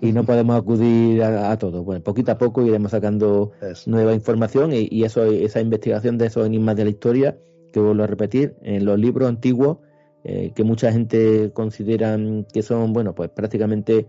no 0.00 0.24
podemos 0.24 0.58
acudir 0.58 1.22
a, 1.22 1.54
todo. 1.58 1.84
Bueno, 1.84 2.02
poquito 2.02 2.32
a 2.32 2.38
poco 2.38 2.62
iremos 2.62 2.92
sacando 2.92 3.52
nueva 3.84 4.14
información 4.14 4.70
y, 4.72 5.04
eso, 5.04 5.24
esa 5.24 5.60
investigación 5.60 6.16
de 6.16 6.28
esos 6.28 6.46
enigmas 6.46 6.76
de 6.76 6.84
la 6.84 6.90
historia, 6.90 7.38
que 7.74 7.80
vuelvo 7.80 8.04
a 8.04 8.06
repetir, 8.06 8.56
en 8.62 8.86
los 8.86 8.98
libros 8.98 9.28
antiguos, 9.28 9.76
eh, 10.24 10.52
que 10.54 10.64
mucha 10.64 10.90
gente 10.90 11.52
considera 11.52 12.18
que 12.54 12.62
son, 12.62 12.94
bueno, 12.94 13.14
pues 13.14 13.28
prácticamente 13.28 14.06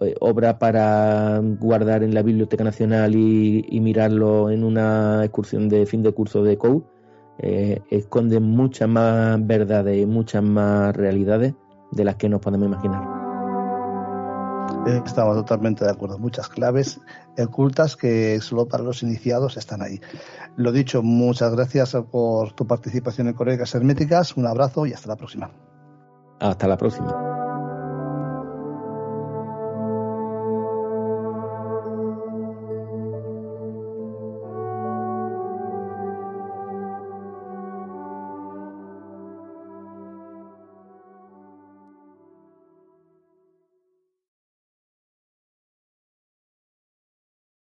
eh, 0.00 0.14
obra 0.20 0.58
para 0.58 1.38
guardar 1.60 2.02
en 2.02 2.14
la 2.14 2.22
Biblioteca 2.22 2.64
Nacional 2.64 3.14
y, 3.14 3.62
y 3.68 3.80
mirarlo 3.80 4.48
en 4.50 4.64
una 4.64 5.20
excursión 5.22 5.68
de 5.68 5.84
fin 5.84 6.02
de 6.02 6.12
curso 6.12 6.42
de 6.42 6.56
COU 6.56 6.86
eh, 7.38 7.82
esconde 7.90 8.40
muchas 8.40 8.88
más 8.88 9.44
verdades 9.46 9.98
y 9.98 10.06
muchas 10.06 10.42
más 10.42 10.96
realidades 10.96 11.54
de 11.92 12.04
las 12.04 12.16
que 12.16 12.28
nos 12.28 12.40
podemos 12.40 12.68
imaginar. 12.68 13.18
Estamos 14.86 15.36
totalmente 15.36 15.84
de 15.84 15.90
acuerdo. 15.90 16.18
Muchas 16.18 16.48
claves 16.48 17.00
ocultas 17.38 17.96
que 17.96 18.40
solo 18.40 18.66
para 18.66 18.82
los 18.82 19.02
iniciados 19.02 19.56
están 19.56 19.82
ahí. 19.82 20.00
Lo 20.56 20.72
dicho, 20.72 21.02
muchas 21.02 21.54
gracias 21.54 21.96
por 22.10 22.52
tu 22.52 22.66
participación 22.66 23.28
en 23.28 23.34
Coregas 23.34 23.74
Herméticas. 23.74 24.36
Un 24.36 24.46
abrazo 24.46 24.86
y 24.86 24.92
hasta 24.92 25.08
la 25.08 25.16
próxima. 25.16 25.50
Hasta 26.40 26.68
la 26.68 26.76
próxima. 26.76 27.27